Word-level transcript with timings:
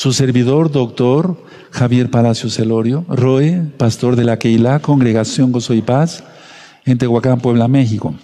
Su 0.00 0.14
servidor, 0.14 0.72
doctor 0.72 1.36
Javier 1.72 2.10
Palacios 2.10 2.54
Celorio, 2.54 3.04
Roe, 3.06 3.70
pastor 3.76 4.16
de 4.16 4.24
la 4.24 4.38
Keilah, 4.38 4.80
Congregación 4.80 5.52
Gozo 5.52 5.74
y 5.74 5.82
Paz, 5.82 6.24
en 6.86 6.96
Tehuacán, 6.96 7.40
Puebla, 7.40 7.68
México. 7.68 8.14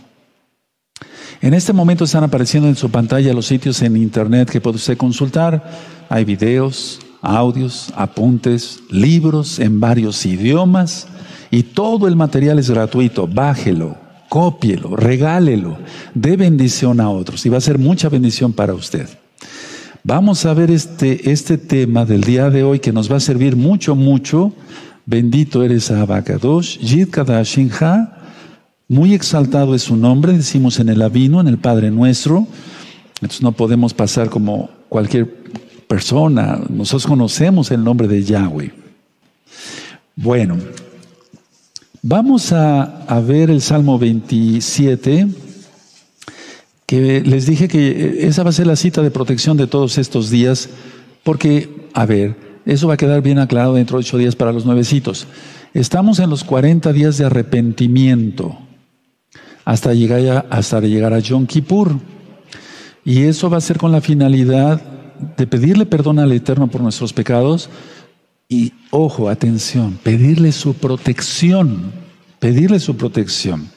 En 1.42 1.52
este 1.52 1.74
momento 1.74 2.04
están 2.04 2.24
apareciendo 2.24 2.66
en 2.66 2.76
su 2.76 2.90
pantalla 2.90 3.34
los 3.34 3.44
sitios 3.44 3.82
en 3.82 3.98
internet 3.98 4.48
que 4.48 4.62
puede 4.62 4.76
usted 4.76 4.96
consultar. 4.96 5.70
Hay 6.08 6.24
videos, 6.24 6.98
audios, 7.20 7.92
apuntes, 7.94 8.80
libros 8.88 9.58
en 9.58 9.78
varios 9.78 10.24
idiomas 10.24 11.06
y 11.50 11.62
todo 11.62 12.08
el 12.08 12.16
material 12.16 12.58
es 12.58 12.70
gratuito. 12.70 13.26
Bájelo, 13.26 13.98
cópielo, 14.30 14.96
regálelo, 14.96 15.76
dé 16.14 16.38
bendición 16.38 17.02
a 17.02 17.10
otros 17.10 17.44
y 17.44 17.50
va 17.50 17.58
a 17.58 17.60
ser 17.60 17.78
mucha 17.78 18.08
bendición 18.08 18.54
para 18.54 18.72
usted. 18.72 19.10
Vamos 20.08 20.46
a 20.46 20.54
ver 20.54 20.70
este, 20.70 21.32
este 21.32 21.58
tema 21.58 22.04
del 22.04 22.20
día 22.20 22.48
de 22.48 22.62
hoy 22.62 22.78
que 22.78 22.92
nos 22.92 23.10
va 23.10 23.16
a 23.16 23.20
servir 23.20 23.56
mucho, 23.56 23.96
mucho. 23.96 24.52
Bendito 25.04 25.64
eres 25.64 25.90
Abacadosh, 25.90 26.78
Yid 26.78 27.08
Kadashinha, 27.08 28.16
muy 28.86 29.14
exaltado 29.14 29.74
es 29.74 29.82
su 29.82 29.96
nombre, 29.96 30.32
decimos 30.32 30.78
en 30.78 30.90
el 30.90 31.02
Avino, 31.02 31.40
en 31.40 31.48
el 31.48 31.58
Padre 31.58 31.90
Nuestro. 31.90 32.46
Entonces 33.16 33.42
no 33.42 33.50
podemos 33.50 33.94
pasar 33.94 34.30
como 34.30 34.70
cualquier 34.88 35.28
persona. 35.88 36.60
Nosotros 36.68 37.08
conocemos 37.08 37.72
el 37.72 37.82
nombre 37.82 38.06
de 38.06 38.22
Yahweh. 38.22 38.72
Bueno, 40.14 40.56
vamos 42.00 42.52
a, 42.52 43.02
a 43.08 43.18
ver 43.18 43.50
el 43.50 43.60
Salmo 43.60 43.98
27, 43.98 45.26
que 46.86 47.20
les 47.20 47.46
dije 47.46 47.68
que 47.68 48.26
esa 48.26 48.44
va 48.44 48.50
a 48.50 48.52
ser 48.52 48.66
la 48.66 48.76
cita 48.76 49.02
de 49.02 49.10
protección 49.10 49.56
de 49.56 49.66
todos 49.66 49.98
estos 49.98 50.30
días, 50.30 50.68
porque, 51.24 51.88
a 51.92 52.06
ver, 52.06 52.36
eso 52.64 52.88
va 52.88 52.94
a 52.94 52.96
quedar 52.96 53.22
bien 53.22 53.38
aclarado 53.38 53.74
dentro 53.74 53.98
de 53.98 54.00
ocho 54.00 54.18
días 54.18 54.36
para 54.36 54.52
los 54.52 54.64
nuevecitos. 54.64 55.26
Estamos 55.74 56.20
en 56.20 56.30
los 56.30 56.44
40 56.44 56.92
días 56.92 57.18
de 57.18 57.26
arrepentimiento 57.26 58.58
hasta 59.64 59.92
llegar 59.94 60.20
a, 60.28 60.38
hasta 60.56 60.80
llegar 60.80 61.12
a 61.12 61.18
Yom 61.18 61.46
Kippur. 61.46 61.98
Y 63.04 63.22
eso 63.22 63.50
va 63.50 63.58
a 63.58 63.60
ser 63.60 63.78
con 63.78 63.92
la 63.92 64.00
finalidad 64.00 64.80
de 65.36 65.46
pedirle 65.46 65.86
perdón 65.86 66.18
al 66.18 66.32
Eterno 66.32 66.68
por 66.68 66.80
nuestros 66.80 67.12
pecados 67.12 67.68
y, 68.48 68.72
ojo, 68.90 69.28
atención, 69.28 69.98
pedirle 70.02 70.52
su 70.52 70.74
protección, 70.74 71.92
pedirle 72.38 72.78
su 72.78 72.96
protección. 72.96 73.68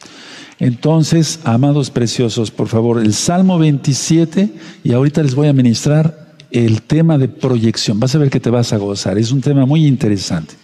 Entonces, 0.60 1.40
amados 1.46 1.90
preciosos, 1.90 2.52
por 2.52 2.68
favor, 2.68 3.00
el 3.00 3.14
Salmo 3.14 3.58
27, 3.58 4.50
y 4.84 4.92
ahorita 4.92 5.24
les 5.24 5.34
voy 5.34 5.48
a 5.48 5.54
ministrar 5.54 6.36
el 6.52 6.82
tema 6.82 7.18
de 7.18 7.30
proyección. 7.30 8.00
Vas 8.00 8.14
a 8.16 8.18
ver 8.18 8.30
que 8.30 8.42
te 8.42 8.50
vas 8.50 8.74
a 8.74 8.78
gozar, 8.78 9.18
es 9.18 9.32
un 9.32 9.40
tema 9.40 9.66
muy 9.66 9.86
interesante. 9.86 10.56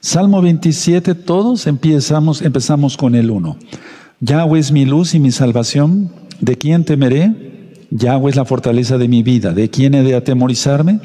Salmo 0.00 0.42
27, 0.42 1.14
todos 1.14 1.66
empezamos, 1.66 2.42
empezamos 2.42 2.96
con 2.96 3.14
el 3.14 3.30
1. 3.30 3.56
Yahweh 4.20 4.58
es 4.58 4.72
mi 4.72 4.84
luz 4.84 5.14
y 5.14 5.20
mi 5.20 5.30
salvación. 5.30 6.10
¿De 6.40 6.56
quién 6.56 6.84
temeré? 6.84 7.76
Yahweh 7.90 8.30
es 8.30 8.36
la 8.36 8.44
fortaleza 8.44 8.98
de 8.98 9.08
mi 9.08 9.22
vida. 9.22 9.52
¿De 9.52 9.70
quién 9.70 9.94
he 9.94 10.02
de 10.02 10.16
atemorizarme? 10.16 11.00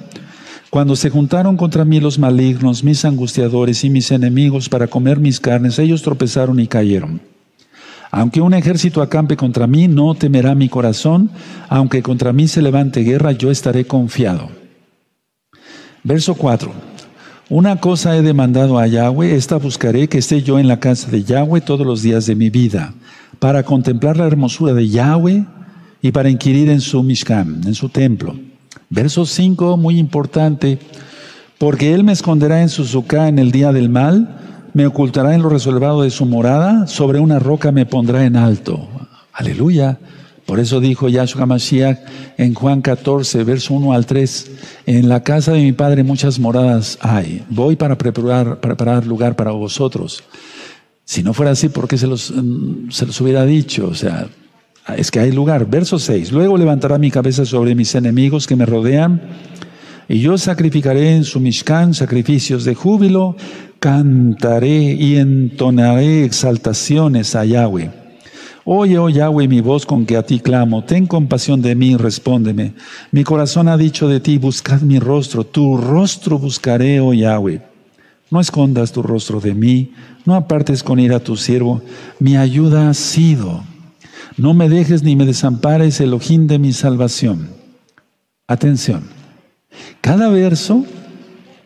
Cuando 0.70 0.96
se 0.96 1.12
juntaron 1.12 1.58
contra 1.58 1.86
mí 1.86 2.00
los 2.00 2.18
malignos, 2.18 2.84
mis 2.84 3.06
angustiadores 3.06 3.84
y 3.84 3.92
mis 3.92 4.10
enemigos 4.12 4.70
para 4.70 4.88
comer 4.88 5.20
mis 5.20 5.40
carnes, 5.40 5.78
ellos 5.78 6.02
tropezaron 6.02 6.60
y 6.60 6.68
cayeron. 6.68 7.33
Aunque 8.16 8.42
un 8.42 8.54
ejército 8.54 9.02
acampe 9.02 9.36
contra 9.36 9.66
mí, 9.66 9.88
no 9.88 10.14
temerá 10.14 10.54
mi 10.54 10.70
corazón. 10.70 11.32
Aunque 11.68 12.04
contra 12.04 12.32
mí 12.32 12.48
se 12.48 12.62
levante 12.62 13.02
guerra, 13.02 13.32
yo 13.32 13.50
estaré 13.50 13.86
confiado. 13.86 14.50
Verso 16.04 16.36
4. 16.36 16.72
Una 17.50 17.80
cosa 17.80 18.16
he 18.16 18.22
demandado 18.22 18.78
a 18.78 18.86
Yahweh, 18.86 19.36
esta 19.36 19.58
buscaré 19.58 20.08
que 20.08 20.20
esté 20.20 20.44
yo 20.44 20.60
en 20.60 20.68
la 20.68 20.80
casa 20.80 21.10
de 21.10 21.24
Yahweh 21.24 21.62
todos 21.62 21.88
los 21.88 22.04
días 22.04 22.28
de 22.28 22.36
mi 22.36 22.52
vida, 22.52 22.94
para 23.40 23.64
contemplar 23.64 24.16
la 24.16 24.28
hermosura 24.28 24.76
de 24.76 24.90
Yahweh 24.90 25.48
y 26.04 26.12
para 26.12 26.30
inquirir 26.30 26.70
en 26.70 26.82
su 26.82 27.02
Mishkan, 27.02 27.62
en 27.66 27.74
su 27.74 27.90
templo. 27.90 28.36
Verso 28.92 29.26
5, 29.26 29.76
muy 29.76 29.98
importante, 29.98 30.78
porque 31.58 31.96
él 31.96 32.04
me 32.04 32.12
esconderá 32.12 32.62
en 32.62 32.70
su 32.70 32.86
suká 32.86 33.28
en 33.28 33.40
el 33.40 33.52
día 33.52 33.72
del 33.72 33.90
mal, 33.90 34.53
me 34.74 34.88
ocultará 34.88 35.36
en 35.36 35.42
lo 35.42 35.50
reservado 35.50 36.02
de 36.02 36.10
su 36.10 36.26
morada, 36.26 36.88
sobre 36.88 37.20
una 37.20 37.40
roca 37.40 37.72
me 37.72 37.86
pondrá 37.86 38.26
en 38.26 38.36
alto. 38.36 38.88
Aleluya. 39.32 40.00
Por 40.46 40.60
eso 40.60 40.82
dijo 40.82 41.08
Yahshua 41.08 41.46
Mashiach 41.46 42.00
en 42.38 42.54
Juan 42.54 42.82
14, 42.82 43.44
verso 43.46 43.74
1 43.76 43.94
al 43.94 44.06
3, 44.06 44.52
en 44.88 45.08
la 45.08 45.24
casa 45.24 45.54
de 45.54 45.62
mi 45.62 45.72
Padre 45.72 46.04
muchas 46.04 46.38
moradas 46.38 46.98
hay. 47.02 47.46
Voy 47.50 47.78
para 47.78 47.98
preparar, 47.98 48.60
preparar 48.60 49.06
lugar 49.06 49.38
para 49.38 49.52
vosotros. 49.52 50.24
Si 51.06 51.24
no 51.24 51.34
fuera 51.34 51.52
así, 51.52 51.70
¿por 51.70 51.88
qué 51.88 51.98
se 51.98 52.08
los, 52.08 52.32
mm, 52.32 52.90
se 52.90 53.06
los 53.06 53.22
hubiera 53.22 53.46
dicho? 53.46 53.88
O 53.88 53.96
sea, 53.96 54.28
es 54.98 55.12
que 55.12 55.20
hay 55.20 55.32
lugar. 55.32 55.66
Verso 55.70 55.98
6, 55.98 56.32
luego 56.34 56.58
levantará 56.58 56.98
mi 56.98 57.10
cabeza 57.10 57.46
sobre 57.46 57.74
mis 57.74 57.96
enemigos 57.96 58.46
que 58.46 58.58
me 58.58 58.66
rodean, 58.66 59.22
y 60.10 60.20
yo 60.20 60.38
sacrificaré 60.38 61.16
en 61.16 61.24
su 61.24 61.40
Mishkan 61.40 61.94
sacrificios 61.94 62.66
de 62.66 62.76
júbilo, 62.76 63.38
cantaré 63.84 64.94
y 64.94 65.18
entonaré 65.18 66.24
exaltaciones 66.24 67.36
a 67.36 67.44
Yahweh. 67.44 67.92
Oye, 68.64 68.98
oh 68.98 69.10
Yahweh, 69.10 69.50
mi 69.50 69.60
voz 69.60 69.86
con 69.86 70.06
que 70.06 70.16
a 70.16 70.24
ti 70.24 70.40
clamo, 70.40 70.86
ten 70.86 71.06
compasión 71.06 71.62
de 71.62 71.76
mí, 71.76 71.98
respóndeme. 71.98 72.76
Mi 73.12 73.26
corazón 73.26 73.68
ha 73.68 73.76
dicho 73.76 74.08
de 74.08 74.22
ti, 74.22 74.38
buscad 74.38 74.80
mi 74.84 75.00
rostro, 75.00 75.44
tu 75.44 75.76
rostro 75.76 76.40
buscaré, 76.40 77.02
oh 77.02 77.14
Yahweh. 77.14 77.62
No 78.32 78.40
escondas 78.40 78.94
tu 78.94 79.04
rostro 79.04 79.42
de 79.42 79.54
mí, 79.54 79.92
no 80.24 80.36
apartes 80.36 80.82
con 80.82 80.98
ira 80.98 81.18
a 81.18 81.20
tu 81.20 81.36
siervo, 81.36 81.82
mi 82.20 82.38
ayuda 82.38 82.90
ha 82.90 82.94
sido. 82.94 83.66
No 84.38 84.54
me 84.54 84.70
dejes 84.70 85.04
ni 85.04 85.18
me 85.18 85.26
desampares, 85.26 86.00
el 86.00 86.14
ojín 86.14 86.48
de 86.48 86.58
mi 86.58 86.72
salvación. 86.72 87.50
Atención, 88.48 89.10
cada 90.00 90.30
verso 90.30 90.86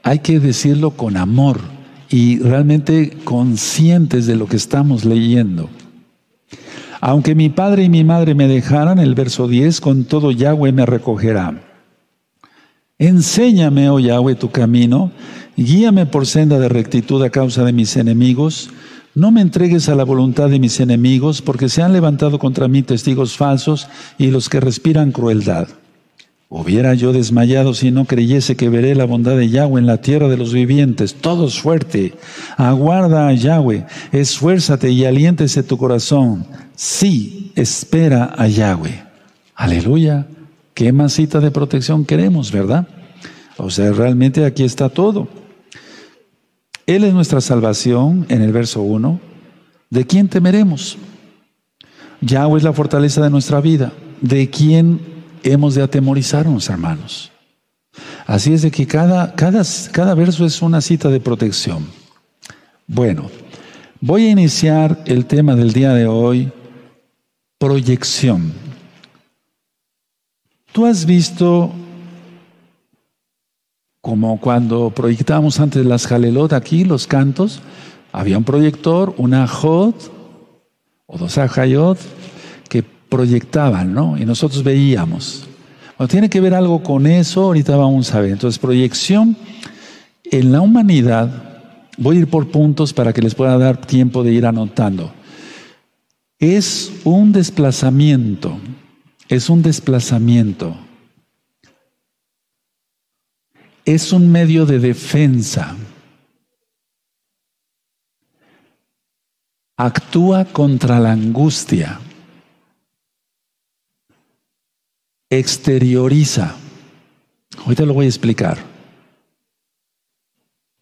hay 0.02 0.18
que 0.18 0.40
decirlo 0.40 0.90
con 0.98 1.16
amor 1.16 1.77
y 2.10 2.40
realmente 2.40 3.18
conscientes 3.24 4.26
de 4.26 4.36
lo 4.36 4.48
que 4.48 4.56
estamos 4.56 5.06
leyendo. 5.06 5.70
Aunque 7.02 7.36
mi 7.36 7.50
padre 7.50 7.84
y 7.84 7.90
mi 7.90 8.04
madre 8.04 8.34
me 8.34 8.48
dejaran, 8.48 9.00
el 9.00 9.14
verso 9.14 9.48
10, 9.48 9.82
con 9.82 10.06
todo 10.06 10.32
Yahweh 10.32 10.72
me 10.72 10.86
recogerá. 10.86 11.62
Enséñame, 12.98 13.90
oh 13.90 14.00
Yahweh, 14.00 14.36
tu 14.36 14.50
camino, 14.50 15.12
guíame 15.56 16.08
por 16.08 16.26
senda 16.26 16.58
de 16.58 16.70
rectitud 16.70 17.22
a 17.24 17.30
causa 17.30 17.64
de 17.64 17.74
mis 17.74 17.96
enemigos. 17.96 18.72
No 19.14 19.32
me 19.32 19.42
entregues 19.42 19.90
a 19.90 19.96
la 19.96 20.04
voluntad 20.04 20.50
de 20.50 20.60
mis 20.60 20.80
enemigos, 20.80 21.42
porque 21.42 21.70
se 21.70 21.84
han 21.84 21.94
levantado 21.94 22.40
contra 22.40 22.68
mí 22.68 22.82
testigos 22.82 23.38
falsos 23.38 23.88
y 24.18 24.28
los 24.28 24.50
que 24.50 24.60
respiran 24.60 25.12
crueldad. 25.12 25.68
Hubiera 26.50 26.94
yo 26.94 27.12
desmayado 27.12 27.74
si 27.74 27.92
no 27.92 28.06
creyese 28.06 28.56
que 28.56 28.70
veré 28.70 28.96
la 28.96 29.04
bondad 29.04 29.36
de 29.36 29.50
Yahweh 29.50 29.82
en 29.82 29.86
la 29.86 30.00
tierra 30.00 30.30
de 30.30 30.38
los 30.38 30.54
vivientes. 30.54 31.16
Todos 31.16 31.60
fuerte. 31.60 32.14
Aguarda 32.56 33.28
a 33.28 33.34
Yahweh. 33.34 33.86
Esfuérzate 34.14 34.90
y 34.92 35.04
aliéntese 35.04 35.62
tu 35.64 35.78
corazón. 35.78 36.46
Sí, 36.76 37.52
espera 37.56 38.34
a 38.38 38.48
Yahweh. 38.48 39.04
Aleluya. 39.56 40.28
¿Qué 40.74 40.94
más 40.94 41.14
cita 41.14 41.42
de 41.42 41.52
protección 41.52 42.06
queremos, 42.06 42.52
verdad? 42.52 42.88
O 43.58 43.70
sea, 43.70 43.92
realmente 43.92 44.46
aquí 44.46 44.64
está 44.64 44.88
todo. 44.88 45.28
Él 46.86 47.04
es 47.04 47.14
nuestra 47.14 47.42
salvación 47.42 48.26
en 48.30 48.42
el 48.42 48.54
verso 48.54 48.82
1. 48.84 49.20
¿De 49.90 50.06
quién 50.06 50.30
temeremos? 50.30 50.98
Yahweh 52.22 52.60
es 52.60 52.64
la 52.64 52.72
fortaleza 52.72 53.22
de 53.22 53.30
nuestra 53.30 53.60
vida. 53.60 53.92
¿De 54.22 54.50
quién 54.50 55.17
hemos 55.44 55.76
de 55.76 55.84
atemorizarnos, 55.84 56.70
hermanos. 56.70 57.32
Así 58.26 58.54
es 58.54 58.62
de 58.62 58.72
que 58.72 58.86
cada, 58.86 59.34
cada, 59.36 59.64
cada 59.92 60.14
verso 60.14 60.46
es 60.46 60.62
una 60.62 60.82
cita 60.82 61.10
de 61.10 61.20
protección. 61.20 61.88
Bueno, 62.86 63.30
voy 64.00 64.28
a 64.28 64.32
iniciar 64.32 65.02
el 65.06 65.26
tema 65.26 65.56
del 65.56 65.74
día 65.74 65.94
de 65.94 66.08
hoy, 66.08 66.52
proyección. 67.58 68.54
Tú 70.72 70.86
has 70.86 71.06
visto 71.06 71.74
como 74.02 74.40
cuando 74.40 74.90
proyectábamos 74.92 75.60
antes 75.60 75.86
las 75.86 76.08
jalelot 76.08 76.54
aquí, 76.54 76.86
los 76.86 77.08
cantos, 77.08 77.60
había 78.14 78.38
un 78.38 78.46
proyector, 78.46 79.14
una 79.18 79.48
jod 79.48 79.96
o 81.08 81.18
dos 81.18 81.38
ajayot, 81.38 81.98
proyectaban, 83.10 83.94
¿no? 83.94 84.18
Y 84.18 84.26
nosotros 84.26 84.64
veíamos. 84.64 85.46
Bueno, 85.98 86.10
tiene 86.10 86.30
que 86.30 86.42
ver 86.42 86.54
algo 86.54 86.84
con 86.84 87.08
eso, 87.08 87.44
ahorita 87.44 87.76
vamos 87.76 88.14
a 88.14 88.22
ver. 88.22 88.32
Entonces, 88.32 88.60
proyección 88.60 89.36
en 90.26 90.52
la 90.52 90.62
humanidad, 90.62 91.30
voy 91.98 92.18
a 92.18 92.20
ir 92.20 92.28
por 92.28 92.50
puntos 92.50 92.94
para 92.94 93.14
que 93.14 93.22
les 93.22 93.36
pueda 93.36 93.58
dar 93.58 93.86
tiempo 93.86 94.24
de 94.24 94.34
ir 94.34 94.46
anotando. 94.46 95.12
Es 96.40 96.92
un 97.04 97.32
desplazamiento, 97.32 98.60
es 99.28 99.50
un 99.50 99.62
desplazamiento. 99.64 100.76
es 103.88 104.12
un 104.12 104.30
medio 104.30 104.66
de 104.66 104.80
defensa. 104.80 105.78
Actúa 109.78 110.44
contra 110.44 111.00
la 111.00 111.14
angustia. 111.14 111.98
Exterioriza. 115.30 116.56
Ahorita 117.60 117.86
lo 117.86 117.94
voy 117.94 118.06
a 118.06 118.10
explicar. 118.10 118.58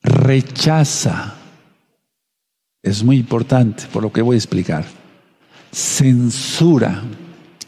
Rechaza. 0.01 1.36
Es 2.83 3.03
muy 3.03 3.18
importante 3.18 3.86
por 3.92 4.03
lo 4.03 4.12
que 4.13 4.21
voy 4.21 4.36
a 4.36 4.38
explicar. 4.38 4.86
Censura. 5.71 7.01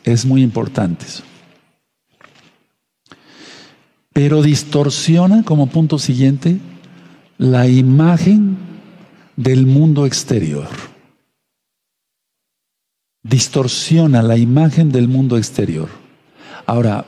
Es 0.04 0.26
muy 0.26 0.44
importante 0.44 1.06
eso. 1.06 1.24
Pero 4.14 4.42
distorsiona 4.42 5.44
como 5.44 5.68
punto 5.68 6.00
siguiente 6.00 6.60
la 7.38 7.68
imagen 7.68 8.58
del 9.36 9.66
mundo 9.66 10.06
exterior. 10.06 10.68
Distorsiona 13.24 14.22
la 14.22 14.38
imagen 14.38 14.92
del 14.92 15.08
mundo 15.08 15.38
exterior. 15.38 16.07
Ahora, 16.68 17.06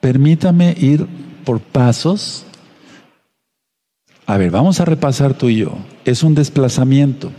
permítame 0.00 0.76
ir 0.78 1.06
por 1.44 1.60
pasos. 1.60 2.44
A 4.26 4.36
ver, 4.36 4.50
vamos 4.50 4.80
a 4.80 4.84
repasar 4.84 5.32
tú 5.32 5.48
y 5.48 5.56
yo. 5.56 5.78
Es 6.04 6.22
un 6.22 6.34
desplazamiento, 6.34 7.32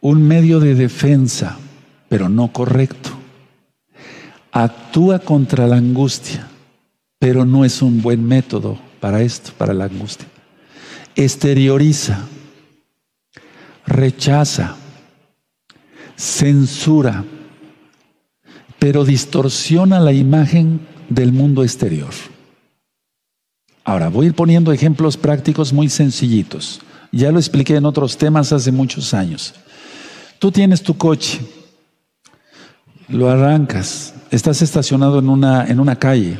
un 0.00 0.22
medio 0.22 0.60
de 0.60 0.76
defensa, 0.76 1.58
pero 2.08 2.28
no 2.28 2.52
correcto. 2.52 3.10
Actúa 4.52 5.18
contra 5.18 5.66
la 5.66 5.76
angustia, 5.76 6.46
pero 7.18 7.44
no 7.44 7.64
es 7.64 7.82
un 7.82 8.00
buen 8.00 8.24
método 8.24 8.78
para 9.00 9.22
esto, 9.22 9.50
para 9.58 9.74
la 9.74 9.86
angustia. 9.86 10.28
Exterioriza, 11.16 12.20
rechaza, 13.84 14.76
censura, 16.14 17.24
pero 18.78 19.04
distorsiona 19.04 20.00
la 20.00 20.12
imagen 20.12 20.80
del 21.08 21.32
mundo 21.32 21.62
exterior. 21.62 22.10
Ahora, 23.84 24.08
voy 24.08 24.26
a 24.26 24.28
ir 24.28 24.34
poniendo 24.34 24.72
ejemplos 24.72 25.16
prácticos 25.16 25.72
muy 25.72 25.88
sencillitos. 25.88 26.80
Ya 27.10 27.32
lo 27.32 27.38
expliqué 27.38 27.76
en 27.76 27.86
otros 27.86 28.18
temas 28.18 28.52
hace 28.52 28.70
muchos 28.70 29.14
años. 29.14 29.54
Tú 30.38 30.52
tienes 30.52 30.82
tu 30.82 30.96
coche, 30.96 31.40
lo 33.08 33.28
arrancas, 33.30 34.14
estás 34.30 34.62
estacionado 34.62 35.18
en 35.18 35.28
una, 35.28 35.66
en 35.66 35.80
una 35.80 35.96
calle, 35.96 36.38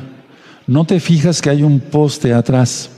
no 0.67 0.85
te 0.85 0.99
fijas 0.99 1.41
que 1.41 1.49
hay 1.49 1.63
un 1.63 1.79
poste 1.79 2.31
atrás 2.33 2.91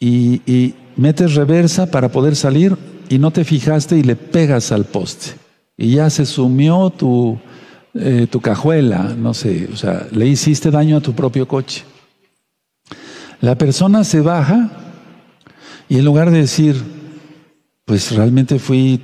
y, 0.00 0.42
y 0.44 0.74
metes 0.96 1.34
reversa 1.34 1.90
para 1.90 2.10
poder 2.10 2.34
salir 2.34 2.76
y 3.08 3.18
no 3.18 3.30
te 3.30 3.44
fijaste 3.44 3.96
y 3.96 4.02
le 4.02 4.16
pegas 4.16 4.72
al 4.72 4.84
poste 4.84 5.36
y 5.76 5.92
ya 5.92 6.10
se 6.10 6.26
sumió 6.26 6.90
tu, 6.90 7.38
eh, 7.94 8.26
tu 8.30 8.40
cajuela, 8.40 9.14
no 9.16 9.34
sé, 9.34 9.68
o 9.72 9.76
sea, 9.76 10.06
le 10.12 10.26
hiciste 10.26 10.70
daño 10.70 10.96
a 10.96 11.00
tu 11.00 11.12
propio 11.12 11.46
coche. 11.46 11.84
La 13.40 13.56
persona 13.56 14.04
se 14.04 14.20
baja 14.20 14.70
y 15.88 15.98
en 15.98 16.04
lugar 16.04 16.30
de 16.30 16.38
decir, 16.38 16.82
pues 17.84 18.12
realmente 18.12 18.58
fui 18.58 19.00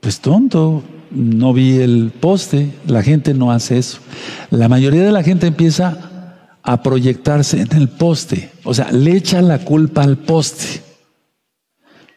pues 0.00 0.20
tonto, 0.20 0.82
no 1.10 1.52
vi 1.52 1.78
el 1.78 2.12
poste, 2.20 2.74
la 2.86 3.02
gente 3.02 3.32
no 3.32 3.50
hace 3.50 3.78
eso. 3.78 3.98
La 4.50 4.68
mayoría 4.68 5.02
de 5.02 5.12
la 5.12 5.22
gente 5.22 5.46
empieza 5.46 6.36
a 6.62 6.82
proyectarse 6.82 7.62
en 7.62 7.72
el 7.72 7.88
poste, 7.88 8.50
o 8.64 8.74
sea, 8.74 8.92
le 8.92 9.16
echa 9.16 9.40
la 9.40 9.60
culpa 9.60 10.02
al 10.02 10.18
poste. 10.18 10.82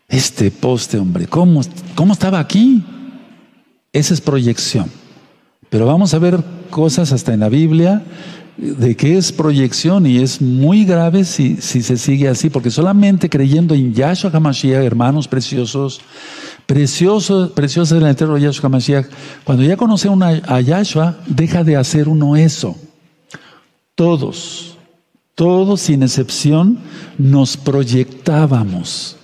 Este 0.10 0.52
poste, 0.52 0.98
hombre, 0.98 1.25
¿cómo, 1.28 1.62
cómo 1.96 2.12
estaba 2.12 2.40
aquí? 2.40 2.84
Esa 3.94 4.13
es 4.13 4.19
proyección. 4.19 5.00
Pero 5.71 5.85
vamos 5.85 6.13
a 6.13 6.19
ver 6.19 6.44
cosas 6.69 7.13
hasta 7.13 7.33
en 7.33 7.39
la 7.39 7.47
Biblia 7.47 8.03
de 8.57 8.97
que 8.97 9.18
es 9.18 9.31
proyección 9.31 10.06
y 10.06 10.18
es 10.18 10.41
muy 10.41 10.83
grave 10.83 11.23
si, 11.23 11.62
si 11.62 11.81
se 11.81 11.95
sigue 11.95 12.27
así, 12.27 12.50
porque 12.50 12.69
solamente 12.69 13.29
creyendo 13.29 13.73
en 13.73 13.94
Yahshua 13.94 14.31
HaMashiach, 14.33 14.83
hermanos 14.83 15.29
preciosos, 15.29 16.01
preciosos, 16.65 17.51
preciosos 17.51 17.97
del 17.97 18.09
eterno 18.09 18.38
Yahshua 18.38 18.68
HaMashiach, 18.68 19.06
cuando 19.45 19.63
ya 19.63 19.77
conoce 19.77 20.09
una, 20.09 20.41
a 20.45 20.59
Yahshua, 20.59 21.19
deja 21.25 21.63
de 21.63 21.77
hacer 21.77 22.09
uno 22.09 22.35
eso. 22.35 22.75
Todos, 23.95 24.77
todos 25.35 25.79
sin 25.79 26.03
excepción, 26.03 26.79
nos 27.17 27.56
proyectábamos. 27.56 29.15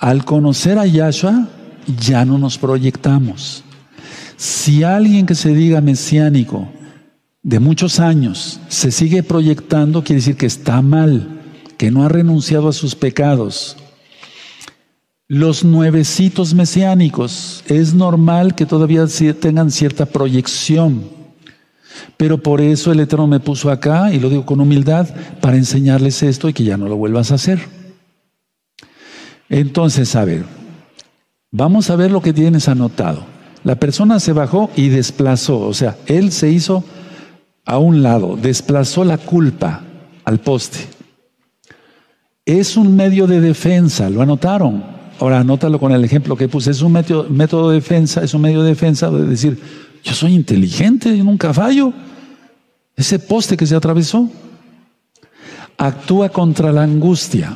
Al 0.00 0.24
conocer 0.24 0.76
a 0.76 0.86
Yahshua, 0.86 1.46
ya 2.04 2.24
no 2.24 2.36
nos 2.36 2.58
proyectamos. 2.58 3.62
Si 4.38 4.84
alguien 4.84 5.26
que 5.26 5.34
se 5.34 5.52
diga 5.52 5.80
mesiánico 5.80 6.68
de 7.42 7.58
muchos 7.58 7.98
años 7.98 8.60
se 8.68 8.92
sigue 8.92 9.24
proyectando, 9.24 10.04
quiere 10.04 10.20
decir 10.20 10.36
que 10.36 10.46
está 10.46 10.80
mal, 10.80 11.40
que 11.76 11.90
no 11.90 12.04
ha 12.04 12.08
renunciado 12.08 12.68
a 12.68 12.72
sus 12.72 12.94
pecados. 12.94 13.76
Los 15.26 15.64
nuevecitos 15.64 16.54
mesiánicos, 16.54 17.64
es 17.66 17.94
normal 17.94 18.54
que 18.54 18.64
todavía 18.64 19.06
tengan 19.40 19.72
cierta 19.72 20.06
proyección, 20.06 21.02
pero 22.16 22.40
por 22.40 22.60
eso 22.60 22.92
el 22.92 23.00
Eterno 23.00 23.26
me 23.26 23.40
puso 23.40 23.72
acá, 23.72 24.12
y 24.12 24.20
lo 24.20 24.30
digo 24.30 24.46
con 24.46 24.60
humildad, 24.60 25.08
para 25.40 25.56
enseñarles 25.56 26.22
esto 26.22 26.48
y 26.48 26.52
que 26.52 26.62
ya 26.62 26.76
no 26.76 26.88
lo 26.88 26.96
vuelvas 26.96 27.32
a 27.32 27.34
hacer. 27.34 27.58
Entonces, 29.48 30.14
a 30.14 30.24
ver, 30.24 30.44
vamos 31.50 31.90
a 31.90 31.96
ver 31.96 32.12
lo 32.12 32.22
que 32.22 32.32
tienes 32.32 32.68
anotado. 32.68 33.37
La 33.68 33.74
persona 33.74 34.18
se 34.18 34.32
bajó 34.32 34.70
y 34.76 34.88
desplazó, 34.88 35.60
o 35.60 35.74
sea, 35.74 35.98
él 36.06 36.32
se 36.32 36.50
hizo 36.50 36.84
a 37.66 37.76
un 37.76 38.02
lado, 38.02 38.38
desplazó 38.40 39.04
la 39.04 39.18
culpa 39.18 39.82
al 40.24 40.40
poste. 40.40 40.78
Es 42.46 42.78
un 42.78 42.96
medio 42.96 43.26
de 43.26 43.42
defensa, 43.42 44.08
¿lo 44.08 44.22
anotaron? 44.22 44.82
Ahora 45.20 45.40
anótalo 45.40 45.78
con 45.78 45.92
el 45.92 46.02
ejemplo 46.02 46.34
que 46.34 46.48
puse, 46.48 46.70
es 46.70 46.80
un 46.80 46.92
método, 46.92 47.26
método 47.28 47.68
de 47.68 47.74
defensa, 47.74 48.24
es 48.24 48.32
un 48.32 48.40
medio 48.40 48.62
de 48.62 48.70
defensa 48.70 49.10
de 49.10 49.26
decir, 49.26 49.60
yo 50.02 50.14
soy 50.14 50.32
inteligente, 50.32 51.14
yo 51.14 51.22
nunca 51.22 51.52
fallo. 51.52 51.92
Ese 52.96 53.18
poste 53.18 53.58
que 53.58 53.66
se 53.66 53.76
atravesó 53.76 54.30
actúa 55.76 56.30
contra 56.30 56.72
la 56.72 56.84
angustia. 56.84 57.54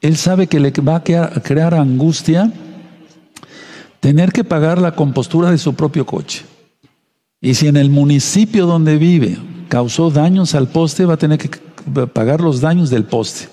Él 0.00 0.16
sabe 0.16 0.46
que 0.46 0.58
le 0.58 0.70
va 0.70 0.96
a 0.96 1.02
crear 1.02 1.74
angustia 1.74 2.50
tener 4.00 4.32
que 4.32 4.44
pagar 4.44 4.80
la 4.80 4.94
compostura 4.94 5.50
de 5.50 5.58
su 5.58 5.74
propio 5.74 6.04
coche. 6.06 6.44
Y 7.40 7.54
si 7.54 7.68
en 7.68 7.76
el 7.76 7.90
municipio 7.90 8.66
donde 8.66 8.96
vive 8.96 9.38
causó 9.68 10.10
daños 10.10 10.54
al 10.54 10.68
poste, 10.68 11.04
va 11.04 11.14
a 11.14 11.18
tener 11.18 11.38
que 11.38 11.48
pagar 12.06 12.40
los 12.40 12.60
daños 12.60 12.90
del 12.90 13.04
poste. 13.04 13.48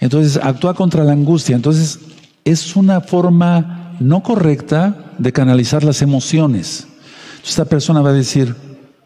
Entonces, 0.00 0.40
actúa 0.42 0.74
contra 0.74 1.04
la 1.04 1.12
angustia. 1.12 1.54
Entonces, 1.54 2.00
es 2.44 2.74
una 2.76 3.00
forma 3.00 3.96
no 4.00 4.22
correcta 4.22 5.12
de 5.18 5.32
canalizar 5.32 5.84
las 5.84 6.02
emociones. 6.02 6.86
esta 7.46 7.64
persona 7.64 8.00
va 8.00 8.10
a 8.10 8.14
decir, 8.14 8.54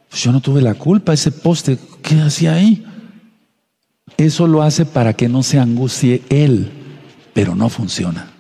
pues 0.09 0.23
yo 0.23 0.33
no 0.33 0.41
tuve 0.41 0.63
la 0.63 0.75
culpa, 0.75 1.13
ese 1.13 1.33
poste, 1.33 1.79
¿qué 2.03 2.21
hacía 2.21 2.55
ahí? 2.55 2.85
Eso 4.17 4.47
lo 4.47 4.63
hace 4.63 4.87
para 4.87 5.13
que 5.13 5.29
no 5.29 5.43
se 5.43 5.59
angustie 5.59 6.23
él, 6.31 6.71
pero 7.35 7.55
no 7.55 7.69
funciona 7.69 8.38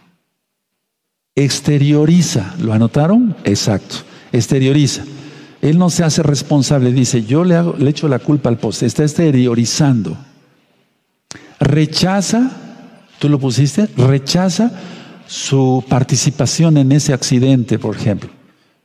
exterioriza. 1.45 2.55
¿Lo 2.61 2.73
anotaron? 2.73 3.37
Exacto, 3.45 3.97
exterioriza. 4.33 5.05
Él 5.61 5.79
no 5.79 5.91
se 5.91 6.05
hace 6.05 6.23
responsable, 6.23 6.93
dice, 6.93 7.25
yo 7.25 7.45
le, 7.45 7.57
hago, 7.57 7.75
le 7.79 7.91
echo 7.91 8.09
la 8.09 8.19
culpa 8.19 8.49
al 8.49 8.59
poste, 8.59 8.87
está 8.87 9.03
exteriorizando. 9.03 10.17
Rechaza, 11.59 12.51
tú 13.19 13.29
lo 13.29 13.41
pusiste, 13.41 13.89
rechaza 13.97 14.71
su 15.27 15.85
participación 15.89 16.77
en 16.77 16.93
ese 16.93 17.13
accidente, 17.13 17.79
por 17.79 17.97
ejemplo. 17.97 18.31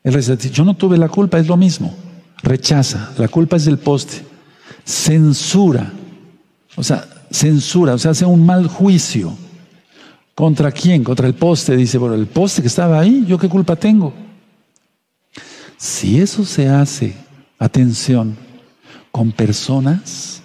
Él 0.04 0.16
dice, 0.16 0.38
yo 0.50 0.66
no 0.66 0.76
tuve 0.76 0.98
la 0.98 1.10
culpa, 1.10 1.40
es 1.40 1.48
lo 1.48 1.58
mismo. 1.58 1.96
Rechaza, 2.42 3.12
la 3.18 3.28
culpa 3.28 3.56
es 3.56 3.66
del 3.66 3.78
poste. 3.78 4.26
Censura, 4.84 5.94
o 6.76 6.84
sea, 6.84 7.06
censura, 7.32 7.94
o 7.94 7.98
sea, 7.98 8.12
hace 8.12 8.26
un 8.26 8.46
mal 8.46 8.68
juicio. 8.68 9.38
¿Contra 10.36 10.72
quién? 10.72 11.04
Contra 11.04 11.28
el 11.28 11.36
poste. 11.36 11.76
Dice, 11.78 11.98
bueno, 11.98 12.16
el 12.16 12.28
poste 12.28 12.62
que 12.62 12.68
estaba 12.68 13.00
ahí, 13.00 13.26
¿yo 13.28 13.38
qué 13.38 13.48
culpa 13.48 13.76
tengo? 13.76 14.14
Si 15.78 16.20
eso 16.20 16.46
se 16.46 16.70
hace, 16.70 17.16
atención, 17.60 18.38
con 19.12 19.32
personas, 19.32 20.42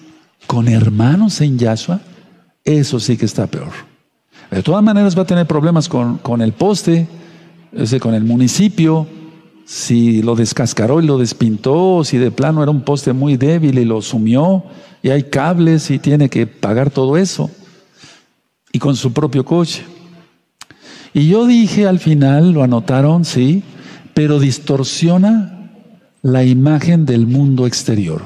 con 0.46 0.68
hermanos 0.68 1.40
en 1.40 1.58
Yahshua, 1.58 2.00
eso 2.64 3.00
sí 3.00 3.16
que 3.16 3.24
está 3.24 3.46
peor. 3.46 3.72
De 4.50 4.62
todas 4.62 4.82
maneras 4.82 5.16
va 5.16 5.22
a 5.22 5.26
tener 5.26 5.46
problemas 5.46 5.88
con, 5.88 6.18
con 6.18 6.42
el 6.42 6.52
poste, 6.52 7.06
con 8.00 8.14
el 8.14 8.24
municipio, 8.24 9.06
si 9.64 10.22
lo 10.22 10.34
descascaró 10.34 11.00
y 11.00 11.06
lo 11.06 11.18
despintó, 11.18 12.02
si 12.02 12.16
de 12.16 12.30
plano 12.30 12.62
era 12.62 12.70
un 12.70 12.82
poste 12.82 13.12
muy 13.12 13.36
débil 13.36 13.78
y 13.78 13.84
lo 13.84 14.00
sumió, 14.00 14.64
y 15.02 15.10
hay 15.10 15.24
cables 15.24 15.90
y 15.90 15.98
tiene 15.98 16.30
que 16.30 16.46
pagar 16.46 16.90
todo 16.90 17.16
eso, 17.16 17.50
y 18.72 18.78
con 18.78 18.96
su 18.96 19.12
propio 19.12 19.44
coche. 19.44 19.84
Y 21.14 21.28
yo 21.28 21.46
dije 21.46 21.86
al 21.86 21.98
final, 21.98 22.52
lo 22.52 22.62
anotaron, 22.62 23.24
sí, 23.24 23.62
pero 24.14 24.38
distorsiona 24.38 25.70
la 26.22 26.44
imagen 26.44 27.06
del 27.06 27.26
mundo 27.26 27.66
exterior. 27.66 28.22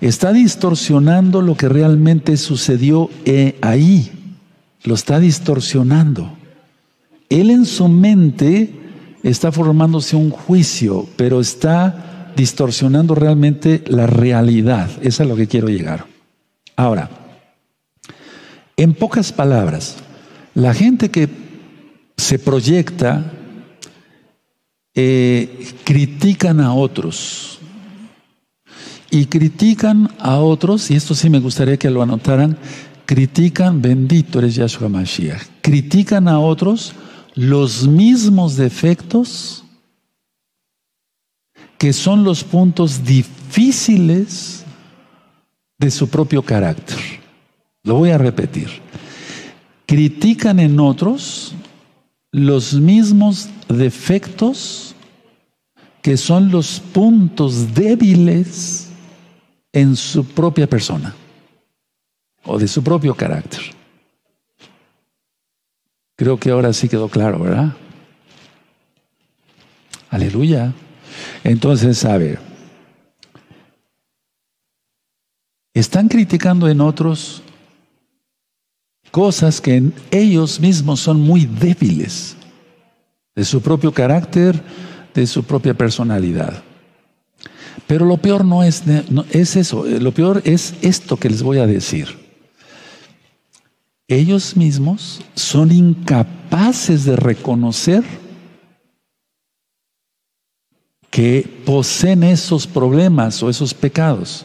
Está 0.00 0.32
distorsionando 0.32 1.42
lo 1.42 1.56
que 1.56 1.68
realmente 1.68 2.36
sucedió 2.36 3.10
eh, 3.24 3.58
ahí. 3.60 4.10
Lo 4.84 4.94
está 4.94 5.20
distorsionando. 5.20 6.32
Él 7.28 7.50
en 7.50 7.66
su 7.66 7.88
mente 7.88 8.72
está 9.22 9.52
formándose 9.52 10.16
un 10.16 10.30
juicio, 10.30 11.06
pero 11.16 11.40
está 11.40 12.32
distorsionando 12.36 13.14
realmente 13.14 13.84
la 13.86 14.06
realidad. 14.06 14.90
Es 15.02 15.20
a 15.20 15.24
lo 15.24 15.36
que 15.36 15.46
quiero 15.46 15.68
llegar. 15.68 16.06
Ahora, 16.76 17.10
en 18.82 18.94
pocas 18.94 19.30
palabras, 19.30 19.96
la 20.54 20.72
gente 20.72 21.10
que 21.10 21.28
se 22.16 22.38
proyecta, 22.38 23.30
eh, 24.94 25.68
critican 25.84 26.60
a 26.60 26.72
otros. 26.72 27.58
Y 29.10 29.26
critican 29.26 30.08
a 30.18 30.38
otros, 30.38 30.90
y 30.90 30.96
esto 30.96 31.14
sí 31.14 31.28
me 31.28 31.40
gustaría 31.40 31.76
que 31.76 31.90
lo 31.90 32.00
anotaran, 32.00 32.56
critican, 33.04 33.82
bendito 33.82 34.38
eres 34.38 34.54
Yahshua 34.54 34.88
Mashiach, 34.88 35.42
critican 35.60 36.26
a 36.26 36.38
otros 36.38 36.94
los 37.34 37.86
mismos 37.86 38.56
defectos 38.56 39.64
que 41.76 41.92
son 41.92 42.24
los 42.24 42.44
puntos 42.44 43.04
difíciles 43.04 44.64
de 45.78 45.90
su 45.90 46.08
propio 46.08 46.42
carácter. 46.42 47.19
Lo 47.84 47.94
voy 47.94 48.10
a 48.10 48.18
repetir. 48.18 48.68
Critican 49.86 50.60
en 50.60 50.78
otros 50.78 51.54
los 52.32 52.74
mismos 52.74 53.48
defectos 53.68 54.94
que 56.02 56.16
son 56.16 56.50
los 56.50 56.80
puntos 56.80 57.74
débiles 57.74 58.88
en 59.72 59.96
su 59.96 60.24
propia 60.24 60.66
persona 60.66 61.14
o 62.44 62.58
de 62.58 62.68
su 62.68 62.82
propio 62.82 63.14
carácter. 63.14 63.60
Creo 66.16 66.38
que 66.38 66.50
ahora 66.50 66.72
sí 66.72 66.88
quedó 66.88 67.08
claro, 67.08 67.40
¿verdad? 67.40 67.74
Aleluya. 70.10 70.72
Entonces, 71.44 72.04
a 72.04 72.18
ver, 72.18 72.38
están 75.72 76.08
criticando 76.08 76.68
en 76.68 76.80
otros 76.80 77.42
cosas 79.10 79.60
que 79.60 79.90
ellos 80.10 80.60
mismos 80.60 81.00
son 81.00 81.20
muy 81.20 81.46
débiles, 81.46 82.36
de 83.34 83.44
su 83.44 83.60
propio 83.60 83.92
carácter, 83.92 84.60
de 85.14 85.26
su 85.26 85.42
propia 85.42 85.74
personalidad. 85.74 86.62
Pero 87.86 88.04
lo 88.04 88.16
peor 88.18 88.44
no 88.44 88.62
es, 88.62 88.84
no, 89.10 89.24
es 89.30 89.56
eso, 89.56 89.84
lo 89.84 90.12
peor 90.12 90.42
es 90.44 90.74
esto 90.82 91.16
que 91.16 91.30
les 91.30 91.42
voy 91.42 91.58
a 91.58 91.66
decir. 91.66 92.18
Ellos 94.06 94.56
mismos 94.56 95.20
son 95.34 95.70
incapaces 95.70 97.04
de 97.04 97.16
reconocer 97.16 98.02
que 101.10 101.62
poseen 101.64 102.22
esos 102.24 102.66
problemas 102.66 103.42
o 103.42 103.50
esos 103.50 103.74
pecados 103.74 104.44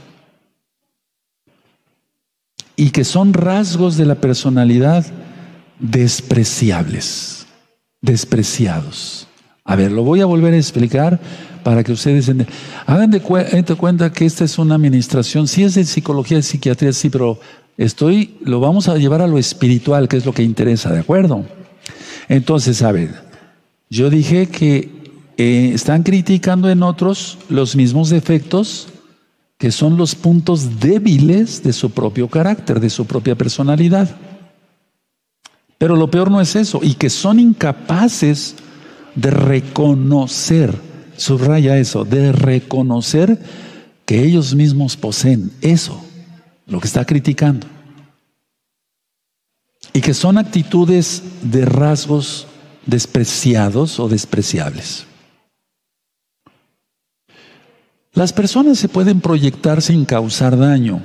y 2.75 2.89
que 2.89 3.03
son 3.03 3.33
rasgos 3.33 3.97
de 3.97 4.05
la 4.05 4.15
personalidad 4.15 5.05
despreciables, 5.79 7.45
despreciados. 8.01 9.27
A 9.63 9.75
ver, 9.75 9.91
lo 9.91 10.03
voy 10.03 10.21
a 10.21 10.25
volver 10.25 10.53
a 10.53 10.57
explicar 10.57 11.19
para 11.63 11.83
que 11.83 11.91
ustedes 11.91 12.31
hagan 12.85 13.09
de, 13.09 13.19
cuenta 13.19 14.13
que 14.13 14.25
esta 14.25 14.43
es 14.43 14.59
una 14.59 14.75
administración, 14.75 15.47
sí 15.47 15.63
es 15.63 15.75
de 15.75 15.83
psicología, 15.83 16.37
de 16.37 16.43
psiquiatría, 16.43 16.93
sí, 16.93 17.09
pero 17.09 17.39
estoy, 17.77 18.37
lo 18.41 18.59
vamos 18.59 18.87
a 18.87 18.97
llevar 18.97 19.21
a 19.21 19.27
lo 19.27 19.39
espiritual, 19.39 20.07
que 20.07 20.17
es 20.17 20.25
lo 20.25 20.33
que 20.33 20.43
interesa, 20.43 20.91
¿de 20.91 20.99
acuerdo? 20.99 21.43
Entonces, 22.29 22.83
a 22.83 22.91
ver, 22.91 23.15
yo 23.89 24.11
dije 24.11 24.47
que 24.47 24.91
eh, 25.37 25.71
están 25.73 26.03
criticando 26.03 26.69
en 26.69 26.83
otros 26.83 27.39
los 27.49 27.75
mismos 27.75 28.09
defectos 28.09 28.89
que 29.57 29.71
son 29.71 29.97
los 29.97 30.15
puntos 30.15 30.79
débiles 30.79 31.63
de 31.63 31.73
su 31.73 31.91
propio 31.91 32.27
carácter, 32.27 32.79
de 32.79 32.89
su 32.89 33.05
propia 33.05 33.35
personalidad. 33.35 34.15
Pero 35.77 35.95
lo 35.95 36.09
peor 36.09 36.29
no 36.31 36.41
es 36.41 36.55
eso, 36.55 36.79
y 36.83 36.95
que 36.95 37.09
son 37.09 37.39
incapaces 37.39 38.55
de 39.15 39.31
reconocer, 39.31 40.77
subraya 41.17 41.77
eso, 41.77 42.03
de 42.03 42.31
reconocer 42.31 43.39
que 44.05 44.23
ellos 44.23 44.53
mismos 44.55 44.97
poseen 44.97 45.51
eso, 45.61 46.03
lo 46.67 46.79
que 46.79 46.87
está 46.87 47.05
criticando. 47.05 47.67
Y 49.93 50.01
que 50.01 50.13
son 50.13 50.37
actitudes 50.37 51.23
de 51.41 51.65
rasgos 51.65 52.47
despreciados 52.85 53.99
o 53.99 54.09
despreciables. 54.09 55.05
Las 58.15 58.31
personas 58.31 58.79
se 58.79 58.87
pueden 58.87 59.19
proyectar 59.19 59.81
sin 59.81 60.05
causar 60.05 60.57
daño. 60.57 61.01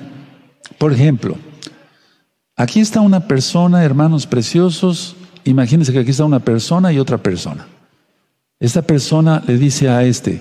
Por 0.78 0.92
ejemplo, 0.92 1.36
aquí 2.56 2.78
está 2.78 3.00
una 3.00 3.26
persona, 3.26 3.84
hermanos 3.84 4.28
preciosos, 4.28 5.16
imagínense 5.44 5.92
que 5.92 5.98
aquí 5.98 6.12
está 6.12 6.24
una 6.24 6.38
persona 6.38 6.92
y 6.92 7.00
otra 7.00 7.18
persona. 7.18 7.66
Esta 8.60 8.82
persona 8.82 9.42
le 9.44 9.58
dice 9.58 9.88
a 9.88 10.04
este, 10.04 10.40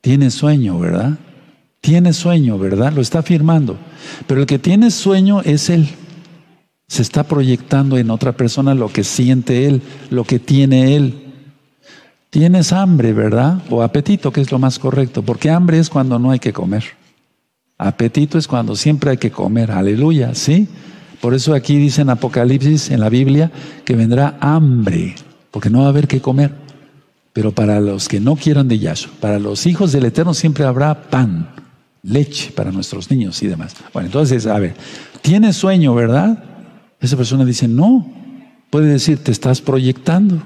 tiene 0.00 0.32
sueño, 0.32 0.80
¿verdad? 0.80 1.16
Tiene 1.80 2.12
sueño, 2.12 2.58
¿verdad? 2.58 2.92
Lo 2.92 3.02
está 3.02 3.20
afirmando. 3.20 3.78
Pero 4.26 4.40
el 4.40 4.46
que 4.46 4.58
tiene 4.58 4.90
sueño 4.90 5.42
es 5.42 5.70
él. 5.70 5.88
Se 6.88 7.02
está 7.02 7.22
proyectando 7.22 7.98
en 7.98 8.10
otra 8.10 8.32
persona 8.32 8.74
lo 8.74 8.88
que 8.88 9.04
siente 9.04 9.66
él, 9.66 9.80
lo 10.10 10.24
que 10.24 10.40
tiene 10.40 10.96
él. 10.96 11.29
Tienes 12.30 12.72
hambre, 12.72 13.12
¿verdad? 13.12 13.60
O 13.70 13.82
apetito, 13.82 14.32
que 14.32 14.40
es 14.40 14.52
lo 14.52 14.60
más 14.60 14.78
correcto, 14.78 15.22
porque 15.22 15.50
hambre 15.50 15.78
es 15.80 15.90
cuando 15.90 16.18
no 16.18 16.30
hay 16.30 16.38
que 16.38 16.52
comer. 16.52 16.84
Apetito 17.76 18.38
es 18.38 18.46
cuando 18.46 18.76
siempre 18.76 19.10
hay 19.10 19.16
que 19.16 19.32
comer, 19.32 19.72
aleluya, 19.72 20.34
¿sí? 20.34 20.68
Por 21.20 21.34
eso 21.34 21.54
aquí 21.54 21.76
dice 21.76 22.02
en 22.02 22.10
Apocalipsis, 22.10 22.90
en 22.90 23.00
la 23.00 23.08
Biblia, 23.08 23.50
que 23.84 23.96
vendrá 23.96 24.38
hambre, 24.40 25.16
porque 25.50 25.70
no 25.70 25.80
va 25.80 25.86
a 25.86 25.88
haber 25.88 26.06
que 26.06 26.20
comer. 26.20 26.52
Pero 27.32 27.52
para 27.52 27.80
los 27.80 28.08
que 28.08 28.20
no 28.20 28.36
quieran 28.36 28.68
de 28.68 28.78
Yahshua, 28.78 29.12
para 29.20 29.38
los 29.38 29.66
hijos 29.66 29.92
del 29.92 30.04
Eterno 30.04 30.32
siempre 30.32 30.64
habrá 30.64 31.10
pan, 31.10 31.48
leche 32.02 32.52
para 32.52 32.70
nuestros 32.70 33.10
niños 33.10 33.42
y 33.42 33.48
demás. 33.48 33.74
Bueno, 33.92 34.06
entonces, 34.06 34.46
a 34.46 34.58
ver, 34.58 34.74
tienes 35.20 35.56
sueño, 35.56 35.94
¿verdad? 35.94 36.44
Esa 37.00 37.16
persona 37.16 37.44
dice, 37.44 37.66
no. 37.66 38.06
Puede 38.70 38.86
decir, 38.86 39.18
te 39.18 39.32
estás 39.32 39.60
proyectando. 39.60 40.40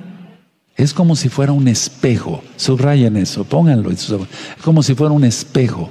Es 0.76 0.92
como 0.92 1.14
si 1.14 1.28
fuera 1.28 1.52
un 1.52 1.68
espejo. 1.68 2.42
Subrayen 2.56 3.16
eso, 3.16 3.44
pónganlo. 3.44 3.90
Es 3.90 4.12
como 4.62 4.82
si 4.82 4.94
fuera 4.94 5.12
un 5.12 5.24
espejo. 5.24 5.90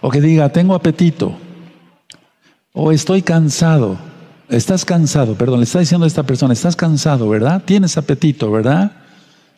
O 0.00 0.10
que 0.10 0.20
diga, 0.20 0.48
tengo 0.50 0.74
apetito. 0.74 1.36
O 2.72 2.92
estoy 2.92 3.22
cansado. 3.22 3.98
Estás 4.48 4.84
cansado, 4.84 5.34
perdón, 5.34 5.58
le 5.58 5.64
está 5.64 5.80
diciendo 5.80 6.04
a 6.04 6.06
esta 6.06 6.22
persona, 6.22 6.54
estás 6.54 6.74
cansado, 6.74 7.28
¿verdad? 7.28 7.62
Tienes 7.66 7.98
apetito, 7.98 8.50
¿verdad? 8.50 8.92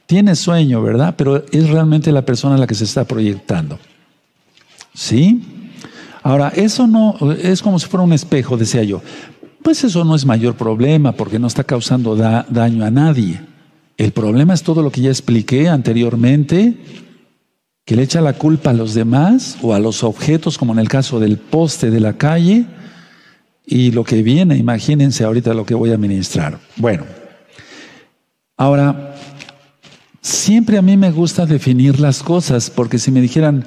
Tienes 0.06 0.40
sueño, 0.40 0.82
¿verdad? 0.82 1.14
Pero 1.16 1.44
es 1.52 1.68
realmente 1.68 2.10
la 2.10 2.22
persona 2.22 2.56
a 2.56 2.58
la 2.58 2.66
que 2.66 2.74
se 2.74 2.82
está 2.84 3.04
proyectando. 3.04 3.78
¿Sí? 4.92 5.44
Ahora, 6.22 6.48
eso 6.56 6.88
no 6.88 7.14
es 7.40 7.62
como 7.62 7.78
si 7.78 7.86
fuera 7.86 8.02
un 8.02 8.12
espejo, 8.12 8.56
decía 8.56 8.82
yo. 8.82 9.00
Pues 9.62 9.84
eso 9.84 10.04
no 10.04 10.16
es 10.16 10.26
mayor 10.26 10.56
problema 10.56 11.12
porque 11.12 11.38
no 11.38 11.46
está 11.46 11.62
causando 11.62 12.16
daño 12.16 12.84
a 12.84 12.90
nadie. 12.90 13.40
El 14.00 14.12
problema 14.12 14.54
es 14.54 14.62
todo 14.62 14.80
lo 14.80 14.90
que 14.90 15.02
ya 15.02 15.10
expliqué 15.10 15.68
anteriormente, 15.68 16.74
que 17.84 17.96
le 17.96 18.04
echa 18.04 18.22
la 18.22 18.32
culpa 18.32 18.70
a 18.70 18.72
los 18.72 18.94
demás 18.94 19.58
o 19.60 19.74
a 19.74 19.78
los 19.78 20.04
objetos, 20.04 20.56
como 20.56 20.72
en 20.72 20.78
el 20.78 20.88
caso 20.88 21.20
del 21.20 21.36
poste 21.36 21.90
de 21.90 22.00
la 22.00 22.14
calle, 22.14 22.64
y 23.66 23.90
lo 23.90 24.02
que 24.02 24.22
viene, 24.22 24.56
imagínense 24.56 25.22
ahorita 25.22 25.52
lo 25.52 25.66
que 25.66 25.74
voy 25.74 25.92
a 25.92 25.98
ministrar. 25.98 26.58
Bueno, 26.76 27.04
ahora, 28.56 29.16
siempre 30.22 30.78
a 30.78 30.82
mí 30.82 30.96
me 30.96 31.10
gusta 31.10 31.44
definir 31.44 32.00
las 32.00 32.22
cosas, 32.22 32.70
porque 32.70 32.98
si 32.98 33.10
me 33.10 33.20
dijeran, 33.20 33.66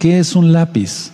¿qué 0.00 0.18
es 0.18 0.34
un 0.34 0.52
lápiz? 0.52 1.12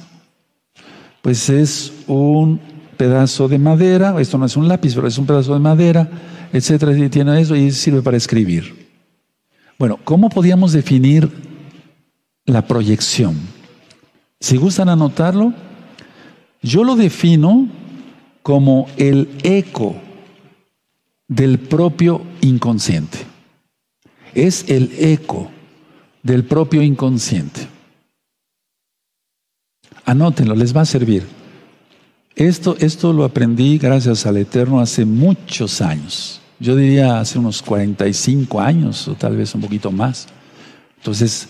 Pues 1.20 1.50
es 1.50 1.92
un 2.06 2.58
pedazo 2.96 3.46
de 3.46 3.58
madera, 3.58 4.18
esto 4.18 4.38
no 4.38 4.46
es 4.46 4.56
un 4.56 4.68
lápiz, 4.68 4.94
pero 4.94 5.06
es 5.06 5.18
un 5.18 5.26
pedazo 5.26 5.52
de 5.52 5.60
madera, 5.60 6.08
etcétera, 6.54 6.96
y 6.96 7.08
tiene 7.08 7.40
eso 7.40 7.56
y 7.56 7.72
sirve 7.72 8.00
para 8.00 8.16
escribir. 8.16 8.86
Bueno, 9.76 9.98
¿cómo 10.04 10.28
podíamos 10.28 10.72
definir 10.72 11.28
la 12.46 12.64
proyección? 12.68 13.36
Si 14.38 14.56
gustan 14.56 14.88
anotarlo, 14.88 15.52
yo 16.62 16.84
lo 16.84 16.94
defino 16.94 17.68
como 18.42 18.86
el 18.96 19.28
eco 19.42 19.96
del 21.26 21.58
propio 21.58 22.22
inconsciente. 22.40 23.18
Es 24.32 24.68
el 24.68 24.92
eco 24.96 25.50
del 26.22 26.44
propio 26.44 26.82
inconsciente. 26.82 27.66
Anótenlo, 30.04 30.54
les 30.54 30.74
va 30.74 30.82
a 30.82 30.86
servir. 30.86 31.26
Esto, 32.36 32.76
esto 32.78 33.12
lo 33.12 33.24
aprendí 33.24 33.76
gracias 33.78 34.24
al 34.24 34.36
Eterno 34.36 34.78
hace 34.78 35.04
muchos 35.04 35.80
años. 35.80 36.40
Yo 36.60 36.76
diría 36.76 37.20
hace 37.20 37.38
unos 37.38 37.62
45 37.62 38.60
años 38.60 39.08
o 39.08 39.14
tal 39.14 39.36
vez 39.36 39.54
un 39.54 39.60
poquito 39.60 39.90
más. 39.90 40.28
Entonces, 40.98 41.48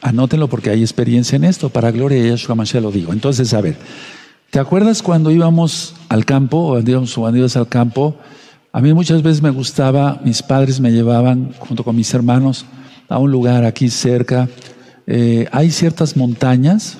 anótenlo 0.00 0.48
porque 0.48 0.70
hay 0.70 0.82
experiencia 0.82 1.36
en 1.36 1.44
esto. 1.44 1.70
Para 1.70 1.90
gloria 1.90 2.22
de 2.22 2.28
Yahshua 2.30 2.54
Mashiach 2.54 2.82
lo 2.82 2.90
digo. 2.90 3.12
Entonces, 3.12 3.54
a 3.54 3.60
ver, 3.60 3.76
¿te 4.50 4.58
acuerdas 4.58 5.02
cuando 5.02 5.30
íbamos 5.30 5.94
al 6.08 6.24
campo 6.24 6.58
o 6.58 6.80
íbamos, 6.80 7.14
cuando 7.14 7.44
al 7.44 7.68
campo? 7.68 8.16
A 8.72 8.80
mí 8.80 8.92
muchas 8.92 9.22
veces 9.22 9.42
me 9.42 9.50
gustaba, 9.50 10.20
mis 10.24 10.42
padres 10.42 10.80
me 10.80 10.90
llevaban 10.90 11.52
junto 11.58 11.84
con 11.84 11.94
mis 11.94 12.12
hermanos 12.14 12.64
a 13.08 13.18
un 13.18 13.30
lugar 13.30 13.64
aquí 13.64 13.88
cerca. 13.88 14.48
Eh, 15.06 15.46
hay 15.52 15.70
ciertas 15.70 16.16
montañas 16.16 16.98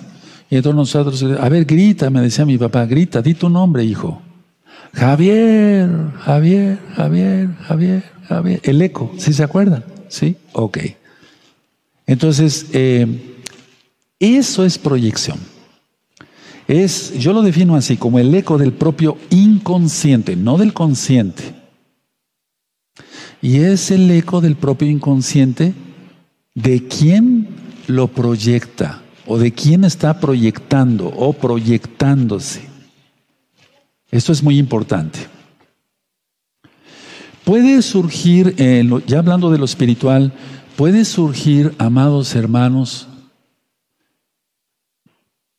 y 0.51 0.57
entonces 0.57 0.77
nosotros, 0.77 1.23
a 1.41 1.49
ver, 1.49 1.65
grita, 1.65 2.11
me 2.11 2.21
decía 2.21 2.45
mi 2.45 2.59
papá, 2.59 2.85
grita, 2.85 3.23
di 3.23 3.35
tu 3.35 3.49
nombre, 3.49 3.85
hijo. 3.85 4.21
Javier, 4.93 5.89
Javier, 6.21 6.79
Javier, 6.95 7.49
Javier, 7.67 8.03
Javier. 8.29 8.61
El 8.63 8.83
eco, 8.83 9.13
¿sí 9.19 9.33
se 9.33 9.43
acuerdan? 9.43 9.85
¿Sí? 10.09 10.37
Ok. 10.53 10.79
Entonces, 12.07 12.67
eh, 12.73 13.07
eso 14.21 14.65
es 14.65 14.79
proyección. 14.79 15.39
Es, 16.69 17.13
yo 17.19 17.33
lo 17.33 17.43
defino 17.43 17.75
así, 17.75 17.97
como 17.97 18.19
el 18.19 18.35
eco 18.35 18.59
del 18.59 18.73
propio 18.73 19.17
inconsciente, 19.31 20.37
no 20.37 20.59
del 20.59 20.73
consciente. 20.73 21.55
Y 23.41 23.61
es 23.61 23.91
el 23.91 24.11
eco 24.11 24.41
del 24.41 24.57
propio 24.57 24.89
inconsciente 24.89 25.75
de 26.55 26.87
quién 26.87 27.49
lo 27.89 28.09
proyecta 28.09 29.03
o 29.27 29.39
de 29.39 29.53
quién 29.53 29.85
está 29.85 30.21
proyectando 30.21 31.09
o 31.09 31.33
proyectándose. 31.33 32.72
Esto 34.13 34.31
es 34.31 34.43
muy 34.43 34.59
importante. 34.59 35.19
Puede 37.43 37.83
surgir, 37.83 38.55
ya 39.07 39.19
hablando 39.19 39.51
de 39.51 39.59
lo 39.59 39.65
espiritual, 39.65 40.33
puede 40.77 41.05
surgir, 41.05 41.75
amados 41.79 42.37
hermanos, 42.37 43.09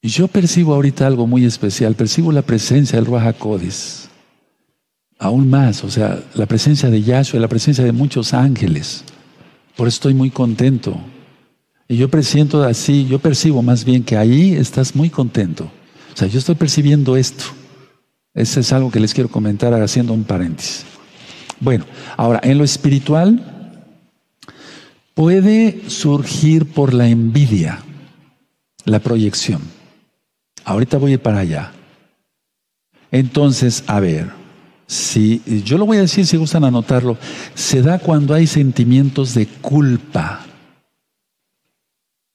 y 0.02 0.10
yo 0.10 0.28
percibo 0.28 0.74
ahorita 0.74 1.08
algo 1.08 1.28
muy 1.28 1.46
especial, 1.46 1.96
percibo 1.96 2.32
la 2.32 2.42
presencia 2.42 2.98
del 2.98 3.06
Ruach 3.06 3.36
aún 5.18 5.50
más, 5.50 5.84
o 5.84 5.90
sea, 5.90 6.22
la 6.36 6.46
presencia 6.46 6.90
de 6.90 7.02
Yahshua, 7.02 7.40
la 7.40 7.48
presencia 7.48 7.84
de 7.84 7.94
muchos 7.94 8.34
ángeles. 8.34 9.04
Por 9.76 9.88
eso 9.88 9.96
estoy 9.96 10.14
muy 10.14 10.30
contento. 10.30 10.98
Y 11.88 11.96
yo 11.96 12.10
presiento 12.10 12.62
así, 12.64 13.08
yo 13.08 13.20
percibo 13.20 13.62
más 13.62 13.86
bien 13.86 14.04
que 14.04 14.18
ahí 14.18 14.54
estás 14.54 14.96
muy 14.96 15.10
contento. 15.10 15.72
O 16.14 16.18
sea, 16.18 16.28
yo 16.28 16.40
estoy 16.40 16.56
percibiendo 16.56 17.16
esto. 17.16 17.46
Eso 18.34 18.60
es 18.60 18.74
algo 18.74 18.92
que 18.92 19.00
les 19.00 19.14
quiero 19.14 19.30
comentar 19.30 19.74
haciendo 19.74 20.14
un 20.14 20.24
paréntesis. 20.24 20.86
Bueno, 21.60 21.86
ahora, 22.18 22.40
en 22.44 22.58
lo 22.58 22.64
espiritual 22.64 23.90
puede 25.14 25.90
surgir 25.90 26.66
por 26.66 26.94
la 26.94 27.08
envidia 27.08 27.80
la 28.86 29.00
proyección. 29.00 29.62
Ahorita 30.66 30.98
voy 30.98 31.12
a 31.12 31.14
ir 31.16 31.20
para 31.20 31.40
allá. 31.40 31.72
Entonces, 33.12 33.84
a 33.88 34.00
ver, 34.00 34.32
si 34.88 35.42
yo 35.64 35.78
lo 35.78 35.86
voy 35.86 35.98
a 35.98 36.02
decir 36.02 36.26
si 36.26 36.38
gustan 36.38 36.64
anotarlo, 36.64 37.18
se 37.54 37.82
da 37.82 38.00
cuando 38.00 38.34
hay 38.34 38.48
sentimientos 38.48 39.34
de 39.34 39.48
culpa 39.48 40.46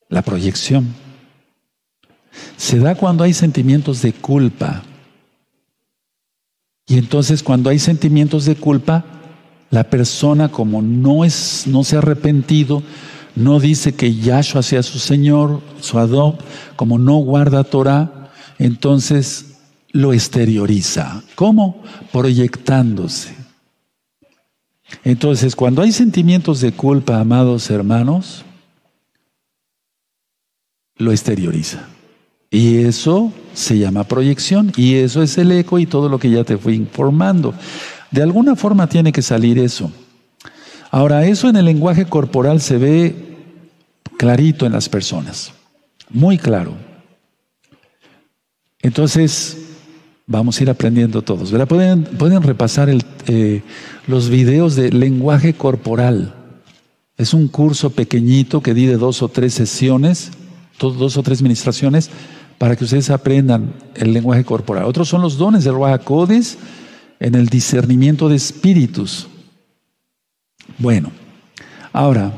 la 0.09 0.23
proyección. 0.23 0.95
Se 2.57 2.79
da 2.79 2.95
cuando 2.95 3.25
hay 3.25 3.35
sentimientos 3.35 4.03
de 4.03 4.13
culpa. 4.13 4.83
Y 6.89 6.97
entonces 6.97 7.43
cuando 7.43 7.71
hay 7.71 7.79
sentimientos 7.79 8.47
de 8.47 8.57
culpa, 8.57 9.05
la 9.71 9.85
persona 9.85 10.49
como 10.49 10.81
no 10.81 11.25
es 11.25 11.65
no 11.67 11.85
se 11.85 11.97
ha 11.97 11.99
arrepentido, 11.99 12.83
no 13.37 13.61
dice 13.61 13.95
que 13.95 14.15
Yahshua 14.15 14.63
sea 14.63 14.83
su 14.83 14.99
Señor, 14.99 15.61
su 15.81 15.99
Adop, 15.99 16.41
como 16.77 16.99
no 16.99 17.17
guarda 17.19 17.63
Torah, 17.63 18.31
entonces 18.59 19.59
lo 19.93 20.13
exterioriza. 20.13 21.23
¿Cómo? 21.35 21.83
Proyectándose. 22.11 23.37
Entonces, 25.05 25.55
cuando 25.55 25.83
hay 25.83 25.93
sentimientos 25.93 26.61
de 26.61 26.73
culpa, 26.73 27.21
amados 27.21 27.71
hermanos, 27.71 28.45
lo 30.97 31.13
exterioriza. 31.13 31.87
Y 32.51 32.79
eso 32.79 33.33
se 33.53 33.79
llama 33.79 34.05
proyección 34.05 34.73
y 34.77 34.95
eso 34.95 35.23
es 35.23 35.37
el 35.37 35.53
eco 35.53 35.79
y 35.79 35.87
todo 35.87 36.09
lo 36.09 36.19
que 36.19 36.31
ya 36.31 36.45
te 36.45 36.57
fui 36.57 36.75
informando. 36.75 37.55
De 38.11 38.23
alguna 38.23 38.57
forma 38.57 38.89
tiene 38.89 39.13
que 39.13 39.21
salir 39.21 39.59
eso. 39.59 39.93
Ahora, 40.91 41.27
eso 41.27 41.51
en 41.51 41.57
el 41.57 41.67
lenguaje 41.67 42.07
corporal 42.07 42.63
se 42.63 42.79
ve 42.79 43.37
clarito 44.17 44.65
en 44.65 44.73
las 44.73 44.89
personas, 44.89 45.53
muy 46.09 46.39
claro. 46.39 46.75
Entonces, 48.81 49.59
vamos 50.27 50.59
a 50.59 50.63
ir 50.63 50.71
aprendiendo 50.71 51.21
todos. 51.21 51.53
Pueden, 51.67 52.05
pueden 52.05 52.43
repasar 52.43 52.89
eh, 53.27 53.63
los 54.07 54.31
videos 54.31 54.77
de 54.77 54.91
lenguaje 54.91 55.53
corporal. 55.53 56.35
Es 57.19 57.35
un 57.35 57.49
curso 57.49 57.91
pequeñito 57.91 58.63
que 58.63 58.73
di 58.73 58.87
de 58.87 58.97
dos 58.97 59.23
o 59.23 59.29
tres 59.29 59.53
sesiones 59.53 60.31
dos 60.79 61.17
o 61.17 61.23
tres 61.23 61.43
ministraciones 61.43 62.11
para 62.59 62.75
que 62.75 62.85
ustedes 62.85 63.09
aprendan 63.11 63.73
el 63.95 64.13
lenguaje 64.13 64.45
corporal. 64.45 64.85
Otros 64.85 65.09
son 65.09 65.23
los 65.23 65.39
dones 65.39 65.65
del 65.65 65.75
Ruach 65.75 66.03
en 67.21 67.35
el 67.35 67.47
discernimiento 67.47 68.29
de 68.29 68.37
espíritus. 68.37 69.29
Bueno, 70.77 71.11
ahora, 71.93 72.33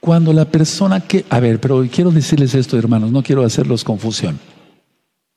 cuando 0.00 0.32
la 0.32 0.44
persona 0.44 1.00
que, 1.00 1.24
a 1.30 1.40
ver, 1.40 1.60
pero 1.60 1.86
quiero 1.90 2.10
decirles 2.10 2.54
esto, 2.54 2.78
hermanos, 2.78 3.10
no 3.10 3.22
quiero 3.22 3.44
hacerlos 3.44 3.84
confusión. 3.84 4.38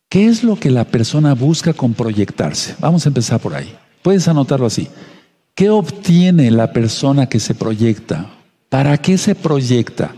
¿Qué 0.09 0.27
es 0.27 0.43
lo 0.43 0.55
que 0.55 0.69
la 0.69 0.85
persona 0.85 1.33
busca 1.33 1.73
con 1.73 1.93
proyectarse? 1.93 2.75
Vamos 2.79 3.05
a 3.05 3.09
empezar 3.09 3.39
por 3.39 3.55
ahí. 3.55 3.75
Puedes 4.01 4.27
anotarlo 4.27 4.65
así. 4.65 4.87
¿Qué 5.55 5.69
obtiene 5.69 6.51
la 6.51 6.71
persona 6.71 7.27
que 7.27 7.39
se 7.39 7.55
proyecta? 7.55 8.29
¿Para 8.69 8.97
qué 8.97 9.17
se 9.17 9.35
proyecta? 9.35 10.13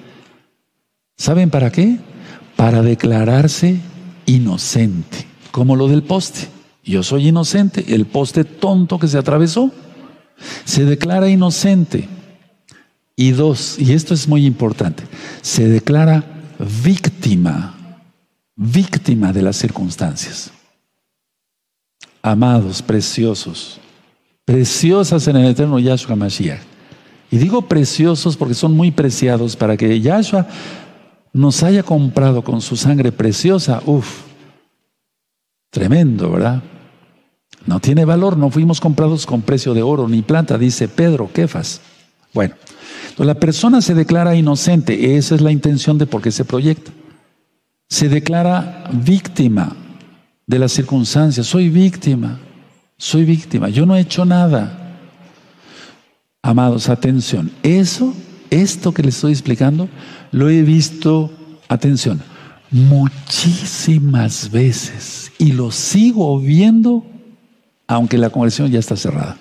¿Saben 1.18 1.50
para 1.50 1.72
qué? 1.72 1.98
Para 2.56 2.82
declararse 2.82 3.80
inocente, 4.26 5.26
como 5.52 5.76
lo 5.76 5.88
del 5.88 6.04
poste. 6.04 6.48
Yo 6.84 7.04
soy 7.04 7.30
inocente, 7.30 7.96
el 7.96 8.06
poste 8.06 8.44
tonto 8.44 9.00
que 9.00 9.08
se 9.08 9.18
atravesó, 9.18 9.72
se 10.66 10.86
declara 10.86 11.30
inocente. 11.30 12.08
Y 13.16 13.32
dos, 13.32 13.80
y 13.80 13.94
esto 13.94 14.14
es 14.14 14.28
muy 14.28 14.46
importante, 14.46 15.04
se 15.42 15.68
declara 15.68 16.24
víctima, 16.84 17.74
víctima 18.56 19.32
de 19.32 19.42
las 19.42 19.56
circunstancias. 19.56 20.52
Amados, 22.22 22.82
preciosos, 22.82 23.80
preciosas 24.44 25.28
en 25.28 25.38
el 25.38 25.48
eterno 25.48 25.80
Yahshua 25.80 26.16
Mashiach. 26.16 26.62
Y 27.32 27.38
digo 27.38 27.64
preciosos 27.64 28.38
porque 28.38 28.54
son 28.54 28.74
muy 28.74 28.92
preciados 28.92 29.56
para 29.56 29.78
que 29.78 30.00
Yahshua 30.00 30.48
nos 31.36 31.64
haya 31.64 31.84
comprado 31.84 32.44
con 32.46 32.62
su 32.62 32.78
sangre 32.78 33.12
preciosa, 33.12 33.82
uff, 33.86 34.22
tremendo, 35.70 36.32
¿verdad? 36.32 36.64
No 37.66 37.82
tiene 37.82 38.06
valor, 38.06 38.38
no 38.38 38.50
fuimos 38.50 38.80
comprados 38.80 39.26
con 39.26 39.42
precio 39.42 39.74
de 39.74 39.82
oro 39.82 40.08
ni 40.08 40.22
plata, 40.22 40.58
dice 40.58 40.88
Pedro, 40.88 41.30
Kefas. 41.34 41.82
Bueno, 42.34 42.56
la 43.18 43.34
persona 43.34 43.82
se 43.82 43.94
declara 43.94 44.38
inocente, 44.38 45.18
esa 45.18 45.36
es 45.36 45.42
la 45.42 45.52
intención 45.52 45.98
de 45.98 46.06
por 46.06 46.22
qué 46.22 46.32
se 46.32 46.46
proyecta. 46.46 46.92
Se 47.90 48.08
declara 48.08 48.86
víctima 48.94 49.76
de 50.48 50.58
las 50.58 50.72
circunstancias, 50.72 51.46
soy 51.46 51.68
víctima, 51.68 52.40
soy 52.98 53.26
víctima, 53.26 53.68
yo 53.68 53.86
no 53.86 53.98
he 53.98 54.00
hecho 54.00 54.24
nada. 54.24 55.02
Amados, 56.42 56.88
atención, 56.88 57.52
eso, 57.62 58.14
esto 58.50 58.94
que 58.94 59.04
les 59.04 59.16
estoy 59.16 59.34
explicando, 59.34 59.90
lo 60.32 60.50
he 60.50 60.62
visto, 60.62 61.32
atención, 61.68 62.22
muchísimas 62.72 64.52
veces 64.52 65.32
y 65.38 65.54
lo 65.54 65.72
sigo 65.72 66.40
viendo 66.40 67.06
aunque 67.88 68.18
la 68.18 68.30
conversión 68.30 68.72
ya 68.72 68.80
está 68.80 68.96
cerrada. 68.96 69.38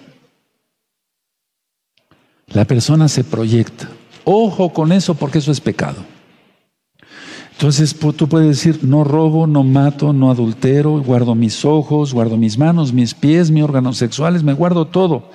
La 2.48 2.64
persona 2.66 3.08
se 3.08 3.24
proyecta. 3.24 3.88
Ojo 4.24 4.72
con 4.72 4.92
eso 4.92 5.14
porque 5.14 5.38
eso 5.38 5.50
es 5.50 5.60
pecado. 5.60 5.96
Entonces 7.52 7.96
tú 8.16 8.28
puedes 8.28 8.48
decir, 8.48 8.80
no 8.82 9.04
robo, 9.04 9.46
no 9.46 9.62
mato, 9.62 10.12
no 10.12 10.30
adultero, 10.30 11.02
guardo 11.02 11.34
mis 11.34 11.64
ojos, 11.64 12.12
guardo 12.12 12.36
mis 12.36 12.58
manos, 12.58 12.92
mis 12.92 13.14
pies, 13.14 13.50
mis 13.50 13.62
órganos 13.62 13.96
sexuales, 13.96 14.42
me 14.42 14.52
guardo 14.52 14.86
todo. 14.86 15.30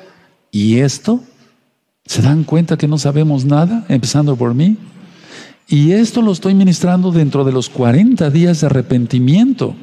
¿Y 0.52 0.80
esto? 0.80 1.22
¿Se 2.06 2.22
dan 2.22 2.44
cuenta 2.44 2.78
que 2.78 2.88
no 2.88 2.98
sabemos 2.98 3.46
nada, 3.46 3.86
empezando 3.88 4.36
por 4.36 4.54
mí? 4.54 4.78
Y 5.70 5.92
esto 5.92 6.24
lo 6.24 6.32
estoy 6.32 6.56
ministrando 6.56 7.12
dentro 7.12 7.44
de 7.44 7.52
los 7.52 7.70
40 7.70 8.32
días 8.32 8.62
de 8.62 8.68
arrepentimiento, 8.68 9.76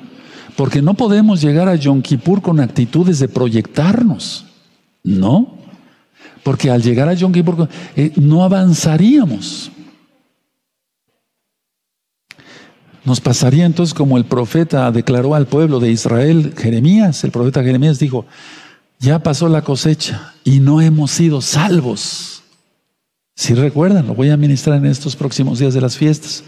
porque 0.56 0.82
no 0.82 0.94
podemos 0.94 1.40
llegar 1.40 1.68
a 1.68 1.76
Yom 1.76 2.02
Kippur 2.02 2.42
con 2.42 2.58
actitudes 2.58 3.20
de 3.20 3.28
proyectarnos, 3.28 4.46
¿no? 5.04 5.54
Porque 6.42 6.70
al 6.70 6.82
llegar 6.82 7.08
a 7.08 7.14
Yom 7.14 7.30
Kippur 7.32 7.68
eh, 7.94 8.12
no 8.16 8.42
avanzaríamos. 8.42 9.70
Nos 13.04 13.20
pasaría 13.20 13.64
entonces 13.64 13.94
como 13.94 14.16
el 14.16 14.24
profeta 14.24 14.90
declaró 14.90 15.36
al 15.36 15.46
pueblo 15.46 15.78
de 15.78 15.92
Israel, 15.92 16.52
Jeremías, 16.58 17.22
el 17.22 17.30
profeta 17.30 17.62
Jeremías 17.62 18.00
dijo, 18.00 18.26
ya 18.98 19.20
pasó 19.20 19.48
la 19.48 19.62
cosecha 19.62 20.34
y 20.42 20.58
no 20.58 20.80
hemos 20.80 21.12
sido 21.12 21.40
salvos. 21.40 22.35
Si 23.36 23.52
recuerdan, 23.52 24.06
lo 24.06 24.14
voy 24.14 24.30
a 24.30 24.36
ministrar 24.38 24.78
en 24.78 24.86
estos 24.86 25.14
próximos 25.14 25.58
días 25.58 25.74
de 25.74 25.82
las 25.82 25.98
fiestas. 25.98 26.42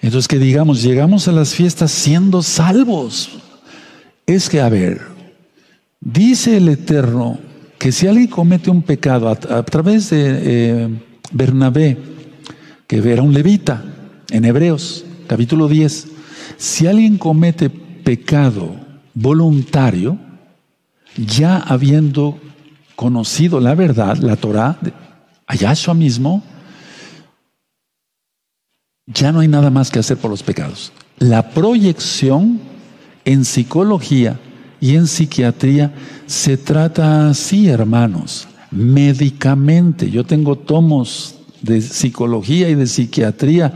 Entonces 0.00 0.26
que 0.26 0.40
digamos, 0.40 0.82
llegamos 0.82 1.28
a 1.28 1.32
las 1.32 1.54
fiestas 1.54 1.92
siendo 1.92 2.42
salvos. 2.42 3.30
Es 4.26 4.48
que, 4.48 4.60
a 4.60 4.68
ver, 4.68 5.00
dice 6.00 6.56
el 6.56 6.68
Eterno 6.68 7.38
que 7.78 7.92
si 7.92 8.08
alguien 8.08 8.26
comete 8.26 8.68
un 8.68 8.82
pecado 8.82 9.28
a, 9.28 9.62
través 9.62 10.10
de 10.10 10.40
eh, 10.42 10.88
Bernabé, 11.32 11.96
que 12.88 12.96
era 12.96 13.22
un 13.22 13.32
levita 13.32 13.84
en 14.30 14.44
Hebreos, 14.44 15.04
capítulo 15.28 15.68
10, 15.68 16.08
si 16.56 16.88
alguien 16.88 17.16
comete 17.16 17.70
pecado 17.70 18.74
voluntario, 19.14 20.18
ya 21.16 21.58
habiendo 21.58 22.38
conocido 22.96 23.60
la 23.60 23.76
verdad, 23.76 24.16
la 24.16 24.36
Torah, 24.36 24.78
a 25.46 25.54
Yahshua 25.54 25.94
mismo, 25.94 26.42
ya 29.06 29.32
no 29.32 29.40
hay 29.40 29.48
nada 29.48 29.70
más 29.70 29.90
que 29.90 29.98
hacer 29.98 30.16
por 30.16 30.30
los 30.30 30.42
pecados. 30.42 30.92
La 31.18 31.50
proyección 31.50 32.60
en 33.24 33.44
psicología 33.44 34.38
y 34.80 34.96
en 34.96 35.06
psiquiatría 35.06 35.92
se 36.26 36.56
trata 36.56 37.28
así, 37.28 37.68
hermanos, 37.68 38.48
médicamente. 38.70 40.10
Yo 40.10 40.24
tengo 40.24 40.56
tomos 40.56 41.36
de 41.60 41.80
psicología 41.80 42.68
y 42.68 42.74
de 42.74 42.86
psiquiatría 42.86 43.72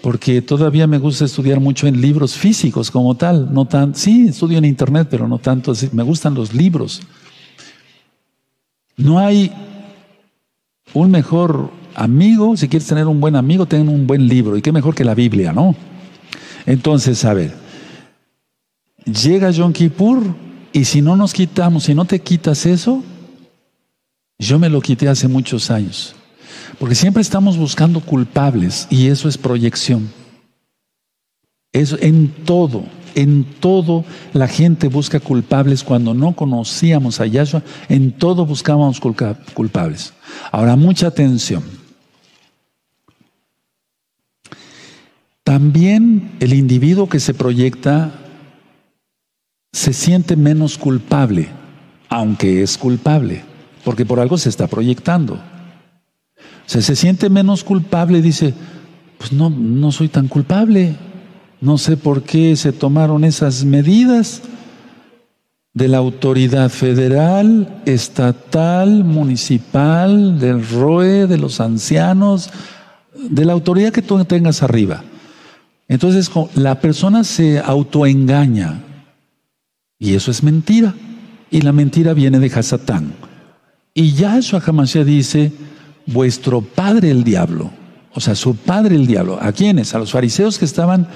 porque 0.00 0.40
todavía 0.40 0.86
me 0.86 0.98
gusta 0.98 1.24
estudiar 1.24 1.58
mucho 1.58 1.86
en 1.86 2.00
libros 2.00 2.34
físicos 2.34 2.90
como 2.90 3.16
tal, 3.16 3.52
no 3.52 3.66
tan, 3.66 3.94
sí, 3.94 4.28
estudio 4.28 4.58
en 4.58 4.64
internet, 4.64 5.08
pero 5.10 5.26
no 5.26 5.38
tanto 5.38 5.72
así, 5.72 5.88
me 5.92 6.04
gustan 6.04 6.34
los 6.34 6.54
libros. 6.54 7.02
No 8.96 9.18
hay 9.18 9.52
un 10.94 11.10
mejor 11.10 11.70
amigo, 11.94 12.56
si 12.56 12.68
quieres 12.68 12.88
tener 12.88 13.06
un 13.06 13.20
buen 13.20 13.36
amigo, 13.36 13.66
ten 13.66 13.88
un 13.88 14.06
buen 14.06 14.26
libro, 14.28 14.56
y 14.56 14.62
qué 14.62 14.72
mejor 14.72 14.94
que 14.94 15.04
la 15.04 15.14
Biblia, 15.14 15.52
¿no? 15.52 15.74
Entonces, 16.66 17.24
a 17.24 17.34
ver, 17.34 17.54
llega 19.04 19.50
Yom 19.50 19.72
Kippur, 19.72 20.22
y 20.76 20.84
si 20.84 21.00
no 21.00 21.16
nos 21.16 21.32
quitamos, 21.32 21.84
si 21.84 21.94
no 21.94 22.04
te 22.04 22.20
quitas 22.20 22.66
eso, 22.66 23.02
yo 24.38 24.58
me 24.58 24.68
lo 24.68 24.82
quité 24.82 25.08
hace 25.08 25.26
muchos 25.26 25.70
años. 25.70 26.14
Porque 26.78 26.94
siempre 26.94 27.22
estamos 27.22 27.56
buscando 27.56 28.00
culpables 28.00 28.86
y 28.90 29.06
eso 29.06 29.26
es 29.26 29.38
proyección. 29.38 30.10
Eso 31.72 31.96
en 32.00 32.28
todo, 32.44 32.84
en 33.16 33.44
todo 33.44 34.04
la 34.34 34.46
gente 34.46 34.88
busca 34.88 35.18
culpables 35.18 35.82
cuando 35.82 36.14
no 36.14 36.36
conocíamos 36.36 37.18
a 37.18 37.26
Yahshua, 37.26 37.62
en 37.88 38.12
todo 38.12 38.46
buscábamos 38.46 39.00
culpables. 39.00 40.12
Ahora, 40.52 40.76
mucha 40.76 41.08
atención. 41.08 41.64
También 45.42 46.32
el 46.40 46.52
individuo 46.52 47.08
que 47.08 47.18
se 47.18 47.32
proyecta 47.32 48.12
se 49.72 49.92
siente 49.92 50.36
menos 50.36 50.76
culpable, 50.76 51.48
aunque 52.08 52.62
es 52.62 52.76
culpable, 52.76 53.44
porque 53.84 54.04
por 54.04 54.20
algo 54.20 54.36
se 54.36 54.50
está 54.50 54.66
proyectando. 54.66 55.34
O 55.34 56.68
sea, 56.68 56.82
se 56.82 56.96
siente 56.96 57.30
menos 57.30 57.64
culpable 57.64 58.20
dice, 58.20 58.52
pues 59.18 59.32
no, 59.32 59.48
no 59.48 59.92
soy 59.92 60.08
tan 60.08 60.28
culpable. 60.28 60.96
No 61.60 61.78
sé 61.78 61.96
por 61.96 62.22
qué 62.22 62.56
se 62.56 62.72
tomaron 62.72 63.24
esas 63.24 63.64
medidas 63.64 64.42
de 65.72 65.88
la 65.88 65.98
autoridad 65.98 66.70
federal, 66.70 67.82
estatal, 67.84 69.04
municipal, 69.04 70.38
del 70.38 70.66
ROE, 70.66 71.26
de 71.26 71.38
los 71.38 71.60
ancianos, 71.60 72.50
de 73.14 73.44
la 73.44 73.52
autoridad 73.52 73.92
que 73.92 74.02
tú 74.02 74.22
tengas 74.24 74.62
arriba. 74.62 75.04
Entonces 75.88 76.30
la 76.54 76.80
persona 76.80 77.24
se 77.24 77.58
autoengaña 77.58 78.82
y 79.98 80.14
eso 80.14 80.30
es 80.30 80.42
mentira. 80.42 80.94
Y 81.50 81.60
la 81.60 81.72
mentira 81.72 82.12
viene 82.12 82.38
de 82.38 82.52
Hasatán. 82.52 83.12
Y 83.94 84.12
Yahshua 84.12 84.62
Hamashiach 84.66 85.06
dice, 85.06 85.52
vuestro 86.06 86.60
padre 86.60 87.10
el 87.10 87.24
diablo, 87.24 87.70
o 88.12 88.20
sea, 88.20 88.34
su 88.34 88.56
padre 88.56 88.96
el 88.96 89.06
diablo. 89.06 89.38
¿A 89.40 89.52
quiénes? 89.52 89.94
A 89.94 89.98
los 89.98 90.10
fariseos 90.10 90.58
que 90.58 90.64
estaban 90.64 91.06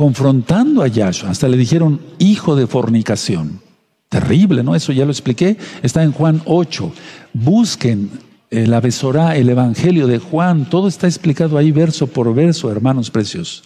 confrontando 0.00 0.82
a 0.82 0.88
Yahshua. 0.88 1.28
Hasta 1.28 1.46
le 1.46 1.58
dijeron 1.58 2.00
hijo 2.18 2.56
de 2.56 2.66
fornicación. 2.66 3.60
Terrible, 4.08 4.62
¿no? 4.62 4.74
Eso 4.74 4.92
ya 4.92 5.04
lo 5.04 5.10
expliqué. 5.10 5.58
Está 5.82 6.02
en 6.02 6.12
Juan 6.12 6.40
8. 6.46 6.90
Busquen 7.34 8.10
la 8.48 8.80
Besorá, 8.80 9.36
el 9.36 9.50
Evangelio 9.50 10.06
de 10.06 10.18
Juan. 10.18 10.70
Todo 10.70 10.88
está 10.88 11.06
explicado 11.06 11.58
ahí 11.58 11.70
verso 11.70 12.06
por 12.06 12.34
verso, 12.34 12.72
hermanos 12.72 13.10
preciosos. 13.10 13.64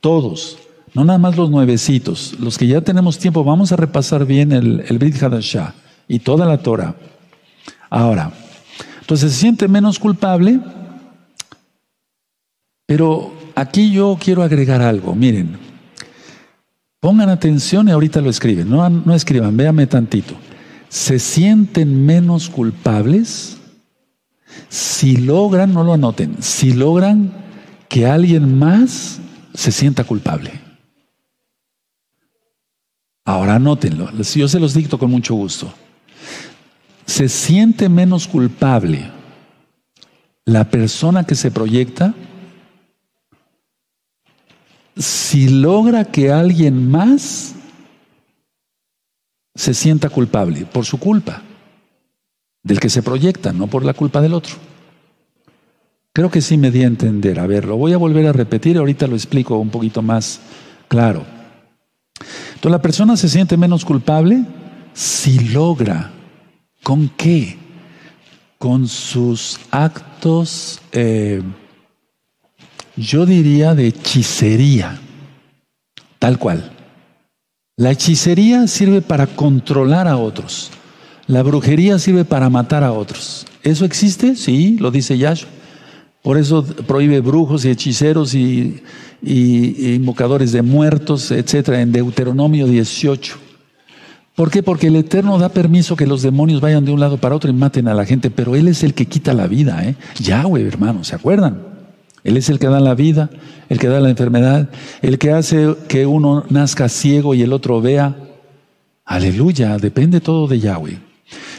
Todos. 0.00 0.56
No 0.94 1.04
nada 1.04 1.18
más 1.18 1.36
los 1.36 1.50
nuevecitos. 1.50 2.40
Los 2.40 2.56
que 2.56 2.66
ya 2.66 2.80
tenemos 2.80 3.18
tiempo, 3.18 3.44
vamos 3.44 3.70
a 3.70 3.76
repasar 3.76 4.24
bien 4.24 4.52
el, 4.52 4.86
el 4.88 4.98
Brit 4.98 5.22
Hadashah 5.22 5.74
y 6.08 6.20
toda 6.20 6.46
la 6.46 6.62
Torah. 6.62 6.96
Ahora, 7.90 8.32
entonces 9.02 9.32
se 9.32 9.38
siente 9.38 9.68
menos 9.68 9.98
culpable, 9.98 10.60
pero 12.86 13.37
aquí 13.60 13.90
yo 13.92 14.16
quiero 14.20 14.42
agregar 14.42 14.82
algo. 14.82 15.14
Miren, 15.14 15.58
pongan 17.00 17.28
atención 17.28 17.88
y 17.88 17.92
ahorita 17.92 18.20
lo 18.20 18.30
escriben. 18.30 18.68
No, 18.68 18.88
no 18.88 19.14
escriban, 19.14 19.56
véame 19.56 19.86
tantito. 19.86 20.34
Se 20.88 21.18
sienten 21.18 22.06
menos 22.06 22.48
culpables 22.48 23.58
si 24.68 25.16
logran, 25.16 25.72
no 25.74 25.84
lo 25.84 25.92
anoten, 25.92 26.42
si 26.42 26.72
logran 26.72 27.32
que 27.88 28.06
alguien 28.06 28.58
más 28.58 29.20
se 29.54 29.72
sienta 29.72 30.04
culpable. 30.04 30.52
Ahora 33.24 33.56
anótenlo, 33.56 34.10
yo 34.12 34.48
se 34.48 34.58
los 34.58 34.72
dicto 34.72 34.98
con 34.98 35.10
mucho 35.10 35.34
gusto 35.34 35.72
se 37.08 37.30
siente 37.30 37.88
menos 37.88 38.28
culpable 38.28 39.10
la 40.44 40.70
persona 40.70 41.24
que 41.24 41.34
se 41.34 41.50
proyecta 41.50 42.14
si 44.98 45.48
logra 45.48 46.04
que 46.04 46.30
alguien 46.32 46.90
más 46.90 47.54
se 49.54 49.74
sienta 49.74 50.08
culpable 50.08 50.66
por 50.66 50.84
su 50.84 50.98
culpa, 50.98 51.42
del 52.62 52.80
que 52.80 52.90
se 52.90 53.02
proyecta, 53.02 53.52
no 53.52 53.66
por 53.66 53.84
la 53.84 53.94
culpa 53.94 54.20
del 54.20 54.34
otro. 54.34 54.54
Creo 56.12 56.30
que 56.30 56.40
sí 56.40 56.58
me 56.58 56.70
di 56.70 56.82
a 56.82 56.88
entender. 56.88 57.38
A 57.38 57.46
ver, 57.46 57.64
lo 57.64 57.76
voy 57.76 57.92
a 57.92 57.98
volver 57.98 58.26
a 58.26 58.32
repetir, 58.32 58.76
ahorita 58.76 59.06
lo 59.06 59.14
explico 59.14 59.58
un 59.58 59.70
poquito 59.70 60.02
más 60.02 60.40
claro. 60.88 61.24
Entonces 62.18 62.70
la 62.72 62.82
persona 62.82 63.16
se 63.16 63.28
siente 63.28 63.56
menos 63.56 63.84
culpable 63.84 64.44
si 64.92 65.38
logra 65.50 66.12
¿Con 66.88 67.10
qué? 67.10 67.58
Con 68.58 68.88
sus 68.88 69.60
actos, 69.70 70.80
eh, 70.92 71.42
yo 72.98 73.26
diría, 73.26 73.74
de 73.74 73.88
hechicería, 73.88 74.98
tal 76.18 76.38
cual. 76.38 76.72
La 77.76 77.92
hechicería 77.92 78.66
sirve 78.66 79.02
para 79.02 79.26
controlar 79.26 80.08
a 80.08 80.16
otros. 80.16 80.70
La 81.28 81.42
brujería 81.42 81.98
sirve 81.98 82.24
para 82.24 82.50
matar 82.50 82.82
a 82.82 82.92
otros. 82.92 83.46
¿Eso 83.62 83.84
existe? 83.84 84.34
Sí, 84.34 84.76
lo 84.80 84.90
dice 84.90 85.16
Yahshua. 85.16 85.48
Por 86.22 86.36
eso 86.38 86.64
prohíbe 86.64 87.20
brujos 87.20 87.64
y 87.64 87.70
hechiceros 87.70 88.34
y, 88.34 88.82
invocadores 89.22 90.52
de 90.52 90.62
muertos, 90.62 91.30
etcétera, 91.30 91.80
en 91.80 91.92
Deuteronomio 91.92 92.66
18. 92.66 93.36
¿Por 94.34 94.50
qué? 94.50 94.62
Porque 94.62 94.88
el 94.88 94.96
Eterno 94.96 95.38
da 95.38 95.48
permiso 95.48 95.96
que 95.96 96.06
los 96.06 96.22
demonios 96.22 96.60
vayan 96.60 96.84
de 96.84 96.92
un 96.92 97.00
lado 97.00 97.18
para 97.18 97.34
otro 97.34 97.50
y 97.50 97.52
maten 97.52 97.88
a 97.88 97.94
la 97.94 98.04
gente, 98.04 98.30
pero 98.30 98.56
Él 98.56 98.68
es 98.68 98.82
el 98.82 98.94
que 98.94 99.06
quita 99.06 99.34
la 99.34 99.46
vida, 99.46 99.84
¿eh? 99.84 99.96
Yahweh, 100.20 100.66
hermano, 100.66 101.04
¿se 101.04 101.14
acuerdan? 101.14 101.67
Él 102.24 102.36
es 102.36 102.48
el 102.48 102.58
que 102.58 102.68
da 102.68 102.80
la 102.80 102.94
vida, 102.94 103.30
el 103.68 103.78
que 103.78 103.88
da 103.88 104.00
la 104.00 104.10
enfermedad, 104.10 104.70
el 105.02 105.18
que 105.18 105.32
hace 105.32 105.76
que 105.88 106.06
uno 106.06 106.44
nazca 106.50 106.88
ciego 106.88 107.34
y 107.34 107.42
el 107.42 107.52
otro 107.52 107.80
vea. 107.80 108.16
Aleluya, 109.04 109.76
depende 109.78 110.20
todo 110.20 110.46
de 110.46 110.60
Yahweh. 110.60 110.98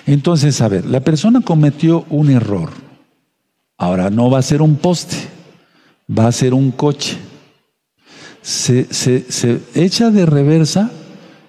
Entonces, 0.05 0.61
a 0.61 0.67
ver, 0.67 0.85
la 0.85 1.01
persona 1.01 1.41
cometió 1.41 2.05
un 2.09 2.29
error. 2.29 2.69
Ahora 3.77 4.09
no 4.09 4.29
va 4.29 4.39
a 4.39 4.43
ser 4.43 4.61
un 4.61 4.75
poste, 4.75 5.15
va 6.09 6.27
a 6.27 6.31
ser 6.31 6.53
un 6.53 6.71
coche. 6.71 7.17
Se, 8.41 8.91
se, 8.91 9.61
echa 9.75 10.11
de 10.11 10.25
reversa 10.25 10.91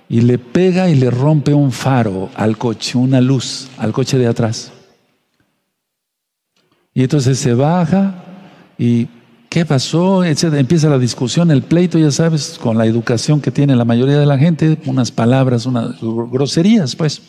y 0.09 0.21
le 0.21 0.39
pega 0.39 0.91
y 0.91 0.95
le 0.95 1.11
rompe 1.11 1.55
un 1.55 1.73
faro 1.73 2.31
al 2.35 2.59
coche, 2.59 2.99
una 2.99 3.21
luz 3.21 3.69
al 3.79 3.93
coche 3.93 4.19
de 4.19 4.27
atrás. 4.27 4.73
Y 6.93 7.03
entonces 7.03 7.39
se 7.39 7.55
baja 7.55 8.30
y 8.81 9.09
¿qué 9.51 9.67
pasó? 9.67 10.25
Empieza 10.25 10.89
la 10.89 10.99
discusión, 10.99 11.51
el 11.51 11.61
pleito, 11.61 11.99
ya 11.99 12.11
sabes, 12.11 12.59
con 12.59 12.79
la 12.79 12.87
educación 12.87 13.43
que 13.43 13.51
tiene 13.51 13.77
la 13.77 13.85
mayoría 13.85 14.19
de 14.19 14.25
la 14.25 14.39
gente, 14.39 14.79
unas 14.87 15.13
palabras, 15.13 15.67
unas 15.67 15.97
groserías, 16.01 16.97
pues, 16.97 17.21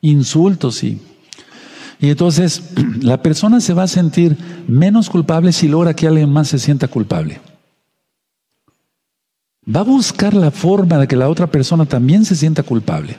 insultos 0.00 0.82
y... 0.82 0.98
Y 2.00 2.08
entonces 2.08 2.70
la 3.02 3.22
persona 3.22 3.60
se 3.60 3.74
va 3.74 3.82
a 3.82 3.88
sentir 3.88 4.36
menos 4.66 5.10
culpable 5.10 5.52
si 5.52 5.68
logra 5.68 5.94
que 5.94 6.06
alguien 6.06 6.30
más 6.30 6.48
se 6.48 6.58
sienta 6.58 6.88
culpable. 6.88 7.38
Va 9.64 9.80
a 9.80 9.84
buscar 9.84 10.32
la 10.32 10.50
forma 10.50 10.96
de 10.96 11.06
que 11.06 11.16
la 11.16 11.28
otra 11.28 11.48
persona 11.48 11.84
también 11.84 12.24
se 12.24 12.34
sienta 12.34 12.62
culpable. 12.62 13.16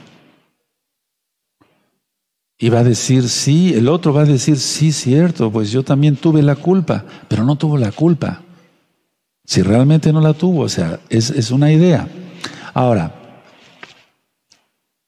Y 2.58 2.70
va 2.70 2.80
a 2.80 2.84
decir, 2.84 3.28
sí, 3.28 3.74
el 3.74 3.88
otro 3.90 4.14
va 4.14 4.22
a 4.22 4.26
decir, 4.26 4.58
sí, 4.58 4.92
cierto, 4.92 5.52
pues 5.52 5.72
yo 5.72 5.84
también 5.84 6.16
tuve 6.16 6.42
la 6.42 6.56
culpa, 6.56 7.04
pero 7.28 7.44
no 7.44 7.58
tuvo 7.58 7.78
la 7.78 7.92
culpa. 7.92 8.42
Si 9.44 9.62
realmente 9.62 10.14
no 10.14 10.22
la 10.22 10.34
tuvo, 10.34 10.62
o 10.62 10.70
sea, 10.70 11.00
es, 11.10 11.30
es 11.30 11.52
una 11.52 11.72
idea. 11.72 12.08
Ahora, 12.74 13.14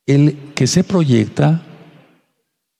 el 0.05 0.37
que 0.55 0.67
se 0.67 0.83
proyecta 0.83 1.61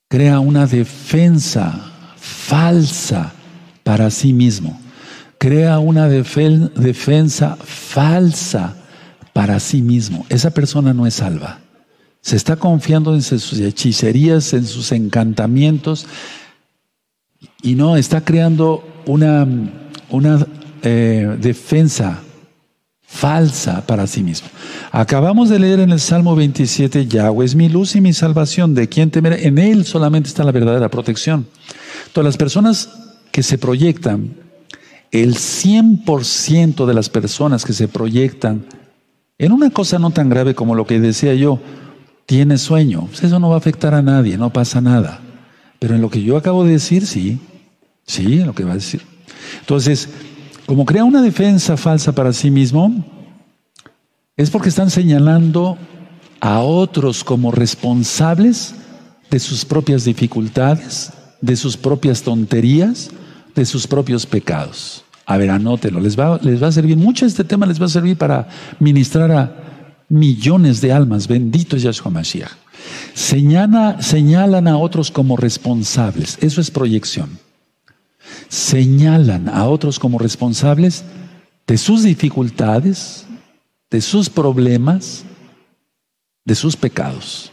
crea 0.08 0.40
una 0.40 0.66
defensa 0.66 1.92
falsa 2.16 3.32
para 3.82 4.10
sí 4.10 4.32
mismo. 4.32 4.80
Crea 5.38 5.78
una 5.78 6.08
defensa 6.08 7.56
falsa 7.56 8.74
para 9.32 9.60
sí 9.60 9.82
mismo. 9.82 10.26
Esa 10.28 10.50
persona 10.50 10.92
no 10.92 11.06
es 11.06 11.14
salva. 11.14 11.60
Se 12.20 12.36
está 12.36 12.56
confiando 12.56 13.14
en 13.14 13.22
sus 13.22 13.52
hechicerías, 13.58 14.52
en 14.52 14.66
sus 14.66 14.92
encantamientos 14.92 16.06
y 17.62 17.74
no 17.74 17.96
está 17.96 18.24
creando 18.24 18.84
una, 19.06 19.46
una 20.10 20.46
eh, 20.82 21.36
defensa 21.40 22.22
falsa 23.02 23.86
para 23.86 24.06
sí 24.06 24.22
mismo. 24.22 24.48
Acabamos 24.92 25.48
de 25.48 25.58
leer 25.58 25.80
en 25.80 25.90
el 25.90 26.00
Salmo 26.00 26.36
27, 26.36 27.06
Yahweh 27.06 27.46
es 27.46 27.54
mi 27.54 27.68
luz 27.68 27.96
y 27.96 28.00
mi 28.00 28.12
salvación, 28.12 28.74
de 28.74 28.88
quien 28.88 29.10
temeré. 29.10 29.46
En 29.46 29.58
Él 29.58 29.86
solamente 29.86 30.28
está 30.28 30.44
la 30.44 30.52
verdadera 30.52 30.90
protección. 30.90 31.46
Todas 32.12 32.26
las 32.26 32.36
personas 32.36 32.90
que 33.32 33.42
se 33.42 33.58
proyectan, 33.58 34.34
el 35.10 35.36
100% 35.36 36.86
de 36.86 36.94
las 36.94 37.08
personas 37.08 37.64
que 37.64 37.72
se 37.72 37.88
proyectan 37.88 38.66
en 39.38 39.52
una 39.52 39.70
cosa 39.70 39.98
no 39.98 40.10
tan 40.10 40.28
grave 40.28 40.54
como 40.54 40.74
lo 40.74 40.86
que 40.86 41.00
decía 41.00 41.34
yo, 41.34 41.60
tiene 42.28 42.58
sueño. 42.58 43.06
Pues 43.06 43.24
eso 43.24 43.40
no 43.40 43.48
va 43.48 43.54
a 43.54 43.58
afectar 43.58 43.94
a 43.94 44.02
nadie, 44.02 44.36
no 44.36 44.52
pasa 44.52 44.82
nada. 44.82 45.20
Pero 45.78 45.94
en 45.94 46.02
lo 46.02 46.10
que 46.10 46.22
yo 46.22 46.36
acabo 46.36 46.62
de 46.62 46.72
decir, 46.72 47.06
sí, 47.06 47.38
sí, 48.06 48.40
en 48.40 48.46
lo 48.46 48.54
que 48.54 48.64
va 48.64 48.72
a 48.72 48.74
decir. 48.74 49.00
Entonces, 49.60 50.10
como 50.66 50.84
crea 50.84 51.04
una 51.04 51.22
defensa 51.22 51.78
falsa 51.78 52.12
para 52.12 52.34
sí 52.34 52.50
mismo, 52.50 53.02
es 54.36 54.50
porque 54.50 54.68
están 54.68 54.90
señalando 54.90 55.78
a 56.40 56.60
otros 56.60 57.24
como 57.24 57.50
responsables 57.50 58.74
de 59.30 59.38
sus 59.38 59.64
propias 59.64 60.04
dificultades, 60.04 61.14
de 61.40 61.56
sus 61.56 61.78
propias 61.78 62.22
tonterías, 62.22 63.08
de 63.54 63.64
sus 63.64 63.86
propios 63.86 64.26
pecados. 64.26 65.02
A 65.24 65.38
ver, 65.38 65.48
anótelo, 65.48 65.98
les 65.98 66.18
va, 66.18 66.38
les 66.42 66.62
va 66.62 66.66
a 66.66 66.72
servir, 66.72 66.98
mucho 66.98 67.24
este 67.24 67.44
tema 67.44 67.64
les 67.64 67.80
va 67.80 67.86
a 67.86 67.88
servir 67.88 68.18
para 68.18 68.48
ministrar 68.80 69.32
a 69.32 69.67
millones 70.08 70.80
de 70.80 70.92
almas, 70.92 71.28
benditos 71.28 71.82
Yahshua 71.82 72.10
Mashiach. 72.10 72.52
señalan 73.14 74.68
a 74.68 74.78
otros 74.78 75.10
como 75.10 75.36
responsables, 75.36 76.38
eso 76.40 76.60
es 76.60 76.70
proyección 76.70 77.38
señalan 78.48 79.48
a 79.48 79.66
otros 79.66 79.98
como 79.98 80.18
responsables 80.18 81.04
de 81.66 81.78
sus 81.78 82.02
dificultades, 82.02 83.26
de 83.90 84.00
sus 84.00 84.30
problemas, 84.30 85.24
de 86.44 86.54
sus 86.54 86.76
pecados, 86.76 87.52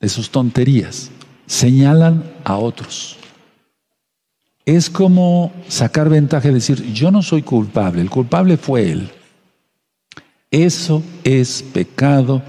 de 0.00 0.08
sus 0.08 0.30
tonterías. 0.30 1.10
Señalan 1.46 2.24
a 2.42 2.56
otros. 2.56 3.16
Es 4.64 4.88
como 4.88 5.52
sacar 5.68 6.08
ventaja 6.08 6.48
y 6.48 6.54
decir, 6.54 6.82
yo 6.92 7.10
no 7.10 7.22
soy 7.22 7.42
culpable, 7.42 8.00
el 8.00 8.10
culpable 8.10 8.56
fue 8.56 8.90
él. 8.90 9.10
Eso 10.54 11.02
es 11.24 11.62
pecado 11.62 12.42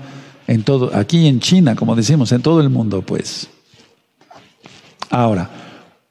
en 0.48 0.64
todo, 0.64 0.92
aquí 0.94 1.28
en 1.28 1.40
China, 1.40 1.76
como 1.76 1.96
decimos, 1.96 2.32
en 2.32 2.42
todo 2.42 2.62
el 2.62 2.70
mundo, 2.70 3.02
pues. 3.02 3.48
Ahora, 5.10 5.50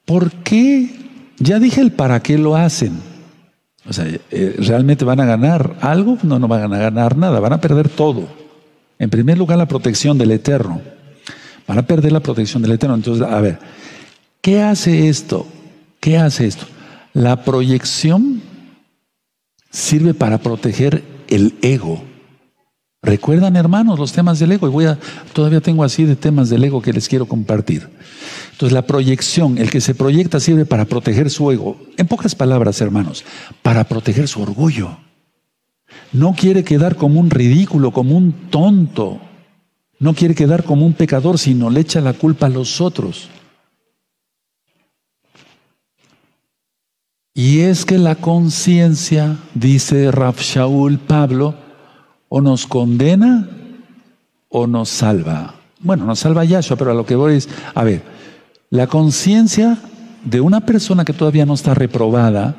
¿por 0.05 0.33
qué 0.33 1.05
ya 1.39 1.59
dije 1.59 1.81
el 1.81 1.93
para 1.93 2.21
qué 2.21 2.39
lo 2.39 2.57
hacen. 2.57 3.01
O 3.87 3.93
sea, 3.93 4.07
eh, 4.09 4.57
¿realmente 4.59 5.05
van 5.05 5.21
a 5.21 5.27
ganar 5.27 5.77
algo? 5.81 6.19
No, 6.23 6.39
no 6.39 6.49
van 6.49 6.73
a 6.73 6.79
ganar 6.79 7.17
nada, 7.17 7.41
van 7.41 7.53
a 7.53 7.61
perder 7.61 7.89
todo. 7.89 8.27
En 8.99 9.11
primer 9.11 9.37
lugar, 9.37 9.59
la 9.59 9.69
protección 9.69 10.17
del 10.17 10.31
Eterno. 10.31 10.81
Van 11.67 11.79
a 11.79 11.87
perder 11.87 12.13
la 12.13 12.21
protección 12.21 12.63
del 12.63 12.73
Eterno. 12.73 12.95
Entonces, 12.95 13.27
a 13.27 13.41
ver, 13.41 13.59
¿qué 14.41 14.63
hace 14.63 15.09
esto? 15.09 15.47
¿Qué 16.01 16.17
hace 16.17 16.47
esto? 16.47 16.67
La 17.13 17.45
proyección 17.45 18.41
sirve 19.71 20.15
para 20.15 20.39
proteger 20.39 21.03
el 21.29 21.55
ego. 21.63 22.03
¿Recuerdan, 23.03 23.57
hermanos, 23.57 23.99
los 23.99 24.13
temas 24.13 24.39
del 24.39 24.53
ego? 24.53 24.67
Y 24.67 24.71
voy 24.71 24.87
a, 24.87 24.99
todavía 25.35 25.61
tengo 25.61 25.85
así 25.85 26.05
de 26.05 26.17
temas 26.17 26.49
del 26.49 26.65
ego 26.65 26.81
que 26.81 26.93
les 26.93 27.09
quiero 27.09 27.27
compartir. 27.27 27.89
Entonces 28.53 28.73
la 28.73 28.87
proyección, 28.87 29.59
el 29.59 29.71
que 29.71 29.83
se 29.83 29.95
proyecta 29.95 30.41
sirve 30.41 30.65
para 30.65 30.87
proteger 30.87 31.29
su 31.29 31.51
ego. 31.51 31.77
En 31.99 32.07
pocas 32.07 32.35
palabras, 32.35 32.81
hermanos, 32.81 33.25
para 33.63 33.85
proteger 33.85 34.27
su 34.27 34.41
orgullo. 34.41 34.97
No 36.13 36.35
quiere 36.35 36.65
quedar 36.65 36.97
como 36.97 37.21
un 37.21 37.31
ridículo, 37.31 37.91
como 37.91 38.17
un 38.17 38.33
tonto. 38.51 39.21
No 39.99 40.15
quiere 40.15 40.35
quedar 40.35 40.65
como 40.65 40.87
un 40.87 40.95
pecador, 40.95 41.39
sino 41.39 41.69
le 41.69 41.81
echa 41.81 42.01
la 42.01 42.15
culpa 42.15 42.47
a 42.47 42.51
los 42.51 42.81
otros. 42.81 43.29
Y 47.35 47.61
es 47.61 47.85
que 47.85 47.99
la 47.99 48.15
conciencia, 48.15 49.37
dice 49.55 50.13
Raf 50.13 50.41
Shaul 50.41 50.99
Pablo, 50.99 51.57
o 52.29 52.41
nos 52.41 52.67
condena 52.69 53.49
o 54.49 54.69
nos 54.69 54.89
salva. 54.89 55.57
Bueno, 55.81 56.05
nos 56.05 56.21
salva 56.21 56.45
Yahshua, 56.45 56.77
pero 56.77 56.93
a 56.93 56.95
lo 56.95 57.05
que 57.05 57.17
voy 57.17 57.35
es, 57.35 57.49
a 57.75 57.83
ver, 57.83 58.03
la 58.71 58.87
conciencia 58.87 59.79
de 60.25 60.41
una 60.41 60.61
persona 60.61 61.05
que 61.05 61.13
todavía 61.13 61.45
no 61.45 61.55
está 61.55 61.75
reprobada, 61.75 62.55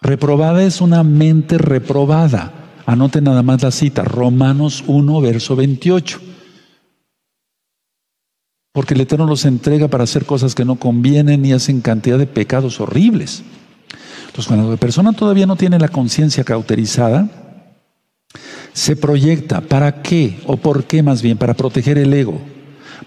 reprobada 0.00 0.62
es 0.62 0.80
una 0.80 1.02
mente 1.02 1.58
reprobada. 1.58 2.52
Anote 2.86 3.20
nada 3.20 3.42
más 3.42 3.62
la 3.62 3.70
cita, 3.70 4.04
Romanos 4.04 4.84
1, 4.86 5.20
verso 5.20 5.54
28. 5.54 6.20
Porque 8.72 8.94
el 8.94 9.02
Eterno 9.02 9.26
los 9.26 9.44
entrega 9.44 9.88
para 9.88 10.04
hacer 10.04 10.24
cosas 10.24 10.54
que 10.54 10.64
no 10.64 10.76
convienen 10.76 11.44
y 11.44 11.52
hacen 11.52 11.82
cantidad 11.82 12.18
de 12.18 12.26
pecados 12.26 12.80
horribles. 12.80 13.42
Entonces, 14.36 14.48
cuando 14.48 14.70
la 14.70 14.76
persona 14.76 15.14
todavía 15.14 15.46
no 15.46 15.56
tiene 15.56 15.78
la 15.78 15.88
conciencia 15.88 16.44
cauterizada, 16.44 17.26
se 18.74 18.94
proyecta. 18.94 19.62
¿Para 19.62 20.02
qué? 20.02 20.38
¿O 20.44 20.58
por 20.58 20.84
qué 20.84 21.02
más 21.02 21.22
bien? 21.22 21.38
Para 21.38 21.54
proteger 21.54 21.96
el 21.96 22.12
ego, 22.12 22.38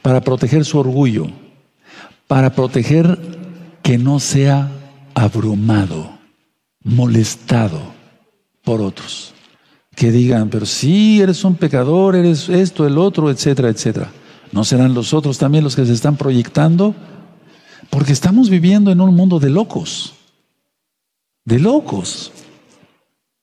para 0.02 0.22
proteger 0.22 0.66
su 0.66 0.80
orgullo, 0.80 1.28
para 2.26 2.56
proteger 2.56 3.20
que 3.84 4.00
no 4.00 4.20
sea 4.20 4.72
abrumado, 5.14 6.18
molestado 6.84 7.80
por 8.64 8.82
otros. 8.82 9.36
Que 9.96 10.12
digan, 10.12 10.50
pero 10.50 10.66
sí, 10.66 11.22
eres 11.22 11.44
un 11.44 11.54
pecador, 11.54 12.16
eres 12.16 12.50
esto, 12.50 12.88
el 12.88 12.98
otro, 12.98 13.30
etcétera, 13.30 13.70
etcétera. 13.70 14.10
¿No 14.52 14.64
serán 14.64 14.96
los 14.96 15.14
otros 15.14 15.38
también 15.38 15.64
los 15.64 15.76
que 15.76 15.86
se 15.86 15.94
están 15.94 16.18
proyectando? 16.18 16.96
Porque 17.92 18.14
estamos 18.14 18.50
viviendo 18.50 18.92
en 18.92 19.00
un 19.00 19.16
mundo 19.16 19.40
de 19.40 19.52
locos, 19.52 20.16
de 21.50 21.60
locos. 21.60 22.32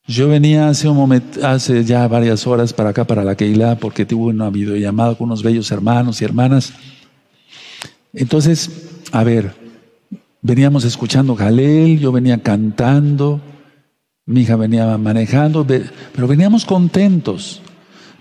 Yo 0.06 0.28
venía 0.28 0.68
hace 0.68 0.88
un 0.88 0.96
momento, 0.96 1.44
hace 1.44 1.84
ya 1.84 2.06
varias 2.06 2.46
horas 2.46 2.72
para 2.72 2.90
acá, 2.90 3.04
para 3.04 3.24
la 3.24 3.34
Keilah, 3.34 3.76
porque 3.80 4.06
tuve 4.06 4.30
una 4.30 4.48
videollamada 4.48 5.16
con 5.16 5.26
unos 5.26 5.42
bellos 5.42 5.70
hermanos 5.72 6.22
y 6.22 6.24
hermanas. 6.24 6.72
Entonces, 8.12 8.70
a 9.10 9.24
ver, 9.24 9.54
veníamos 10.40 10.84
escuchando 10.84 11.34
Jalel, 11.34 11.98
yo 11.98 12.12
venía 12.12 12.40
cantando, 12.40 13.40
mi 14.24 14.42
hija 14.42 14.54
venía 14.54 14.96
manejando, 14.96 15.66
pero 15.66 16.28
veníamos 16.28 16.64
contentos. 16.64 17.60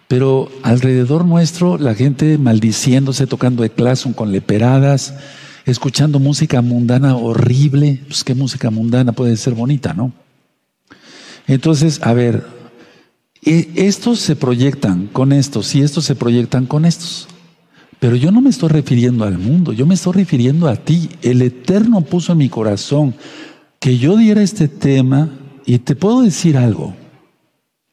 Pero 0.07 0.49
alrededor 0.63 1.25
nuestro, 1.25 1.77
la 1.77 1.93
gente 1.93 2.39
maldiciéndose, 2.39 3.27
tocando 3.27 3.61
de 3.61 3.71
con 4.15 4.31
leperadas, 4.31 5.13
escuchando 5.65 6.19
música 6.19 6.61
mundana 6.61 7.15
horrible. 7.15 8.01
Pues 8.07 8.23
qué 8.23 8.35
música 8.35 8.69
mundana 8.69 9.11
puede 9.11 9.35
ser 9.37 9.53
bonita, 9.53 9.93
¿no? 9.93 10.13
Entonces, 11.47 11.99
a 12.01 12.13
ver, 12.13 12.45
e, 13.43 13.71
estos 13.75 14.19
se 14.19 14.35
proyectan 14.35 15.07
con 15.07 15.31
estos 15.31 15.75
y 15.75 15.81
estos 15.81 16.05
se 16.05 16.15
proyectan 16.15 16.65
con 16.65 16.85
estos. 16.85 17.27
Pero 17.99 18.15
yo 18.15 18.31
no 18.31 18.41
me 18.41 18.49
estoy 18.49 18.69
refiriendo 18.69 19.23
al 19.23 19.37
mundo, 19.37 19.73
yo 19.73 19.85
me 19.85 19.95
estoy 19.95 20.13
refiriendo 20.13 20.67
a 20.67 20.75
ti. 20.75 21.09
El 21.21 21.41
Eterno 21.41 22.01
puso 22.01 22.33
en 22.33 22.39
mi 22.39 22.49
corazón 22.49 23.15
que 23.79 23.97
yo 23.97 24.17
diera 24.17 24.41
este 24.41 24.67
tema 24.67 25.29
y 25.65 25.79
te 25.79 25.95
puedo 25.95 26.21
decir 26.21 26.57
algo. 26.57 26.95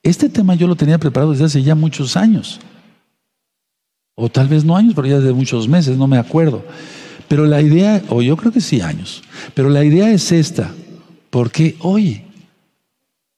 Este 0.03 0.29
tema 0.29 0.55
yo 0.55 0.67
lo 0.67 0.75
tenía 0.75 0.99
preparado 0.99 1.33
desde 1.33 1.45
hace 1.45 1.63
ya 1.63 1.75
muchos 1.75 2.17
años. 2.17 2.61
O 4.15 4.29
tal 4.29 4.49
vez 4.49 4.65
no 4.65 4.77
años, 4.77 4.95
pero 4.95 5.07
ya 5.07 5.19
desde 5.19 5.33
muchos 5.33 5.69
meses, 5.69 5.97
no 5.97 6.07
me 6.07 6.19
acuerdo. 6.19 6.65
Pero 7.29 7.47
la 7.47 7.61
idea, 7.61 8.03
o 8.09 8.23
yo 8.23 8.37
creo 8.37 8.53
que 8.53 8.61
sí 8.61 8.81
años, 8.81 9.23
pero 9.55 9.69
la 9.69 9.85
idea 9.85 10.11
es 10.11 10.33
esta. 10.33 10.73
Porque, 11.31 11.77
oye, 11.81 12.25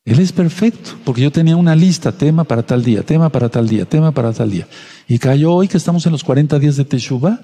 Él 0.04 0.18
es 0.18 0.32
perfecto, 0.32 0.90
porque 1.04 1.22
yo 1.22 1.30
tenía 1.30 1.56
una 1.56 1.76
lista, 1.76 2.12
tema 2.12 2.44
para 2.44 2.62
tal 2.62 2.82
día, 2.82 3.02
tema 3.02 3.30
para 3.30 3.48
tal 3.48 3.68
día, 3.68 3.84
tema 3.84 4.12
para 4.12 4.32
tal 4.32 4.50
día. 4.50 4.66
Y 5.08 5.18
cayó 5.18 5.52
hoy 5.52 5.68
que 5.68 5.76
estamos 5.76 6.04
en 6.06 6.12
los 6.12 6.24
40 6.24 6.58
días 6.58 6.76
de 6.76 6.84
Teshuvah. 6.84 7.40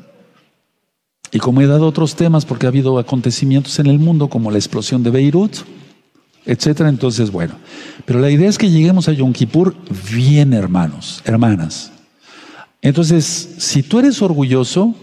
Y 1.32 1.38
como 1.38 1.60
he 1.60 1.66
dado 1.66 1.86
otros 1.86 2.16
temas, 2.16 2.44
porque 2.44 2.66
ha 2.66 2.70
habido 2.70 2.98
acontecimientos 2.98 3.78
en 3.78 3.86
el 3.86 4.00
mundo, 4.00 4.28
como 4.28 4.50
la 4.50 4.58
explosión 4.58 5.02
de 5.04 5.10
Beirut, 5.10 5.58
etcétera. 6.44 6.88
Entonces, 6.88 7.30
bueno, 7.30 7.54
pero 8.04 8.18
la 8.18 8.30
idea 8.30 8.48
es 8.48 8.58
que 8.58 8.70
lleguemos 8.70 9.08
a 9.08 9.12
Yom 9.12 9.32
Kippur 9.32 9.76
bien, 10.12 10.52
hermanos, 10.52 11.22
hermanas. 11.24 11.92
Entonces, 12.82 13.54
si 13.58 13.82
tú 13.82 14.00
eres 14.00 14.20
orgulloso, 14.22 14.94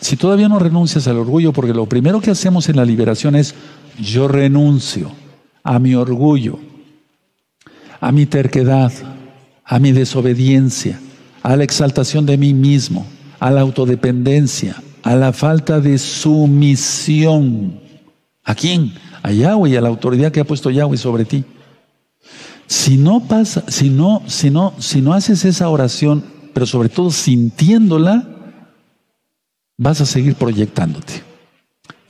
si 0.00 0.16
todavía 0.16 0.48
no 0.48 0.58
renuncias 0.58 1.08
al 1.08 1.18
orgullo, 1.18 1.52
porque 1.52 1.74
lo 1.74 1.86
primero 1.86 2.20
que 2.20 2.30
hacemos 2.30 2.68
en 2.68 2.76
la 2.76 2.84
liberación 2.84 3.34
es 3.34 3.54
yo 3.98 4.28
renuncio 4.28 5.10
a 5.62 5.78
mi 5.78 5.94
orgullo, 5.94 6.58
a 8.00 8.12
mi 8.12 8.26
terquedad, 8.26 8.92
a 9.64 9.78
mi 9.78 9.92
desobediencia, 9.92 11.00
a 11.42 11.56
la 11.56 11.64
exaltación 11.64 12.26
de 12.26 12.38
mí 12.38 12.54
mismo, 12.54 13.06
a 13.40 13.50
la 13.50 13.60
autodependencia, 13.60 14.82
a 15.02 15.16
la 15.16 15.32
falta 15.32 15.80
de 15.80 15.98
sumisión. 15.98 17.80
¿A 18.44 18.54
quién? 18.54 18.92
a 19.22 19.32
Yahweh 19.32 19.70
y 19.70 19.76
a 19.76 19.80
la 19.80 19.88
autoridad 19.88 20.32
que 20.32 20.40
ha 20.40 20.44
puesto 20.44 20.70
Yahweh 20.70 20.96
sobre 20.96 21.24
ti. 21.24 21.44
Si 22.66 22.96
no 22.96 23.20
pasa, 23.20 23.64
si 23.68 23.90
no, 23.90 24.22
si 24.26 24.50
no, 24.50 24.74
si 24.78 25.00
no 25.00 25.14
haces 25.14 25.44
esa 25.44 25.68
oración, 25.68 26.24
pero 26.52 26.66
sobre 26.66 26.88
todo 26.88 27.10
sintiéndola, 27.10 28.28
vas 29.78 30.00
a 30.00 30.06
seguir 30.06 30.34
proyectándote. 30.34 31.22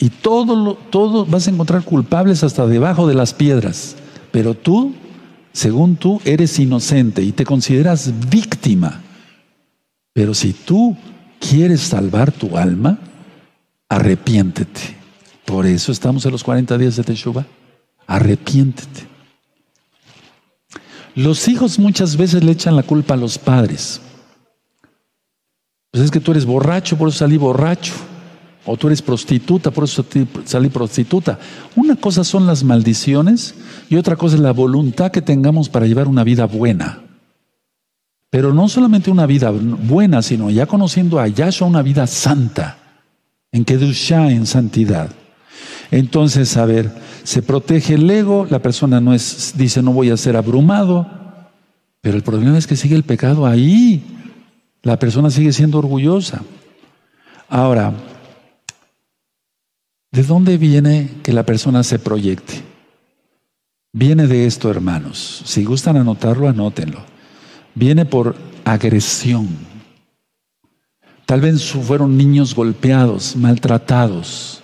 Y 0.00 0.10
todo, 0.10 0.74
todo 0.74 1.26
vas 1.26 1.46
a 1.46 1.50
encontrar 1.50 1.84
culpables 1.84 2.42
hasta 2.42 2.66
debajo 2.66 3.06
de 3.06 3.14
las 3.14 3.34
piedras. 3.34 3.96
Pero 4.32 4.54
tú, 4.54 4.94
según 5.52 5.96
tú, 5.96 6.20
eres 6.24 6.58
inocente 6.58 7.22
y 7.22 7.32
te 7.32 7.44
consideras 7.44 8.12
víctima. 8.30 9.02
Pero 10.12 10.34
si 10.34 10.52
tú 10.52 10.96
quieres 11.38 11.80
salvar 11.80 12.32
tu 12.32 12.56
alma, 12.56 12.98
arrepiéntete. 13.88 14.96
Por 15.44 15.66
eso 15.66 15.92
estamos 15.92 16.24
en 16.26 16.32
los 16.32 16.44
40 16.44 16.78
días 16.78 16.96
de 16.96 17.04
Teshuvah. 17.04 17.46
Arrepiéntete. 18.06 19.06
Los 21.14 21.48
hijos 21.48 21.78
muchas 21.78 22.16
veces 22.16 22.44
le 22.44 22.52
echan 22.52 22.76
la 22.76 22.82
culpa 22.84 23.14
a 23.14 23.16
los 23.16 23.38
padres. 23.38 24.00
Pues 25.98 26.04
es 26.04 26.10
que 26.12 26.20
tú 26.20 26.30
eres 26.30 26.46
borracho, 26.46 26.96
por 26.96 27.08
eso 27.08 27.18
salí 27.18 27.36
borracho. 27.36 27.92
O 28.64 28.76
tú 28.76 28.86
eres 28.86 29.02
prostituta, 29.02 29.72
por 29.72 29.82
eso 29.82 30.06
salí 30.44 30.68
prostituta. 30.68 31.40
Una 31.74 31.96
cosa 31.96 32.22
son 32.22 32.46
las 32.46 32.62
maldiciones 32.62 33.56
y 33.90 33.96
otra 33.96 34.14
cosa 34.14 34.36
es 34.36 34.40
la 34.40 34.52
voluntad 34.52 35.10
que 35.10 35.22
tengamos 35.22 35.68
para 35.68 35.86
llevar 35.86 36.06
una 36.06 36.22
vida 36.22 36.44
buena. 36.44 37.00
Pero 38.30 38.54
no 38.54 38.68
solamente 38.68 39.10
una 39.10 39.26
vida 39.26 39.50
buena, 39.50 40.22
sino 40.22 40.50
ya 40.50 40.66
conociendo 40.66 41.18
a 41.18 41.26
Yahshua 41.26 41.66
una 41.66 41.82
vida 41.82 42.06
santa, 42.06 42.78
en 43.50 43.64
Kedushá, 43.64 44.30
en 44.30 44.46
santidad. 44.46 45.10
Entonces, 45.90 46.56
a 46.56 46.64
ver, 46.64 46.92
se 47.24 47.42
protege 47.42 47.94
el 47.94 48.08
ego, 48.08 48.46
la 48.48 48.62
persona 48.62 49.00
no 49.00 49.14
es, 49.14 49.54
dice 49.56 49.82
no 49.82 49.90
voy 49.90 50.10
a 50.10 50.16
ser 50.16 50.36
abrumado, 50.36 51.08
pero 52.00 52.16
el 52.16 52.22
problema 52.22 52.56
es 52.56 52.68
que 52.68 52.76
sigue 52.76 52.94
el 52.94 53.02
pecado 53.02 53.46
ahí. 53.46 54.14
La 54.88 54.98
persona 54.98 55.30
sigue 55.30 55.52
siendo 55.52 55.76
orgullosa. 55.76 56.40
Ahora, 57.50 57.92
¿de 60.10 60.22
dónde 60.22 60.56
viene 60.56 61.10
que 61.22 61.34
la 61.34 61.42
persona 61.42 61.82
se 61.82 61.98
proyecte? 61.98 62.62
Viene 63.92 64.26
de 64.26 64.46
esto, 64.46 64.70
hermanos. 64.70 65.42
Si 65.44 65.62
gustan 65.62 65.98
anotarlo, 65.98 66.48
anótenlo. 66.48 67.00
Viene 67.74 68.06
por 68.06 68.34
agresión. 68.64 69.48
Tal 71.26 71.42
vez 71.42 71.70
fueron 71.70 72.16
niños 72.16 72.54
golpeados, 72.54 73.36
maltratados 73.36 74.62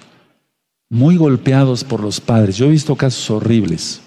muy 0.89 1.19
golpeados 1.19 1.85
por 1.85 2.01
los 2.01 2.19
padres. 2.23 2.57
Yo 2.57 2.65
he 2.65 2.71
visto 2.71 2.97
casos 2.97 3.29
horribles. 3.31 4.01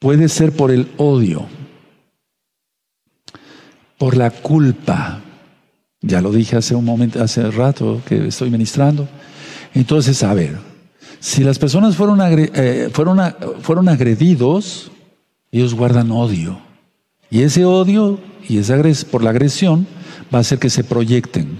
Puede 0.00 0.28
ser 0.28 0.50
por 0.50 0.72
el 0.72 0.88
odio, 0.96 1.46
por 4.00 4.16
la 4.16 4.30
culpa. 4.30 5.20
Ya 6.00 6.22
lo 6.22 6.32
dije 6.32 6.56
hace 6.56 6.74
un 6.74 6.86
momento, 6.86 7.22
hace 7.22 7.50
rato 7.50 8.00
que 8.06 8.28
estoy 8.28 8.48
ministrando. 8.48 9.06
Entonces, 9.74 10.22
a 10.22 10.32
ver, 10.32 10.56
si 11.18 11.44
las 11.44 11.58
personas 11.58 11.96
fueron, 11.96 12.18
eh, 12.22 12.88
fueron, 12.94 13.20
fueron 13.60 13.90
agredidos, 13.90 14.90
ellos 15.52 15.74
guardan 15.74 16.10
odio. 16.10 16.58
Y 17.28 17.42
ese 17.42 17.66
odio 17.66 18.18
y 18.48 18.56
esa 18.56 18.78
por 19.10 19.22
la 19.22 19.30
agresión 19.30 19.86
va 20.34 20.38
a 20.38 20.40
hacer 20.40 20.58
que 20.58 20.70
se 20.70 20.82
proyecten 20.82 21.58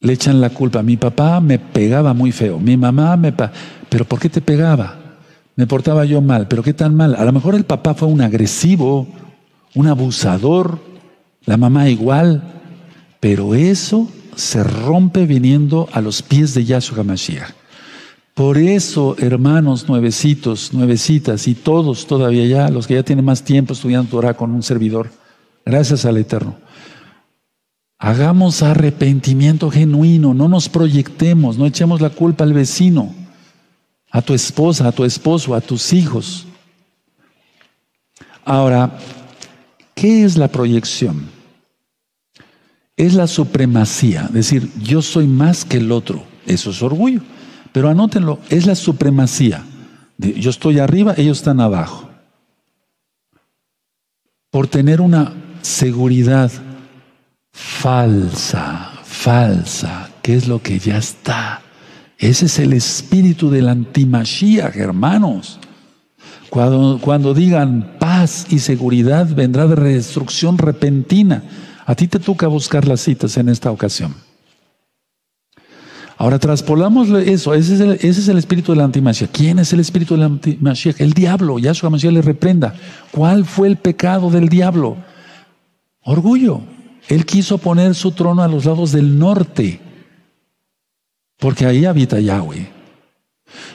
le 0.00 0.12
echan 0.12 0.40
la 0.40 0.50
culpa. 0.50 0.82
Mi 0.82 0.96
papá 0.96 1.40
me 1.40 1.58
pegaba 1.58 2.14
muy 2.14 2.32
feo, 2.32 2.58
mi 2.58 2.76
mamá 2.76 3.16
me... 3.16 3.32
Pero 3.32 4.04
¿por 4.04 4.20
qué 4.20 4.28
te 4.28 4.40
pegaba? 4.40 4.96
Me 5.56 5.66
portaba 5.66 6.04
yo 6.04 6.20
mal, 6.20 6.46
pero 6.46 6.62
¿qué 6.62 6.72
tan 6.72 6.94
mal? 6.94 7.16
A 7.16 7.24
lo 7.24 7.32
mejor 7.32 7.54
el 7.54 7.64
papá 7.64 7.94
fue 7.94 8.06
un 8.06 8.20
agresivo, 8.20 9.08
un 9.74 9.86
abusador, 9.86 10.78
la 11.44 11.56
mamá 11.56 11.88
igual, 11.88 12.42
pero 13.20 13.54
eso 13.54 14.08
se 14.36 14.62
rompe 14.62 15.26
viniendo 15.26 15.88
a 15.92 16.00
los 16.00 16.22
pies 16.22 16.54
de 16.54 16.64
Yahshua 16.64 17.04
Mashiach. 17.04 17.52
Por 18.34 18.56
eso, 18.56 19.16
hermanos 19.18 19.88
nuevecitos, 19.88 20.72
nuevecitas 20.72 21.48
y 21.48 21.54
todos 21.54 22.06
todavía 22.06 22.46
ya, 22.46 22.68
los 22.68 22.86
que 22.86 22.94
ya 22.94 23.02
tienen 23.02 23.24
más 23.24 23.42
tiempo 23.42 23.72
estudiando 23.72 24.10
Torah 24.10 24.34
con 24.34 24.52
un 24.52 24.62
servidor, 24.62 25.10
gracias 25.64 26.04
al 26.04 26.18
Eterno 26.18 26.56
Hagamos 27.98 28.62
arrepentimiento 28.62 29.70
genuino, 29.72 30.32
no 30.32 30.46
nos 30.46 30.68
proyectemos, 30.68 31.58
no 31.58 31.66
echemos 31.66 32.00
la 32.00 32.10
culpa 32.10 32.44
al 32.44 32.52
vecino, 32.52 33.12
a 34.12 34.22
tu 34.22 34.34
esposa, 34.34 34.86
a 34.86 34.92
tu 34.92 35.04
esposo, 35.04 35.52
a 35.52 35.60
tus 35.60 35.92
hijos. 35.92 36.46
Ahora, 38.44 38.98
¿qué 39.98 40.24
es 40.24 40.36
la 40.36 40.48
proyección? 40.48 41.28
Es 42.96 43.14
la 43.14 43.26
supremacía, 43.26 44.28
decir, 44.32 44.70
yo 44.80 45.02
soy 45.02 45.26
más 45.26 45.64
que 45.64 45.78
el 45.78 45.92
otro, 45.92 46.24
eso 46.46 46.70
es 46.70 46.82
orgullo. 46.82 47.20
Pero 47.72 47.88
anótenlo, 47.88 48.38
es 48.48 48.66
la 48.66 48.74
supremacía. 48.74 49.64
Yo 50.16 50.50
estoy 50.50 50.78
arriba, 50.78 51.14
ellos 51.16 51.38
están 51.38 51.60
abajo. 51.60 52.08
Por 54.50 54.66
tener 54.66 55.00
una 55.00 55.34
seguridad 55.62 56.50
falsa, 57.52 58.92
falsa, 59.04 60.10
que 60.22 60.34
es 60.34 60.48
lo 60.48 60.62
que 60.62 60.78
ya 60.78 60.98
está. 60.98 61.62
Ese 62.18 62.46
es 62.46 62.58
el 62.58 62.72
espíritu 62.72 63.50
del 63.50 63.68
antimashiach, 63.68 64.76
hermanos. 64.76 65.60
Cuando, 66.50 67.34
digan 67.34 67.96
paz 67.98 68.46
y 68.50 68.58
seguridad, 68.60 69.28
vendrá 69.34 69.66
de 69.66 69.94
destrucción 69.94 70.56
repentina. 70.58 71.42
A 71.84 71.94
ti 71.94 72.08
te 72.08 72.18
toca 72.18 72.46
buscar 72.46 72.86
las 72.86 73.00
citas 73.00 73.36
en 73.36 73.48
esta 73.48 73.70
ocasión. 73.70 74.14
Ahora 76.16 76.38
traspolamos 76.38 77.10
eso, 77.10 77.54
ese 77.54 77.74
es 77.74 77.80
el, 77.80 77.92
ese 77.92 78.08
es 78.08 78.28
el 78.28 78.38
espíritu. 78.38 78.74
¿Quién 79.30 79.58
es 79.60 79.72
el 79.72 79.80
espíritu 79.80 80.14
del 80.14 80.24
antimashiach? 80.24 81.00
El 81.00 81.12
diablo, 81.12 81.58
Yahshua 81.58 81.90
Mashiach 81.90 82.12
le 82.12 82.22
reprenda. 82.22 82.74
¿Cuál 83.12 83.44
fue 83.44 83.68
el 83.68 83.76
pecado 83.76 84.30
del 84.30 84.48
diablo? 84.48 84.96
Orgullo. 86.02 86.62
Él 87.08 87.24
quiso 87.24 87.58
poner 87.58 87.94
su 87.94 88.10
trono 88.12 88.42
a 88.42 88.48
los 88.48 88.64
lados 88.64 88.92
del 88.92 89.18
norte, 89.18 89.80
porque 91.38 91.66
ahí 91.66 91.84
habita 91.84 92.20
Yahweh. 92.20 92.77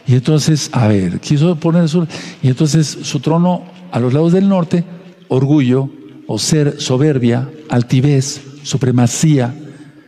Y 0.07 0.13
entonces, 0.13 0.69
a 0.71 0.87
ver, 0.87 1.19
quiso 1.19 1.55
poner 1.55 1.87
su... 1.89 2.07
Y 2.41 2.47
entonces 2.47 2.87
su 2.87 3.19
trono 3.19 3.63
a 3.91 3.99
los 3.99 4.13
lados 4.13 4.33
del 4.33 4.47
norte, 4.47 4.83
orgullo 5.27 5.89
o 6.27 6.39
ser 6.39 6.79
soberbia, 6.81 7.49
altivez, 7.69 8.41
supremacía, 8.63 9.53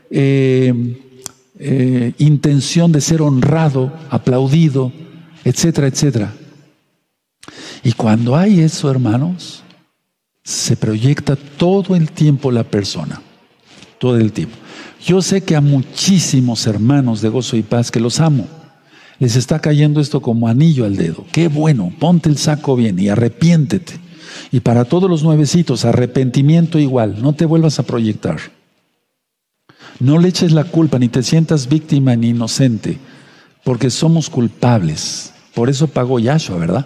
eh, 0.09 1.01
eh, 1.59 2.13
intención 2.17 2.91
de 2.91 3.01
ser 3.01 3.21
honrado, 3.21 3.93
aplaudido, 4.09 4.91
etcétera, 5.43 5.87
etcétera. 5.87 6.33
Y 7.83 7.93
cuando 7.93 8.35
hay 8.35 8.61
eso, 8.61 8.89
hermanos, 8.89 9.63
se 10.43 10.75
proyecta 10.75 11.35
todo 11.35 11.95
el 11.95 12.11
tiempo 12.11 12.51
la 12.51 12.63
persona, 12.63 13.21
todo 13.99 14.17
el 14.17 14.31
tiempo. 14.31 14.57
Yo 15.05 15.21
sé 15.21 15.43
que 15.43 15.55
a 15.55 15.61
muchísimos 15.61 16.65
hermanos 16.67 17.21
de 17.21 17.29
gozo 17.29 17.55
y 17.57 17.63
paz 17.63 17.91
que 17.91 17.99
los 17.99 18.19
amo, 18.19 18.47
les 19.19 19.35
está 19.35 19.59
cayendo 19.59 20.01
esto 20.01 20.21
como 20.21 20.47
anillo 20.47 20.85
al 20.85 20.95
dedo. 20.95 21.25
Qué 21.31 21.47
bueno, 21.47 21.93
ponte 21.99 22.29
el 22.29 22.37
saco 22.37 22.75
bien 22.75 22.99
y 22.99 23.09
arrepiéntete. 23.09 23.93
Y 24.51 24.59
para 24.59 24.85
todos 24.85 25.09
los 25.09 25.23
nuevecitos, 25.23 25.85
arrepentimiento 25.85 26.79
igual, 26.79 27.21
no 27.21 27.33
te 27.33 27.45
vuelvas 27.45 27.79
a 27.79 27.83
proyectar. 27.83 28.37
No 29.99 30.19
le 30.19 30.27
eches 30.27 30.51
la 30.51 30.65
culpa, 30.65 30.99
ni 30.99 31.07
te 31.07 31.23
sientas 31.23 31.69
víctima 31.69 32.15
ni 32.15 32.29
inocente, 32.29 32.99
porque 33.63 33.89
somos 33.89 34.29
culpables. 34.29 35.33
Por 35.53 35.69
eso 35.69 35.87
pagó 35.87 36.19
Yahshua, 36.19 36.57
¿verdad? 36.57 36.85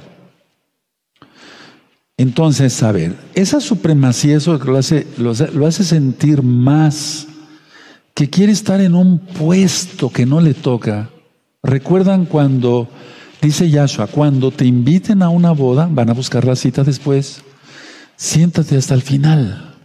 Entonces, 2.17 2.84
a 2.84 2.91
ver, 2.91 3.15
esa 3.34 3.61
supremacía, 3.61 4.38
eso 4.38 4.57
lo 4.57 4.77
hace, 4.77 5.07
lo, 5.17 5.34
lo 5.34 5.65
hace 5.65 5.84
sentir 5.84 6.43
más 6.43 7.27
que 8.13 8.30
quiere 8.30 8.51
estar 8.51 8.82
en 8.82 8.93
un 8.93 9.19
puesto 9.19 10.09
que 10.09 10.25
no 10.25 10.41
le 10.41 10.53
toca. 10.53 11.09
¿Recuerdan 11.64 12.26
cuando, 12.26 12.88
dice 13.41 13.70
Yahshua, 13.70 14.07
cuando 14.07 14.51
te 14.51 14.66
inviten 14.66 15.22
a 15.22 15.30
una 15.30 15.51
boda, 15.51 15.89
van 15.91 16.10
a 16.10 16.14
buscar 16.14 16.45
la 16.45 16.55
cita 16.55 16.84
después, 16.84 17.43
siéntate 18.16 18.78
hasta 18.78 18.93
el 18.93 19.01
final. 19.01 19.76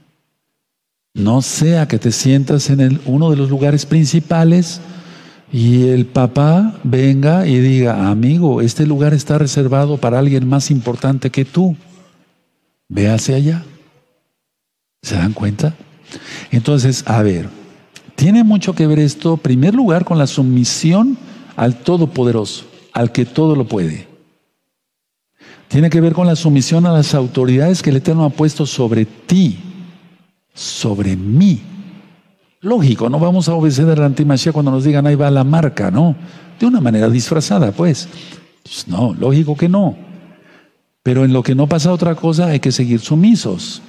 No 1.14 1.42
sea 1.42 1.86
que 1.86 1.98
te 1.98 2.12
sientas 2.12 2.70
en 2.70 2.80
el, 2.80 3.00
uno 3.06 3.30
de 3.30 3.36
los 3.36 3.50
lugares 3.50 3.86
principales 3.86 4.80
y 5.52 5.88
el 5.88 6.06
papá 6.06 6.80
venga 6.82 7.46
y 7.46 7.58
diga, 7.58 8.08
amigo, 8.08 8.60
este 8.60 8.86
lugar 8.86 9.14
está 9.14 9.38
reservado 9.38 9.98
para 9.98 10.18
alguien 10.18 10.48
más 10.48 10.70
importante 10.70 11.30
que 11.30 11.44
tú. 11.44 11.76
Ve 12.88 13.08
hacia 13.10 13.36
allá. 13.36 13.64
¿Se 15.02 15.16
dan 15.16 15.32
cuenta? 15.32 15.74
Entonces, 16.50 17.04
a 17.06 17.22
ver, 17.22 17.48
tiene 18.16 18.42
mucho 18.42 18.74
que 18.74 18.86
ver 18.86 18.98
esto, 18.98 19.34
en 19.34 19.40
primer 19.40 19.74
lugar, 19.74 20.04
con 20.04 20.18
la 20.18 20.26
sumisión 20.26 21.16
al 21.56 21.76
Todopoderoso, 21.76 22.64
al 22.92 23.12
que 23.12 23.24
todo 23.24 23.56
lo 23.56 23.66
puede. 23.66 24.08
Tiene 25.68 25.90
que 25.90 26.00
ver 26.00 26.12
con 26.12 26.26
la 26.26 26.36
sumisión 26.36 26.86
a 26.86 26.92
las 26.92 27.14
autoridades 27.14 27.82
que 27.82 27.90
el 27.90 27.96
Eterno 27.96 28.24
ha 28.24 28.30
puesto 28.30 28.66
sobre 28.66 29.04
ti 29.04 29.58
sobre 30.54 31.16
mí. 31.16 31.60
Lógico, 32.60 33.10
no 33.10 33.18
vamos 33.18 33.48
a 33.48 33.54
obedecer 33.54 33.88
a 33.90 33.96
la 33.96 34.06
antimachía 34.06 34.52
cuando 34.52 34.70
nos 34.70 34.84
digan 34.84 35.06
ahí 35.06 35.16
va 35.16 35.30
la 35.30 35.44
marca, 35.44 35.90
¿no? 35.90 36.16
De 36.58 36.66
una 36.66 36.80
manera 36.80 37.10
disfrazada, 37.10 37.72
pues. 37.72 38.08
pues. 38.62 38.88
No, 38.88 39.12
lógico 39.14 39.56
que 39.56 39.68
no. 39.68 39.96
Pero 41.02 41.24
en 41.24 41.32
lo 41.32 41.42
que 41.42 41.54
no 41.54 41.66
pasa 41.66 41.92
otra 41.92 42.14
cosa 42.14 42.46
hay 42.46 42.60
que 42.60 42.72
seguir 42.72 43.00
sumisos. 43.00 43.82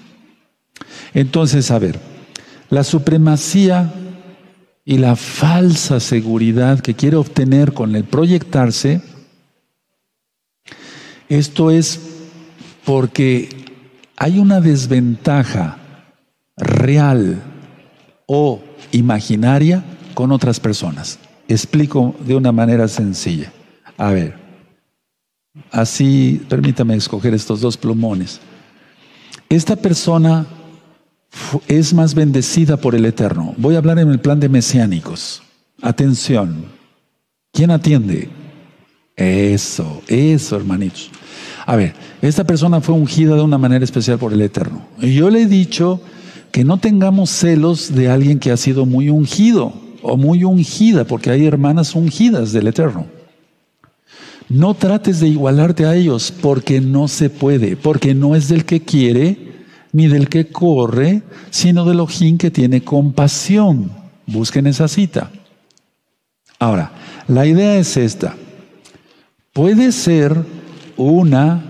Entonces, 1.14 1.72
a 1.72 1.80
ver, 1.80 2.00
la 2.70 2.84
supremacía 2.84 3.94
y 4.86 5.00
la 5.00 5.16
falsa 5.16 6.00
seguridad 6.00 6.80
que 6.80 6.94
quiere 6.94 7.18
obtener 7.18 7.74
con 7.74 7.96
el 7.96 8.04
proyectarse, 8.04 9.02
esto 11.28 11.72
es 11.72 12.00
porque 12.86 13.50
hay 14.16 14.38
una 14.38 14.62
desventaja 14.62 15.80
real 16.56 17.42
o 18.28 18.62
imaginaria 18.92 19.84
con 20.14 20.32
otras 20.32 20.60
personas. 20.60 21.18
Explico 21.48 22.16
de 22.20 22.36
una 22.36 22.52
manera 22.52 22.88
sencilla. 22.88 23.52
A 23.98 24.12
ver, 24.12 24.36
así, 25.72 26.46
permítame 26.48 26.96
escoger 26.96 27.34
estos 27.34 27.60
dos 27.60 27.76
plumones. 27.76 28.40
Esta 29.50 29.76
persona 29.76 30.46
es 31.68 31.94
más 31.94 32.16
bendecida 32.16 32.78
por 32.78 32.96
el 32.96 33.06
Eterno. 33.06 33.54
Voy 33.58 33.76
a 33.76 33.80
hablar 33.80 34.00
en 34.00 34.10
el 34.10 34.20
plan 34.20 34.40
de 34.40 34.50
mesiánicos. 34.50 35.42
Atención. 35.82 36.66
¿Quién 37.52 37.72
atiende? 37.72 38.30
Eso, 39.16 40.02
eso, 40.08 40.56
hermanitos. 40.56 41.10
A 41.66 41.76
ver, 41.76 41.94
esta 42.22 42.44
persona 42.44 42.82
fue 42.82 42.96
ungida 42.96 43.36
de 43.36 43.42
una 43.42 43.58
manera 43.58 43.84
especial 43.84 44.20
por 44.20 44.34
el 44.34 44.42
Eterno. 44.42 44.86
Y 45.02 45.14
yo 45.14 45.30
le 45.30 45.44
he 45.44 45.48
dicho 45.48 46.02
que 46.52 46.64
no 46.64 46.78
tengamos 46.78 47.30
celos 47.30 47.96
de 47.96 48.10
alguien 48.10 48.40
que 48.40 48.52
ha 48.52 48.58
sido 48.58 48.86
muy 48.86 49.10
ungido 49.10 49.74
o 50.02 50.18
muy 50.18 50.44
ungida, 50.44 51.06
porque 51.06 51.32
hay 51.32 51.46
hermanas 51.46 51.96
ungidas 51.96 52.52
del 52.52 52.68
Eterno. 52.68 53.08
No 54.48 54.76
trates 54.76 55.20
de 55.20 55.28
igualarte 55.28 55.86
a 55.86 55.96
ellos 55.96 56.32
porque 56.42 56.80
no 56.80 57.08
se 57.08 57.32
puede, 57.32 57.76
porque 57.76 58.14
no 58.14 58.36
es 58.36 58.48
del 58.48 58.66
que 58.66 58.82
quiere 58.82 59.55
ni 59.96 60.10
del 60.10 60.28
que 60.28 60.50
corre, 60.50 61.24
sino 61.52 61.86
del 61.86 62.02
ojín 62.02 62.38
que 62.38 62.52
tiene 62.52 62.84
compasión. 62.84 63.92
Busquen 64.26 64.68
esa 64.68 64.90
cita. 64.90 65.32
Ahora, 66.60 66.92
la 67.30 67.46
idea 67.46 67.78
es 67.78 67.96
esta. 67.96 68.36
Puede 69.54 69.94
ser 69.94 70.36
una, 70.98 71.64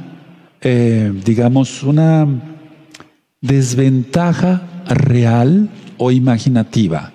eh, 0.60 1.14
digamos, 1.24 1.84
una 1.84 2.28
desventaja 3.42 4.84
real 4.88 5.70
o 6.00 6.10
imaginativa 6.10 7.14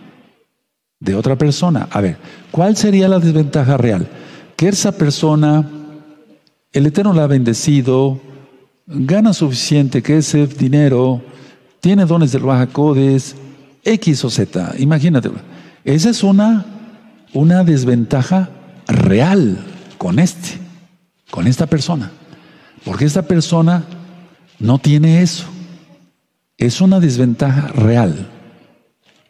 de 1.00 1.16
otra 1.16 1.36
persona. 1.36 1.88
A 1.90 2.00
ver, 2.00 2.18
¿cuál 2.52 2.76
sería 2.76 3.08
la 3.08 3.18
desventaja 3.18 3.76
real? 3.76 4.06
Que 4.54 4.68
esa 4.68 4.92
persona, 4.92 5.68
el 6.72 6.86
Eterno 6.86 7.12
la 7.14 7.24
ha 7.24 7.26
bendecido, 7.26 8.20
gana 8.90 9.32
suficiente, 9.32 10.02
que 10.02 10.18
ese 10.18 10.46
dinero, 10.46 11.22
tiene 11.80 12.04
dones 12.04 12.32
del 12.32 12.42
Bajacodes, 12.42 13.36
X 13.84 14.24
o 14.24 14.30
Z, 14.30 14.74
imagínate. 14.78 15.30
Esa 15.84 16.10
es 16.10 16.22
una, 16.22 16.66
una 17.32 17.64
desventaja 17.64 18.50
real 18.86 19.58
con 19.96 20.18
este, 20.18 20.58
con 21.30 21.46
esta 21.46 21.66
persona. 21.66 22.10
Porque 22.84 23.04
esta 23.04 23.22
persona 23.22 23.84
no 24.58 24.78
tiene 24.78 25.22
eso 25.22 25.46
es 26.60 26.80
una 26.82 27.00
desventaja 27.00 27.68
real. 27.68 28.28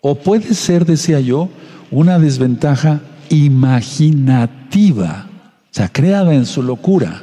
O 0.02 0.16
puede 0.16 0.52
ser, 0.54 0.84
decía 0.84 1.20
yo, 1.20 1.48
una 1.90 2.18
desventaja 2.18 3.00
imaginativa, 3.28 5.26
o 5.30 5.68
sea, 5.70 5.88
creada 5.88 6.34
en 6.34 6.44
su 6.44 6.62
locura. 6.64 7.22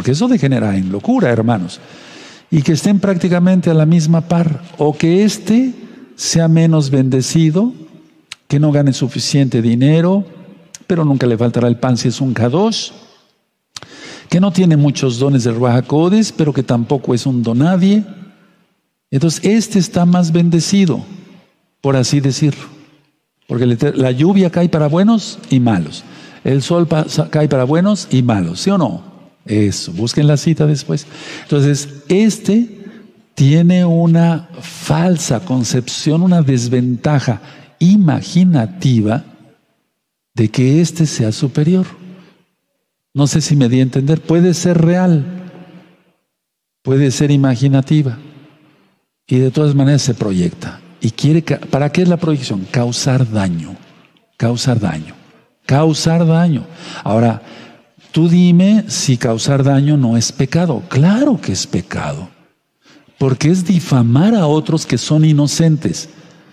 Porque 0.00 0.12
eso 0.12 0.28
degenera 0.28 0.78
en 0.78 0.90
locura, 0.90 1.28
hermanos. 1.28 1.78
Y 2.50 2.62
que 2.62 2.72
estén 2.72 3.00
prácticamente 3.00 3.68
a 3.68 3.74
la 3.74 3.84
misma 3.84 4.22
par. 4.22 4.62
O 4.78 4.96
que 4.96 5.24
éste 5.24 5.74
sea 6.16 6.48
menos 6.48 6.88
bendecido, 6.88 7.74
que 8.48 8.58
no 8.58 8.72
gane 8.72 8.94
suficiente 8.94 9.60
dinero, 9.60 10.24
pero 10.86 11.04
nunca 11.04 11.26
le 11.26 11.36
faltará 11.36 11.68
el 11.68 11.76
pan 11.76 11.98
si 11.98 12.08
es 12.08 12.22
un 12.22 12.32
kadosh. 12.32 12.92
Que 14.30 14.40
no 14.40 14.50
tiene 14.50 14.78
muchos 14.78 15.18
dones 15.18 15.44
de 15.44 15.50
Ruach 15.50 15.84
pero 16.34 16.54
que 16.54 16.62
tampoco 16.62 17.12
es 17.12 17.26
un 17.26 17.42
donadie 17.42 18.02
entonces, 19.10 19.40
este 19.42 19.80
está 19.80 20.06
más 20.06 20.30
bendecido, 20.32 21.02
por 21.80 21.96
así 21.96 22.20
decirlo. 22.20 22.62
Porque 23.48 23.66
la 23.66 24.12
lluvia 24.12 24.50
cae 24.50 24.68
para 24.68 24.86
buenos 24.86 25.38
y 25.50 25.58
malos. 25.58 26.04
El 26.44 26.62
sol 26.62 26.86
cae 27.30 27.48
para 27.48 27.64
buenos 27.64 28.06
y 28.12 28.22
malos, 28.22 28.60
¿sí 28.60 28.70
o 28.70 28.78
no? 28.78 29.09
Eso, 29.44 29.92
busquen 29.92 30.26
la 30.26 30.36
cita 30.36 30.66
después. 30.66 31.06
Entonces, 31.42 31.88
este 32.08 32.78
tiene 33.34 33.84
una 33.84 34.48
falsa 34.60 35.40
concepción, 35.40 36.22
una 36.22 36.42
desventaja 36.42 37.40
imaginativa 37.78 39.24
de 40.34 40.50
que 40.50 40.80
este 40.80 41.06
sea 41.06 41.32
superior. 41.32 41.86
No 43.14 43.26
sé 43.26 43.40
si 43.40 43.56
me 43.56 43.68
di 43.68 43.80
a 43.80 43.82
entender. 43.82 44.20
Puede 44.20 44.54
ser 44.54 44.80
real, 44.80 45.24
puede 46.82 47.10
ser 47.10 47.30
imaginativa 47.30 48.18
y 49.26 49.38
de 49.38 49.50
todas 49.50 49.74
maneras 49.74 50.02
se 50.02 50.14
proyecta. 50.14 50.80
¿Y 51.00 51.12
quiere, 51.12 51.42
para 51.42 51.90
qué 51.90 52.02
es 52.02 52.08
la 52.08 52.18
proyección? 52.18 52.66
Causar 52.70 53.30
daño. 53.30 53.76
causar 54.36 54.80
daño. 54.80 55.14
Causar 55.66 56.26
daño. 56.26 56.66
Ahora, 57.04 57.42
tú 58.12 58.28
dime 58.28 58.84
si 58.88 59.16
causar 59.16 59.64
daño 59.64 59.96
no 59.96 60.16
es 60.16 60.32
pecado. 60.32 60.82
Claro 60.88 61.40
que 61.40 61.52
es 61.52 61.66
pecado. 61.66 62.28
Porque 63.18 63.50
es 63.50 63.64
difamar 63.64 64.34
a 64.34 64.46
otros 64.46 64.86
que 64.86 64.98
son 64.98 65.24
inocentes 65.24 66.08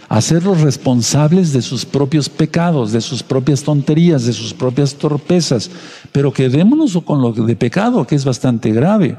hacerlos 0.09 0.61
responsables 0.61 1.51
de 1.51 1.61
sus 1.61 1.85
propios 1.85 2.29
pecados, 2.29 2.91
de 2.91 3.01
sus 3.01 3.23
propias 3.23 3.63
tonterías, 3.63 4.25
de 4.25 4.33
sus 4.33 4.53
propias 4.53 4.95
torpezas, 4.95 5.69
pero 6.11 6.31
quedémonos 6.31 6.97
con 7.03 7.21
lo 7.21 7.31
de 7.31 7.55
pecado, 7.55 8.05
que 8.07 8.15
es 8.15 8.23
bastante 8.23 8.71
grave. 8.71 9.17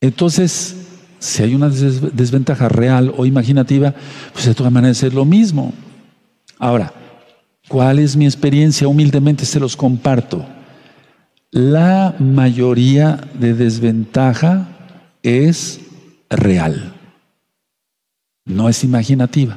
Entonces, 0.00 0.76
si 1.18 1.42
hay 1.42 1.54
una 1.54 1.68
desventaja 1.68 2.68
real 2.68 3.12
o 3.16 3.26
imaginativa, 3.26 3.94
pues 4.32 4.46
de 4.46 4.54
todas 4.54 4.72
maneras 4.72 5.02
es 5.02 5.12
lo 5.12 5.24
mismo. 5.24 5.72
Ahora, 6.58 6.92
¿cuál 7.68 7.98
es 7.98 8.16
mi 8.16 8.24
experiencia? 8.24 8.88
Humildemente 8.88 9.44
se 9.44 9.60
los 9.60 9.76
comparto. 9.76 10.44
La 11.50 12.14
mayoría 12.18 13.20
de 13.38 13.54
desventaja 13.54 14.68
es 15.22 15.80
real 16.28 16.94
no 18.48 18.68
es 18.68 18.82
imaginativa. 18.82 19.56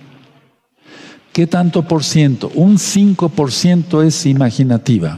¿Qué 1.34 1.47
tanto 1.47 1.88
por 1.88 2.03
ciento? 2.03 2.51
Un 2.53 2.78
5% 2.78 4.05
es 4.05 4.26
imaginativa. 4.26 5.18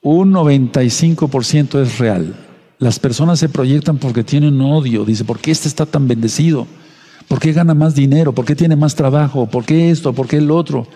Un 0.00 0.32
95% 0.32 1.82
es 1.82 1.98
real. 1.98 2.34
Las 2.78 2.98
personas 2.98 3.40
se 3.40 3.48
proyectan 3.48 3.98
porque 3.98 4.22
tienen 4.22 4.60
odio. 4.60 5.04
Dice, 5.04 5.24
¿por 5.24 5.40
qué 5.40 5.50
este 5.50 5.68
está 5.68 5.86
tan 5.86 6.06
bendecido? 6.06 6.66
¿Por 7.26 7.40
qué 7.40 7.52
gana 7.52 7.74
más 7.74 7.94
dinero? 7.94 8.32
¿Por 8.32 8.44
qué 8.44 8.54
tiene 8.54 8.76
más 8.76 8.94
trabajo? 8.94 9.46
¿Por 9.46 9.64
qué 9.64 9.90
esto? 9.90 10.12
¿Por 10.12 10.28
qué 10.28 10.36
el 10.36 10.50
otro? 10.50 10.86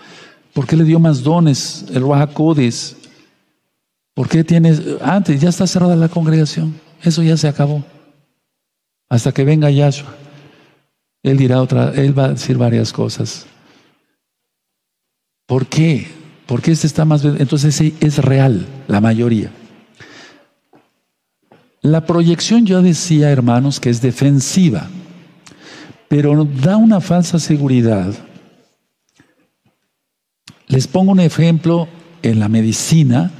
¿Por 0.53 0.65
qué 0.65 0.75
le 0.75 0.83
dio 0.83 0.99
más 0.99 1.23
dones? 1.23 1.85
El 1.93 2.07
Rahakodis. 2.07 2.95
¿Por 4.13 4.27
qué 4.27 4.43
tiene... 4.43 4.77
Antes, 5.01 5.39
ya 5.39 5.49
está 5.49 5.65
cerrada 5.67 5.95
la 5.95 6.09
congregación. 6.09 6.79
Eso 7.03 7.23
ya 7.23 7.37
se 7.37 7.47
acabó. 7.47 7.83
Hasta 9.09 9.31
que 9.31 9.43
venga 9.43 9.69
Yahshua. 9.69 10.15
Él 11.23 11.37
dirá 11.37 11.61
otra, 11.61 11.91
él 11.95 12.17
va 12.17 12.25
a 12.25 12.29
decir 12.29 12.57
varias 12.57 12.93
cosas. 12.93 13.45
¿Por 15.45 15.65
qué? 15.65 16.07
Porque 16.45 16.71
este 16.71 16.87
está 16.87 17.05
más. 17.05 17.25
Entonces 17.25 17.79
es 17.99 18.17
real, 18.19 18.65
la 18.87 19.01
mayoría. 19.01 19.51
La 21.81 22.05
proyección, 22.05 22.65
yo 22.65 22.81
decía, 22.81 23.31
hermanos, 23.31 23.79
que 23.79 23.89
es 23.89 24.01
defensiva, 24.01 24.87
pero 26.07 26.45
da 26.45 26.77
una 26.77 26.99
falsa 27.01 27.39
seguridad. 27.39 28.13
Les 30.69 30.87
pongo 30.87 31.11
un 31.11 31.19
ejemplo 31.19 31.89
en 32.21 32.39
la 32.39 32.47
medicina. 32.47 33.31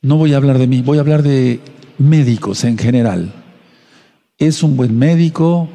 No 0.00 0.16
voy 0.16 0.32
a 0.32 0.38
hablar 0.38 0.58
de 0.58 0.66
mí, 0.66 0.80
voy 0.80 0.96
a 0.98 1.02
hablar 1.02 1.22
de 1.22 1.60
médicos 1.98 2.64
en 2.64 2.78
general 2.78 3.44
es 4.38 4.62
un 4.62 4.76
buen 4.76 4.96
médico, 4.98 5.68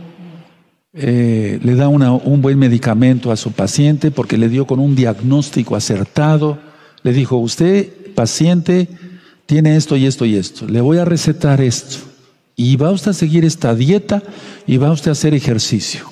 eh, 0.93 1.59
le 1.61 1.75
da 1.75 1.87
un 1.87 2.41
buen 2.41 2.59
medicamento 2.59 3.31
a 3.31 3.37
su 3.37 3.51
paciente 3.51 4.11
porque 4.11 4.37
le 4.37 4.49
dio 4.49 4.65
con 4.65 4.79
un 4.79 4.95
diagnóstico 4.95 5.75
acertado. 5.75 6.59
Le 7.03 7.13
dijo, 7.13 7.37
usted, 7.37 8.13
paciente, 8.15 8.89
tiene 9.45 9.75
esto 9.75 9.95
y 9.95 10.05
esto 10.05 10.25
y 10.25 10.35
esto. 10.35 10.67
Le 10.67 10.81
voy 10.81 10.97
a 10.97 11.05
recetar 11.05 11.61
esto. 11.61 11.97
Y 12.55 12.75
va 12.75 12.91
usted 12.91 13.11
a 13.11 13.13
seguir 13.13 13.45
esta 13.45 13.73
dieta 13.73 14.21
y 14.67 14.77
va 14.77 14.91
usted 14.91 15.09
a 15.09 15.13
hacer 15.13 15.33
ejercicio. 15.33 16.05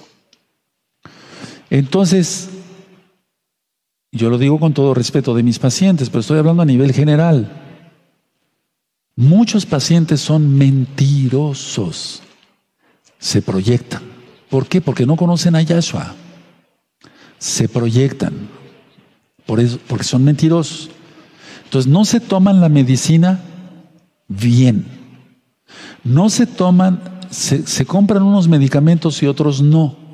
Entonces, 1.70 2.50
yo 4.18 4.30
lo 4.30 4.38
digo 4.38 4.60
con 4.60 4.74
todo 4.74 4.94
respeto 4.94 5.34
de 5.34 5.44
mis 5.44 5.60
pacientes, 5.60 6.10
pero 6.10 6.22
estoy 6.22 6.40
hablando 6.40 6.64
a 6.64 6.66
nivel 6.66 6.92
general. 6.94 7.50
Muchos 9.16 9.66
pacientes 9.66 10.20
son 10.20 10.58
mentirosos 10.58 12.22
se 13.20 13.42
proyectan. 13.42 14.02
¿Por 14.50 14.68
qué? 14.68 14.82
Porque 14.82 15.06
no 15.06 15.16
conocen 15.16 15.56
a 15.56 15.62
Yahshua. 15.62 16.16
Se 17.38 17.68
proyectan. 17.68 18.34
Por 19.46 19.60
eso, 19.60 19.80
porque 19.88 20.04
son 20.04 20.24
mentirosos. 20.24 20.90
Entonces 21.66 21.92
no 21.92 22.06
se 22.06 22.20
toman 22.20 22.62
la 22.62 22.70
medicina 22.70 23.42
bien. 24.28 24.86
No 26.04 26.30
se 26.30 26.46
toman, 26.46 27.02
se, 27.30 27.66
se 27.68 27.86
compran 27.86 28.24
unos 28.24 28.48
medicamentos 28.48 29.22
y 29.22 29.28
otros 29.28 29.62
no. 29.62 30.07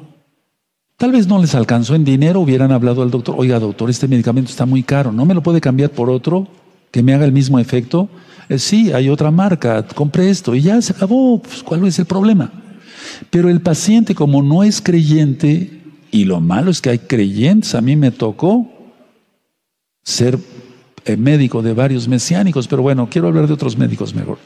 Tal 1.03 1.11
vez 1.11 1.27
no 1.27 1.41
les 1.41 1.53
alcanzó 1.53 1.95
en 1.95 2.05
dinero, 2.05 2.39
hubieran 2.39 2.71
hablado 2.71 3.01
al 3.01 3.11
doctor, 3.11 3.35
oiga 3.37 3.59
doctor, 3.59 3.89
este 3.89 4.07
medicamento 4.07 4.49
está 4.49 4.65
muy 4.65 4.83
caro, 4.83 5.11
¿no 5.11 5.25
me 5.25 5.33
lo 5.33 5.43
puede 5.43 5.59
cambiar 5.59 5.89
por 5.89 6.09
otro 6.09 6.47
que 6.91 7.03
me 7.03 7.13
haga 7.13 7.25
el 7.25 7.33
mismo 7.33 7.59
efecto? 7.59 8.07
Eh, 8.47 8.57
sí, 8.57 8.93
hay 8.93 9.09
otra 9.09 9.29
marca, 9.29 9.85
compré 9.85 10.29
esto 10.29 10.55
y 10.55 10.61
ya 10.61 10.81
se 10.81 10.93
acabó, 10.93 11.41
pues, 11.41 11.61
¿cuál 11.61 11.85
es 11.85 11.99
el 11.99 12.05
problema? 12.05 12.53
Pero 13.29 13.49
el 13.49 13.59
paciente, 13.59 14.15
como 14.15 14.41
no 14.41 14.63
es 14.63 14.79
creyente, 14.79 15.81
y 16.09 16.23
lo 16.23 16.39
malo 16.39 16.71
es 16.71 16.79
que 16.79 16.91
hay 16.91 16.99
creyentes, 16.99 17.75
a 17.75 17.81
mí 17.81 17.97
me 17.97 18.11
tocó 18.11 18.71
ser 20.03 20.39
eh, 21.03 21.17
médico 21.17 21.61
de 21.61 21.73
varios 21.73 22.07
mesiánicos, 22.07 22.65
pero 22.69 22.81
bueno, 22.81 23.09
quiero 23.11 23.27
hablar 23.27 23.45
de 23.45 23.53
otros 23.53 23.77
médicos 23.77 24.15
mejor. 24.15 24.37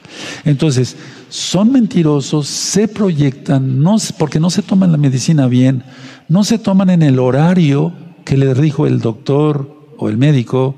Entonces, 0.43 0.95
son 1.29 1.71
mentirosos, 1.71 2.47
se 2.47 2.87
proyectan, 2.87 3.83
porque 4.17 4.39
no 4.39 4.49
se 4.49 4.63
toman 4.63 4.91
la 4.91 4.97
medicina 4.97 5.45
bien, 5.45 5.83
no 6.29 6.43
se 6.43 6.59
toman 6.59 6.89
en 6.89 7.03
el 7.03 7.19
horario 7.19 7.93
que 8.25 8.37
le 8.37 8.53
dijo 8.53 8.85
el 8.85 8.99
doctor 8.99 9.93
o 9.97 10.09
el 10.09 10.17
médico, 10.17 10.75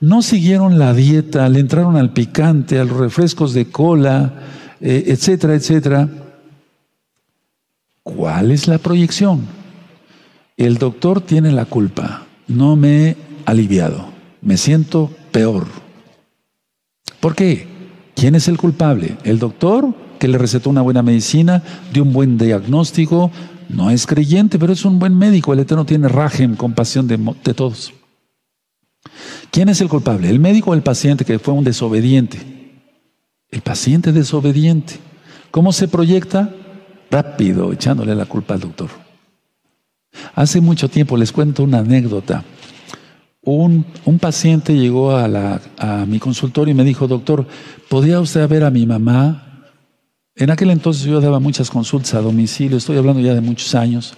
no 0.00 0.22
siguieron 0.22 0.78
la 0.78 0.94
dieta, 0.94 1.48
le 1.48 1.60
entraron 1.60 1.96
al 1.96 2.12
picante, 2.12 2.78
a 2.78 2.84
los 2.84 2.96
refrescos 2.96 3.52
de 3.52 3.70
cola, 3.70 4.32
eh, 4.80 5.04
etcétera, 5.08 5.54
etcétera. 5.54 6.08
¿Cuál 8.02 8.50
es 8.50 8.66
la 8.66 8.78
proyección? 8.78 9.42
El 10.56 10.78
doctor 10.78 11.20
tiene 11.20 11.52
la 11.52 11.66
culpa. 11.66 12.26
No 12.48 12.76
me 12.76 13.08
he 13.08 13.16
aliviado. 13.44 14.06
Me 14.42 14.56
siento 14.56 15.10
peor. 15.30 15.66
¿Por 17.20 17.34
qué? 17.34 17.68
¿Quién 18.14 18.34
es 18.34 18.48
el 18.48 18.58
culpable? 18.58 19.16
¿El 19.24 19.38
doctor 19.38 19.94
que 20.18 20.28
le 20.28 20.38
recetó 20.38 20.70
una 20.70 20.82
buena 20.82 21.02
medicina, 21.02 21.62
dio 21.92 22.02
un 22.02 22.12
buen 22.12 22.36
diagnóstico? 22.38 23.30
No 23.72 23.90
es 23.90 24.06
creyente, 24.06 24.58
pero 24.58 24.72
es 24.72 24.84
un 24.84 24.98
buen 24.98 25.16
médico. 25.16 25.52
El 25.52 25.60
Eterno 25.60 25.84
tiene 25.84 26.08
rajem, 26.08 26.56
compasión 26.56 27.06
de, 27.06 27.16
de 27.44 27.54
todos. 27.54 27.92
¿Quién 29.50 29.68
es 29.68 29.80
el 29.80 29.88
culpable? 29.88 30.28
¿El 30.28 30.40
médico 30.40 30.70
o 30.70 30.74
el 30.74 30.82
paciente 30.82 31.24
que 31.24 31.38
fue 31.38 31.54
un 31.54 31.64
desobediente? 31.64 32.38
El 33.50 33.62
paciente 33.62 34.12
desobediente. 34.12 34.98
¿Cómo 35.50 35.72
se 35.72 35.88
proyecta? 35.88 36.54
rápido 37.10 37.72
echándole 37.72 38.14
la 38.14 38.26
culpa 38.26 38.54
al 38.54 38.60
doctor. 38.60 38.88
Hace 40.34 40.60
mucho 40.60 40.88
tiempo 40.88 41.16
les 41.16 41.32
cuento 41.32 41.64
una 41.64 41.78
anécdota. 41.78 42.44
Un, 43.42 43.84
paciente 44.20 44.76
llegó 44.76 45.16
a, 45.16 45.26
la, 45.26 45.60
a 45.78 46.04
mi 46.06 46.18
consultorio 46.18 46.72
y 46.72 46.76
me 46.76 46.84
dijo, 46.84 47.08
doctor, 47.08 47.46
¿podría 47.88 48.20
usted 48.20 48.46
ver 48.48 48.64
a 48.64 48.70
mi 48.70 48.86
mamá? 48.86 49.49
En 50.40 50.50
aquel 50.50 50.70
entonces 50.70 51.04
yo 51.04 51.20
daba 51.20 51.38
muchas 51.38 51.70
consultas 51.70 52.14
a 52.14 52.20
domicilio, 52.20 52.76
estoy 52.76 52.96
hablando 52.96 53.20
ya 53.20 53.34
de 53.34 53.40
muchos 53.40 53.74
años. 53.76 54.14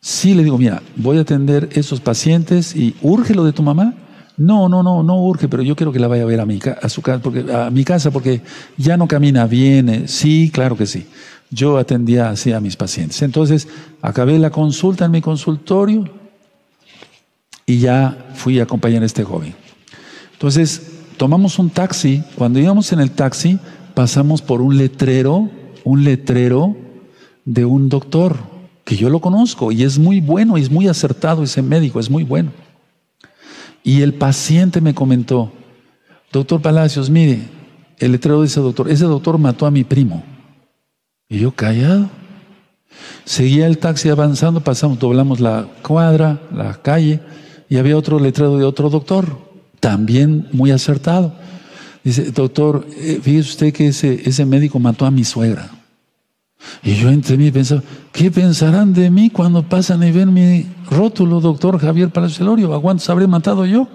Sí, 0.00 0.34
le 0.34 0.44
digo, 0.44 0.58
mira, 0.58 0.82
voy 0.96 1.16
a 1.16 1.22
atender 1.22 1.70
esos 1.72 2.00
pacientes 2.00 2.76
y 2.76 2.94
urge 3.00 3.34
lo 3.34 3.44
de 3.44 3.52
tu 3.52 3.62
mamá. 3.62 3.94
No, 4.36 4.68
no, 4.68 4.82
no, 4.82 5.02
no 5.02 5.22
urge, 5.22 5.48
pero 5.48 5.62
yo 5.62 5.76
quiero 5.76 5.92
que 5.92 6.00
la 6.00 6.08
vaya 6.08 6.24
a 6.24 6.26
ver 6.26 6.40
a 6.40 6.46
mi, 6.46 6.58
a 6.82 6.88
su, 6.88 7.00
porque, 7.00 7.46
a 7.52 7.70
mi 7.70 7.84
casa 7.84 8.10
porque 8.10 8.42
ya 8.76 8.96
no 8.96 9.08
camina 9.08 9.46
bien. 9.46 10.08
Sí, 10.08 10.50
claro 10.52 10.76
que 10.76 10.86
sí 10.86 11.06
yo 11.52 11.76
atendía 11.76 12.30
así 12.30 12.52
a 12.52 12.60
mis 12.60 12.76
pacientes. 12.76 13.20
Entonces, 13.22 13.68
acabé 14.00 14.38
la 14.38 14.50
consulta 14.50 15.04
en 15.04 15.10
mi 15.10 15.20
consultorio 15.20 16.08
y 17.66 17.78
ya 17.78 18.26
fui 18.34 18.58
a 18.58 18.62
acompañar 18.64 19.02
a 19.02 19.06
este 19.06 19.22
joven. 19.22 19.54
Entonces, 20.32 20.82
tomamos 21.18 21.58
un 21.58 21.68
taxi. 21.68 22.24
Cuando 22.36 22.58
íbamos 22.58 22.90
en 22.92 23.00
el 23.00 23.10
taxi, 23.10 23.58
pasamos 23.94 24.42
por 24.42 24.60
un 24.60 24.76
letrero, 24.76 25.50
un 25.84 26.04
letrero 26.04 26.76
de 27.44 27.64
un 27.64 27.88
doctor, 27.88 28.52
que 28.84 28.96
yo 28.96 29.10
lo 29.10 29.20
conozco 29.20 29.72
y 29.72 29.84
es 29.84 29.98
muy 29.98 30.20
bueno 30.20 30.58
y 30.58 30.62
es 30.62 30.70
muy 30.70 30.88
acertado 30.88 31.42
ese 31.42 31.62
médico, 31.62 32.00
es 32.00 32.10
muy 32.10 32.24
bueno. 32.24 32.50
Y 33.84 34.02
el 34.02 34.14
paciente 34.14 34.80
me 34.80 34.94
comentó, 34.94 35.52
doctor 36.32 36.62
Palacios, 36.62 37.10
mire, 37.10 37.42
el 37.98 38.12
letrero 38.12 38.40
de 38.40 38.46
ese 38.46 38.60
doctor, 38.60 38.90
ese 38.90 39.04
doctor 39.04 39.38
mató 39.38 39.66
a 39.66 39.70
mi 39.70 39.84
primo. 39.84 40.24
Y 41.28 41.38
yo 41.38 41.52
callado. 41.52 42.10
Seguía 43.24 43.66
el 43.66 43.78
taxi 43.78 44.08
avanzando, 44.08 44.62
pasamos, 44.62 44.98
doblamos 44.98 45.40
la 45.40 45.66
cuadra, 45.82 46.42
la 46.54 46.74
calle, 46.82 47.20
y 47.68 47.78
había 47.78 47.96
otro 47.96 48.18
letrero 48.18 48.58
de 48.58 48.64
otro 48.64 48.90
doctor, 48.90 49.38
también 49.80 50.48
muy 50.52 50.70
acertado. 50.70 51.34
Dice, 52.04 52.32
doctor, 52.32 52.86
eh, 52.96 53.20
fíjese 53.22 53.50
usted 53.50 53.72
que 53.72 53.88
ese, 53.88 54.28
ese 54.28 54.44
médico 54.44 54.78
mató 54.78 55.06
a 55.06 55.10
mi 55.10 55.24
suegra. 55.24 55.70
Y 56.82 56.94
yo 56.94 57.10
entre 57.10 57.36
mí 57.36 57.50
pensaba, 57.50 57.82
¿qué 58.12 58.30
pensarán 58.30 58.92
de 58.92 59.10
mí 59.10 59.30
cuando 59.30 59.62
pasan 59.62 60.02
y 60.02 60.10
ven 60.10 60.32
mi 60.32 60.66
rótulo, 60.90 61.40
doctor 61.40 61.78
Javier 61.78 62.10
Palacio 62.10 62.74
¿A 62.74 62.80
cuántos 62.80 63.08
habré 63.10 63.26
matado 63.26 63.66
yo? 63.66 63.88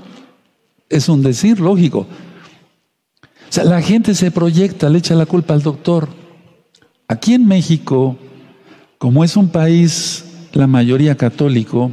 Es 0.90 1.10
un 1.10 1.22
decir 1.22 1.60
lógico. 1.60 2.00
O 2.00 3.52
sea, 3.52 3.64
la 3.64 3.82
gente 3.82 4.16
se 4.16 4.32
proyecta, 4.32 4.90
le 4.90 5.00
echa 5.00 5.16
la 5.16 5.26
culpa 5.26 5.54
al 5.54 5.62
doctor. 5.62 6.10
Aquí 7.08 7.34
en 7.34 7.48
México, 7.48 8.18
como 8.98 9.24
es 9.24 9.38
un 9.38 9.50
país, 9.50 10.26
la 10.54 10.68
mayoría 10.68 11.16
católico, 11.16 11.92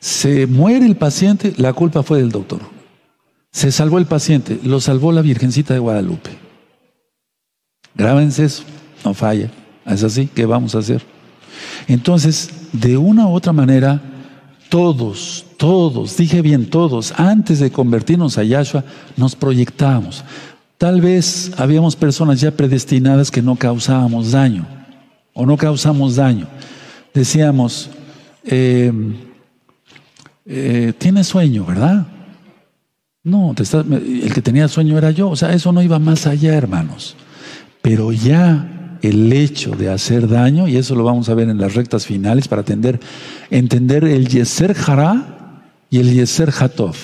se 0.00 0.46
muere 0.46 0.86
el 0.86 0.96
paciente, 0.96 1.54
la 1.56 1.72
culpa 1.72 2.02
fue 2.02 2.18
del 2.18 2.30
doctor. 2.30 2.75
Se 3.56 3.72
salvó 3.72 3.96
el 3.96 4.04
paciente, 4.04 4.60
lo 4.64 4.82
salvó 4.82 5.12
la 5.12 5.22
Virgencita 5.22 5.72
de 5.72 5.80
Guadalupe. 5.80 6.28
Grábense 7.94 8.44
eso, 8.44 8.64
no 9.02 9.14
falla. 9.14 9.50
Es 9.86 10.02
así, 10.02 10.26
¿qué 10.26 10.44
vamos 10.44 10.74
a 10.74 10.80
hacer? 10.80 11.02
Entonces, 11.88 12.50
de 12.74 12.98
una 12.98 13.26
u 13.26 13.32
otra 13.32 13.54
manera, 13.54 14.02
todos, 14.68 15.46
todos, 15.56 16.18
dije 16.18 16.42
bien 16.42 16.68
todos, 16.68 17.14
antes 17.16 17.58
de 17.58 17.70
convertirnos 17.72 18.36
a 18.36 18.44
Yahshua, 18.44 18.84
nos 19.16 19.34
proyectábamos. 19.34 20.22
Tal 20.76 21.00
vez 21.00 21.50
habíamos 21.56 21.96
personas 21.96 22.42
ya 22.42 22.50
predestinadas 22.50 23.30
que 23.30 23.40
no 23.40 23.56
causábamos 23.56 24.32
daño 24.32 24.66
o 25.32 25.46
no 25.46 25.56
causamos 25.56 26.16
daño. 26.16 26.46
Decíamos, 27.14 27.88
eh, 28.44 28.92
eh, 30.44 30.92
tienes 30.98 31.26
sueño, 31.26 31.64
¿verdad? 31.64 32.06
No, 33.26 33.56
el 33.58 34.32
que 34.32 34.40
tenía 34.40 34.68
sueño 34.68 34.96
era 34.96 35.10
yo. 35.10 35.28
O 35.28 35.34
sea, 35.34 35.52
eso 35.52 35.72
no 35.72 35.82
iba 35.82 35.98
más 35.98 36.28
allá, 36.28 36.54
hermanos. 36.54 37.16
Pero 37.82 38.12
ya 38.12 38.98
el 39.02 39.32
hecho 39.32 39.72
de 39.72 39.90
hacer 39.90 40.28
daño, 40.28 40.68
y 40.68 40.76
eso 40.76 40.94
lo 40.94 41.02
vamos 41.02 41.28
a 41.28 41.34
ver 41.34 41.48
en 41.48 41.58
las 41.58 41.74
rectas 41.74 42.06
finales 42.06 42.46
para 42.46 42.60
entender, 42.60 43.00
entender 43.50 44.04
el 44.04 44.28
Yeser 44.28 44.76
Hará 44.86 45.64
y 45.90 45.98
el 45.98 46.14
Yeser 46.14 46.52
Hatov. 46.56 46.94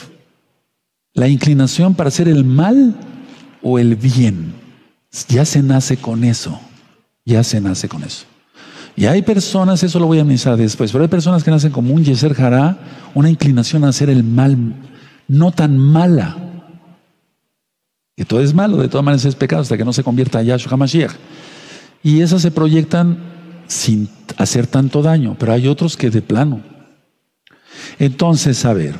La 1.12 1.26
inclinación 1.26 1.96
para 1.96 2.06
hacer 2.06 2.28
el 2.28 2.44
mal 2.44 2.94
o 3.60 3.80
el 3.80 3.96
bien. 3.96 4.52
Ya 5.28 5.44
se 5.44 5.60
nace 5.60 5.96
con 5.96 6.22
eso. 6.22 6.60
Ya 7.24 7.42
se 7.42 7.60
nace 7.60 7.88
con 7.88 8.04
eso. 8.04 8.26
Y 8.94 9.06
hay 9.06 9.22
personas, 9.22 9.82
eso 9.82 9.98
lo 9.98 10.06
voy 10.06 10.18
a 10.18 10.22
analizar 10.22 10.56
después, 10.56 10.92
pero 10.92 11.02
hay 11.02 11.08
personas 11.08 11.42
que 11.42 11.50
nacen 11.50 11.72
como 11.72 11.92
un 11.92 12.04
Yeser 12.04 12.40
Hará, 12.40 12.78
una 13.12 13.28
inclinación 13.28 13.82
a 13.82 13.88
hacer 13.88 14.08
el 14.08 14.22
mal, 14.22 14.72
no 15.28 15.52
tan 15.52 15.78
mala. 15.78 16.36
Que 18.16 18.24
todo 18.24 18.40
es 18.40 18.54
malo, 18.54 18.76
de 18.76 18.88
todas 18.88 19.04
maneras 19.04 19.24
es 19.24 19.34
pecado 19.34 19.62
hasta 19.62 19.76
que 19.76 19.84
no 19.84 19.92
se 19.92 20.04
convierta 20.04 20.38
a 20.38 20.42
Yahshua 20.42 20.72
HaMashiach. 20.72 21.12
Y 22.02 22.20
esas 22.20 22.42
se 22.42 22.50
proyectan 22.50 23.18
sin 23.66 24.08
hacer 24.36 24.66
tanto 24.66 25.02
daño, 25.02 25.36
pero 25.38 25.52
hay 25.52 25.68
otros 25.68 25.96
que 25.96 26.10
de 26.10 26.22
plano. 26.22 26.60
Entonces, 27.98 28.64
a 28.64 28.72
ver, 28.72 28.96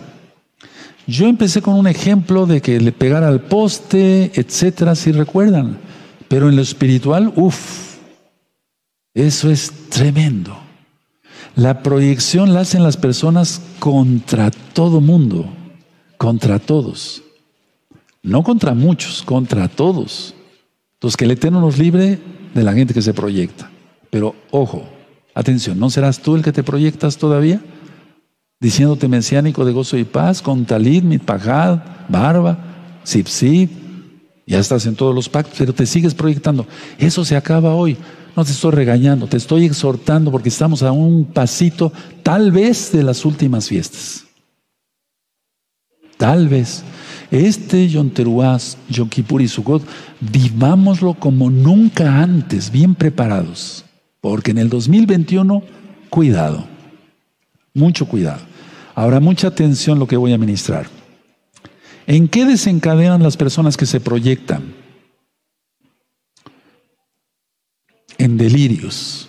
yo 1.07 1.27
empecé 1.27 1.63
con 1.63 1.75
un 1.75 1.87
ejemplo 1.87 2.47
de 2.47 2.61
que 2.61 2.81
le 2.81 2.93
pegara 2.93 3.29
al 3.29 3.41
poste, 3.41 4.33
etcétera, 4.35 4.95
si 4.95 5.13
recuerdan. 5.13 5.79
Pero 6.29 6.49
en 6.49 6.57
lo 6.57 6.63
espiritual, 6.63 7.33
uff, 7.37 7.97
eso 9.15 9.51
es 9.51 9.73
tremendo. 9.91 10.57
La 11.55 11.83
proyección 11.83 12.55
la 12.55 12.61
hacen 12.61 12.83
las 12.83 12.97
personas 12.97 13.61
contra 13.79 14.51
todo 14.51 15.01
mundo, 15.01 15.53
contra 16.23 16.61
todos. 16.61 17.25
No 18.23 18.45
contra 18.45 18.75
muchos, 18.75 19.23
contra 19.23 19.67
todos. 19.67 20.37
Los 21.01 21.17
que 21.17 21.25
el 21.25 21.33
Eterno 21.33 21.61
nos 21.61 21.79
libre 21.79 22.21
de 22.55 22.63
la 22.63 22.73
gente 22.75 22.95
que 22.95 23.03
se 23.03 23.13
proyecta. 23.13 23.69
Pero 24.09 24.37
ojo, 24.53 24.85
atención, 25.35 25.81
¿no 25.81 25.91
serás 25.91 26.21
tú 26.21 26.37
el 26.37 26.45
que 26.45 26.53
te 26.53 26.63
proyectas 26.63 27.17
todavía? 27.17 27.61
diciéndote 28.61 29.09
mesiánico 29.09 29.65
de 29.65 29.73
gozo 29.73 29.97
y 29.97 30.05
paz, 30.05 30.41
con 30.41 30.65
talit, 30.65 31.03
mitpajad, 31.03 31.81
barba, 32.09 32.57
sip 33.03 33.27
ya 34.47 34.61
estás 34.61 34.87
en 34.87 34.95
todos 34.95 35.13
los 35.13 35.29
pactos, 35.29 35.57
pero 35.59 35.73
te 35.73 35.87
sigues 35.87 36.15
proyectando. 36.15 36.69
Eso 36.99 37.25
se 37.25 37.35
acaba 37.35 37.75
hoy. 37.75 37.97
No 38.37 38.45
te 38.45 38.53
estoy 38.53 38.71
regañando, 38.71 39.27
te 39.27 39.39
estoy 39.39 39.65
exhortando 39.65 40.31
porque 40.31 40.51
estamos 40.51 40.85
a 40.85 40.93
un 40.93 41.25
pasito, 41.25 41.93
tal 42.23 42.53
vez, 42.53 42.93
de 42.93 43.03
las 43.03 43.25
últimas 43.25 43.67
fiestas. 43.67 44.27
Tal 46.23 46.47
vez. 46.47 46.85
Este 47.33 47.89
Yom 47.89 48.11
Teruah, 48.11 48.57
Yom 48.89 49.09
y 49.41 49.49
Sukkot, 49.49 49.83
vivámoslo 50.21 51.15
como 51.15 51.51
nunca 51.51 52.23
antes, 52.23 52.71
bien 52.71 52.95
preparados. 52.95 53.85
Porque 54.21 54.53
en 54.53 54.59
el 54.59 54.69
2021, 54.69 55.65
cuidado, 56.11 56.65
mucho 57.75 58.07
cuidado. 58.07 58.39
Ahora, 58.95 59.19
mucha 59.19 59.49
atención 59.49 59.99
lo 59.99 60.07
que 60.07 60.17
voy 60.17 60.33
a 60.33 60.39
ministrar. 60.39 60.87
¿En 62.07 62.29
qué 62.29 62.45
desencadenan 62.45 63.25
las 63.25 63.37
personas 63.37 63.77
que 63.77 63.87
se 63.87 63.99
proyectan? 63.99 64.75
En 68.17 68.37
delirios. 68.37 69.29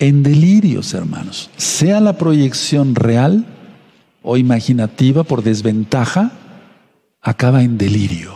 En 0.00 0.24
delirios, 0.24 0.92
hermanos. 0.92 1.50
Sea 1.56 2.00
la 2.00 2.18
proyección 2.18 2.96
real 2.96 3.46
o 4.28 4.36
imaginativa 4.36 5.22
por 5.22 5.44
desventaja, 5.44 6.32
acaba 7.22 7.62
en 7.62 7.78
delirio. 7.78 8.34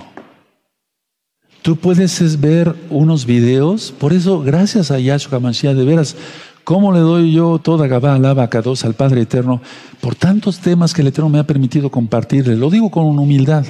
Tú 1.63 1.77
puedes 1.77 2.41
ver 2.41 2.75
unos 2.89 3.27
videos, 3.27 3.93
por 3.99 4.13
eso, 4.13 4.41
gracias 4.41 4.93
a 4.93 5.01
Yahshua 5.01 5.41
Mashiach, 5.41 5.75
de 5.75 5.85
veras, 5.85 6.17
¿Cómo 6.63 6.93
le 6.93 7.01
doy 7.01 7.33
yo 7.33 7.59
toda 7.59 7.89
Gabá, 7.89 8.15
alaba, 8.15 8.47
dos 8.47 8.85
al 8.85 8.95
Padre 8.95 9.23
Eterno 9.23 9.61
por 10.01 10.15
tantos 10.15 10.61
temas 10.61 10.95
que 10.95 11.01
el 11.01 11.09
Eterno 11.09 11.29
me 11.29 11.41
ha 11.41 11.47
permitido 11.47 11.91
compartirle? 11.91 12.55
Lo 12.55 12.71
digo 12.71 12.91
con 12.93 13.19
humildad, 13.19 13.65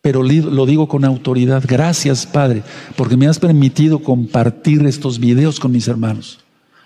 pero 0.00 0.22
lo 0.22 0.64
digo 0.64 0.88
con 0.88 1.04
autoridad. 1.04 1.62
Gracias, 1.66 2.24
Padre, 2.24 2.62
porque 2.96 3.18
me 3.18 3.26
has 3.26 3.38
permitido 3.38 3.98
compartir 3.98 4.86
estos 4.86 5.18
videos 5.18 5.60
con 5.60 5.72
mis 5.72 5.88
hermanos. 5.88 6.38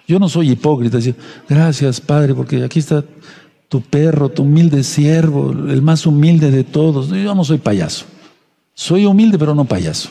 Yo 0.08 0.18
no 0.18 0.28
soy 0.28 0.50
hipócrita, 0.50 0.96
decir, 0.96 1.14
gracias, 1.48 2.00
Padre, 2.00 2.34
porque 2.34 2.64
aquí 2.64 2.80
está 2.80 3.04
tu 3.70 3.80
perro, 3.80 4.28
tu 4.28 4.42
humilde 4.42 4.82
siervo, 4.82 5.52
el 5.52 5.80
más 5.80 6.04
humilde 6.04 6.50
de 6.50 6.64
todos. 6.64 7.08
Yo 7.08 7.36
no 7.36 7.44
soy 7.44 7.58
payaso. 7.58 8.04
Soy 8.74 9.06
humilde, 9.06 9.38
pero 9.38 9.54
no 9.54 9.64
payaso. 9.64 10.10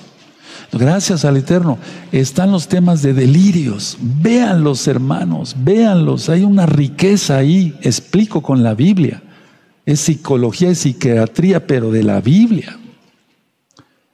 Gracias 0.72 1.26
al 1.26 1.36
Eterno. 1.36 1.78
Están 2.14 2.53
los 2.53 2.70
temas 2.70 3.01
de 3.01 3.14
delirios. 3.14 3.97
Véanlos, 3.99 4.88
hermanos, 4.88 5.57
véanlos. 5.60 6.30
Hay 6.30 6.45
una 6.45 6.68
riqueza 6.68 7.36
ahí. 7.36 7.78
Explico 7.82 8.41
con 8.41 8.64
la 8.64 8.76
Biblia. 8.76 9.22
Es 9.86 9.99
psicología, 9.99 10.70
es 10.70 10.78
psiquiatría, 10.78 11.68
pero 11.68 11.91
de 11.91 12.03
la 12.03 12.22
Biblia. 12.22 12.80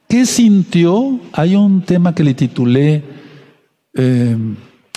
¿Qué 0.10 0.26
sintió? 0.26 1.20
Hay 1.34 1.56
un 1.56 1.84
tema 1.84 2.16
que 2.16 2.24
le 2.24 2.34
titulé. 2.34 3.04
Eh, 3.94 4.36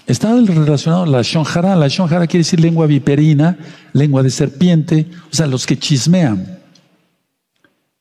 está 0.09 0.35
relacionado 0.35 1.03
a 1.05 1.07
la 1.07 1.23
shonjara. 1.23 1.77
La 1.77 1.89
shonjara 1.89 2.27
quiere 2.27 2.41
decir 2.41 2.61
lengua 2.61 2.87
viperina, 2.87 3.59
lengua 3.93 4.23
de 4.23 4.31
serpiente, 4.31 5.07
o 5.31 5.35
sea, 5.35 5.47
los 5.47 5.67
que 5.67 5.79
chismean. 5.79 6.59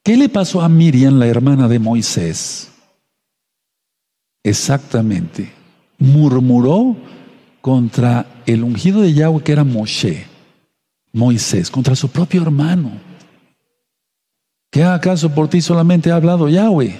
¿Qué 0.03 0.15
le 0.15 0.29
pasó 0.29 0.61
a 0.61 0.69
Miriam, 0.69 1.19
la 1.19 1.27
hermana 1.27 1.67
de 1.67 1.79
Moisés? 1.79 2.71
Exactamente. 4.41 5.51
Murmuró 5.99 6.95
contra 7.59 8.25
el 8.45 8.63
ungido 8.63 9.01
de 9.01 9.13
Yahweh 9.13 9.43
que 9.43 9.51
era 9.51 9.65
Moshe, 9.65 10.25
Moisés, 11.11 11.69
contra 11.69 11.95
su 11.95 12.07
propio 12.07 12.41
hermano. 12.41 12.91
¿Qué 14.71 14.83
acaso 14.83 15.33
por 15.33 15.49
ti 15.49 15.59
solamente 15.59 16.11
ha 16.11 16.15
hablado 16.15 16.47
Yahweh? 16.47 16.95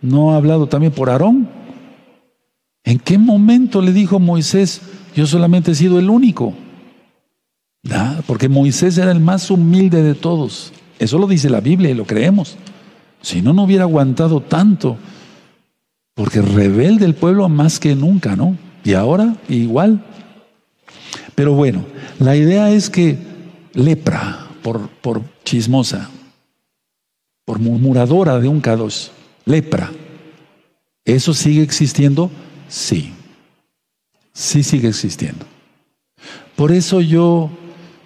¿No 0.00 0.32
ha 0.32 0.36
hablado 0.36 0.68
también 0.68 0.92
por 0.92 1.10
Aarón? 1.10 1.48
¿En 2.84 2.98
qué 2.98 3.16
momento 3.16 3.80
le 3.80 3.92
dijo 3.92 4.20
Moisés, 4.20 4.82
yo 5.16 5.26
solamente 5.26 5.72
he 5.72 5.74
sido 5.74 5.98
el 5.98 6.10
único? 6.10 6.54
porque 8.26 8.48
Moisés 8.48 8.96
era 8.98 9.12
el 9.12 9.20
más 9.20 9.50
humilde 9.50 10.02
de 10.02 10.14
todos. 10.14 10.72
Eso 10.98 11.18
lo 11.18 11.26
dice 11.26 11.50
la 11.50 11.60
Biblia 11.60 11.90
y 11.90 11.94
lo 11.94 12.06
creemos. 12.06 12.56
Si 13.20 13.42
no, 13.42 13.52
no 13.52 13.64
hubiera 13.64 13.84
aguantado 13.84 14.40
tanto. 14.40 14.96
Porque 16.14 16.40
rebelde 16.40 17.04
el 17.04 17.14
pueblo 17.14 17.48
más 17.48 17.78
que 17.78 17.94
nunca, 17.94 18.36
¿no? 18.36 18.56
Y 18.84 18.94
ahora 18.94 19.36
igual. 19.48 20.04
Pero 21.34 21.54
bueno, 21.54 21.84
la 22.18 22.36
idea 22.36 22.70
es 22.70 22.88
que 22.88 23.18
lepra 23.74 24.46
por, 24.62 24.88
por 24.88 25.22
chismosa, 25.44 26.08
por 27.44 27.58
murmuradora 27.58 28.38
de 28.38 28.48
un 28.48 28.60
cados, 28.60 29.10
lepra. 29.44 29.90
¿Eso 31.04 31.34
sigue 31.34 31.62
existiendo? 31.62 32.30
Sí. 32.68 33.12
Sí 34.32 34.62
sigue 34.62 34.88
existiendo. 34.88 35.46
Por 36.56 36.72
eso 36.72 37.00
yo, 37.00 37.50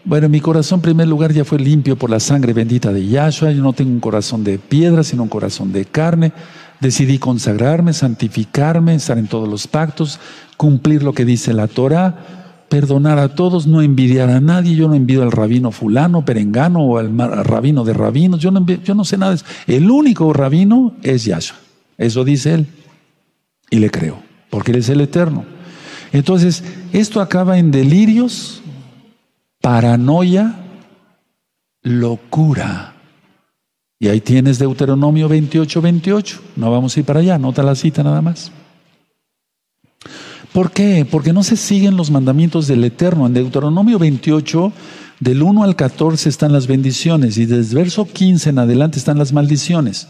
bueno, 0.04 0.28
mi 0.28 0.40
corazón 0.40 0.78
en 0.78 0.82
primer 0.82 1.08
lugar 1.08 1.32
ya 1.32 1.44
fue 1.44 1.58
limpio 1.58 1.96
por 1.96 2.10
la 2.10 2.20
sangre 2.20 2.52
bendita 2.52 2.92
de 2.92 3.06
Yahshua. 3.06 3.52
Yo 3.52 3.62
no 3.62 3.72
tengo 3.72 3.90
un 3.90 4.00
corazón 4.00 4.44
de 4.44 4.58
piedra, 4.58 5.02
sino 5.02 5.22
un 5.22 5.28
corazón 5.28 5.72
de 5.72 5.84
carne 5.84 6.32
Decidí 6.80 7.18
consagrarme, 7.18 7.92
santificarme, 7.92 8.94
estar 8.94 9.18
en 9.18 9.26
todos 9.26 9.48
los 9.48 9.66
pactos, 9.66 10.20
cumplir 10.56 11.02
lo 11.02 11.12
que 11.12 11.24
dice 11.24 11.52
la 11.52 11.66
Torah, 11.66 12.64
perdonar 12.68 13.18
a 13.18 13.34
todos, 13.34 13.66
no 13.66 13.82
envidiar 13.82 14.30
a 14.30 14.40
nadie. 14.40 14.76
Yo 14.76 14.86
no 14.86 14.94
envidio 14.94 15.24
al 15.24 15.32
rabino 15.32 15.72
fulano, 15.72 16.24
perengano 16.24 16.80
o 16.80 16.98
al 16.98 17.16
rabino 17.44 17.82
de 17.82 17.94
rabinos. 17.94 18.40
Yo 18.40 18.52
no, 18.52 18.64
yo 18.64 18.94
no 18.94 19.04
sé 19.04 19.18
nada 19.18 19.32
de 19.32 19.36
eso. 19.36 19.46
El 19.66 19.90
único 19.90 20.32
rabino 20.32 20.94
es 21.02 21.24
Yahshua. 21.24 21.58
Eso 21.96 22.24
dice 22.24 22.54
él. 22.54 22.66
Y 23.70 23.80
le 23.80 23.90
creo, 23.90 24.22
porque 24.50 24.72
él 24.72 24.78
es 24.78 24.88
el 24.88 25.00
eterno. 25.00 25.44
Entonces, 26.12 26.64
esto 26.92 27.20
acaba 27.20 27.58
en 27.58 27.70
delirios, 27.70 28.62
paranoia, 29.60 30.56
locura. 31.82 32.94
Y 34.00 34.08
ahí 34.08 34.20
tienes 34.20 34.58
Deuteronomio 34.58 35.28
28, 35.28 35.82
28. 35.82 36.40
No 36.56 36.70
vamos 36.70 36.96
a 36.96 37.00
ir 37.00 37.06
para 37.06 37.20
allá, 37.20 37.38
nota 37.38 37.62
la 37.62 37.74
cita 37.74 38.02
nada 38.02 38.22
más. 38.22 38.52
¿Por 40.52 40.70
qué? 40.70 41.06
Porque 41.08 41.32
no 41.32 41.42
se 41.42 41.56
siguen 41.56 41.96
los 41.96 42.10
mandamientos 42.10 42.66
del 42.66 42.84
Eterno. 42.84 43.26
En 43.26 43.34
Deuteronomio 43.34 43.98
28, 43.98 44.72
del 45.20 45.42
1 45.42 45.62
al 45.62 45.76
14 45.76 46.28
están 46.28 46.52
las 46.52 46.66
bendiciones 46.66 47.36
y 47.38 47.46
desde 47.46 47.74
verso 47.74 48.06
15 48.06 48.50
en 48.50 48.58
adelante 48.58 48.98
están 48.98 49.18
las 49.18 49.32
maldiciones. 49.32 50.08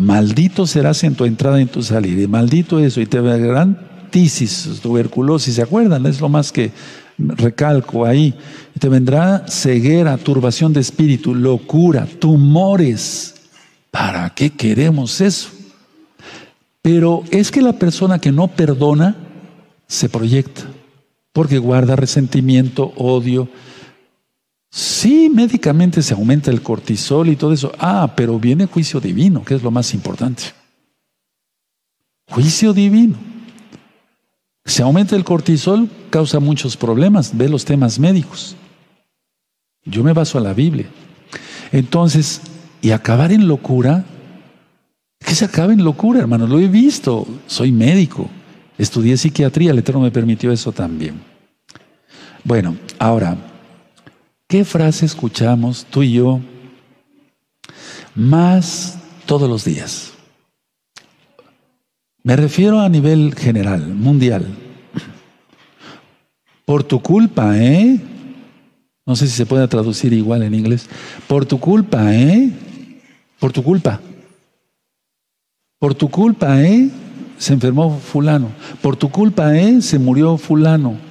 Maldito 0.00 0.66
serás 0.66 1.04
en 1.04 1.14
tu 1.14 1.26
entrada 1.26 1.58
y 1.58 1.62
en 1.62 1.68
tu 1.68 1.82
salida. 1.82 2.22
Y 2.22 2.26
maldito 2.26 2.78
eso. 2.78 3.00
Y 3.00 3.06
te 3.06 3.20
verán 3.20 4.08
tisis, 4.10 4.80
tuberculosis. 4.82 5.54
¿Se 5.56 5.62
acuerdan? 5.62 6.06
Es 6.06 6.20
lo 6.20 6.28
más 6.28 6.52
que 6.52 6.72
recalco 7.18 8.06
ahí. 8.06 8.34
Te 8.78 8.88
vendrá 8.88 9.44
ceguera, 9.46 10.16
turbación 10.16 10.72
de 10.72 10.80
espíritu, 10.80 11.34
locura, 11.34 12.06
tumores. 12.18 13.34
¿Para 13.90 14.30
qué 14.30 14.50
queremos 14.50 15.20
eso? 15.20 15.50
Pero 16.80 17.22
es 17.30 17.50
que 17.50 17.60
la 17.60 17.74
persona 17.74 18.18
que 18.18 18.32
no 18.32 18.48
perdona 18.48 19.16
se 19.86 20.08
proyecta, 20.08 20.62
porque 21.32 21.58
guarda 21.58 21.96
resentimiento, 21.96 22.92
odio, 22.96 23.48
Sí, 24.70 25.28
médicamente 25.34 26.00
se 26.00 26.14
aumenta 26.14 26.50
el 26.50 26.62
cortisol 26.62 27.28
y 27.28 27.36
todo 27.36 27.52
eso. 27.52 27.72
Ah, 27.78 28.12
pero 28.16 28.38
viene 28.38 28.66
juicio 28.66 29.00
divino, 29.00 29.44
que 29.44 29.54
es 29.54 29.62
lo 29.62 29.70
más 29.70 29.92
importante. 29.94 30.44
Juicio 32.28 32.72
divino. 32.72 33.16
Se 34.64 34.82
aumenta 34.82 35.16
el 35.16 35.24
cortisol, 35.24 35.88
causa 36.10 36.38
muchos 36.38 36.76
problemas. 36.76 37.36
Ve 37.36 37.48
los 37.48 37.64
temas 37.64 37.98
médicos. 37.98 38.54
Yo 39.84 40.04
me 40.04 40.12
baso 40.12 40.38
a 40.38 40.40
la 40.40 40.54
Biblia. 40.54 40.86
Entonces, 41.72 42.40
y 42.80 42.92
acabar 42.92 43.32
en 43.32 43.48
locura, 43.48 44.04
que 45.18 45.34
se 45.34 45.44
acabe 45.44 45.72
en 45.72 45.82
locura, 45.82 46.20
hermano. 46.20 46.46
Lo 46.46 46.60
he 46.60 46.68
visto. 46.68 47.26
Soy 47.48 47.72
médico. 47.72 48.30
Estudié 48.78 49.16
psiquiatría. 49.16 49.72
El 49.72 49.78
Eterno 49.80 50.00
me 50.00 50.12
permitió 50.12 50.52
eso 50.52 50.70
también. 50.70 51.20
Bueno, 52.44 52.76
ahora, 52.98 53.36
¿Qué 54.50 54.64
frase 54.64 55.06
escuchamos 55.06 55.86
tú 55.88 56.02
y 56.02 56.14
yo 56.14 56.40
más 58.16 58.98
todos 59.24 59.48
los 59.48 59.64
días? 59.64 60.10
Me 62.24 62.34
refiero 62.34 62.80
a 62.80 62.88
nivel 62.88 63.32
general, 63.36 63.94
mundial. 63.94 64.44
Por 66.64 66.82
tu 66.82 67.00
culpa, 67.00 67.56
¿eh? 67.56 68.00
No 69.06 69.14
sé 69.14 69.28
si 69.28 69.36
se 69.36 69.46
puede 69.46 69.68
traducir 69.68 70.12
igual 70.12 70.42
en 70.42 70.56
inglés. 70.56 70.88
Por 71.28 71.46
tu 71.46 71.60
culpa, 71.60 72.12
¿eh? 72.12 72.50
Por 73.38 73.52
tu 73.52 73.62
culpa. 73.62 74.00
Por 75.78 75.94
tu 75.94 76.10
culpa, 76.10 76.60
¿eh? 76.60 76.90
Se 77.38 77.52
enfermó 77.52 78.00
fulano. 78.00 78.48
Por 78.82 78.96
tu 78.96 79.10
culpa, 79.10 79.56
¿eh? 79.56 79.80
Se 79.80 80.00
murió 80.00 80.36
fulano. 80.36 81.09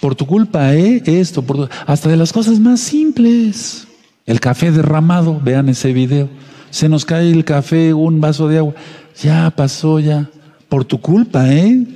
Por 0.00 0.14
tu 0.14 0.26
culpa, 0.26 0.74
¿eh? 0.74 1.02
Esto, 1.04 1.42
por 1.42 1.68
hasta 1.86 2.08
de 2.08 2.16
las 2.16 2.32
cosas 2.32 2.58
más 2.58 2.80
simples. 2.80 3.86
El 4.26 4.40
café 4.40 4.72
derramado, 4.72 5.38
vean 5.42 5.68
ese 5.68 5.92
video. 5.92 6.28
Se 6.70 6.88
nos 6.88 7.04
cae 7.04 7.30
el 7.30 7.44
café, 7.44 7.92
un 7.92 8.20
vaso 8.20 8.48
de 8.48 8.58
agua. 8.58 8.74
Ya 9.22 9.50
pasó, 9.50 10.00
ya. 10.00 10.30
Por 10.68 10.84
tu 10.84 11.00
culpa, 11.00 11.52
¿eh? 11.52 11.86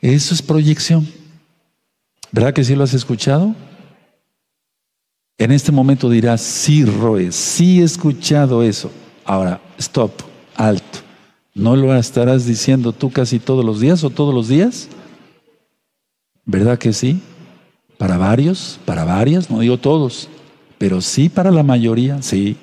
Eso 0.00 0.34
es 0.34 0.42
proyección. 0.42 1.06
¿Verdad 2.30 2.52
que 2.52 2.62
sí 2.62 2.76
lo 2.76 2.84
has 2.84 2.94
escuchado? 2.94 3.54
En 5.38 5.50
este 5.50 5.72
momento 5.72 6.08
dirás, 6.08 6.40
sí, 6.40 6.84
Roe, 6.84 7.32
sí 7.32 7.80
he 7.80 7.84
escuchado 7.84 8.62
eso. 8.62 8.90
Ahora, 9.24 9.60
stop, 9.78 10.12
alto. 10.54 11.00
¿No 11.54 11.74
lo 11.74 11.94
estarás 11.96 12.46
diciendo 12.46 12.92
tú 12.92 13.10
casi 13.10 13.38
todos 13.38 13.64
los 13.64 13.80
días 13.80 14.04
o 14.04 14.10
todos 14.10 14.34
los 14.34 14.48
días? 14.48 14.88
¿Verdad 16.46 16.78
que 16.78 16.92
sí? 16.92 17.20
Para 17.98 18.16
varios, 18.16 18.78
para 18.84 19.04
varias, 19.04 19.50
no 19.50 19.58
digo 19.60 19.78
todos, 19.78 20.28
pero 20.78 21.00
sí 21.00 21.28
para 21.28 21.50
la 21.50 21.64
mayoría, 21.64 22.22
sí. 22.22 22.56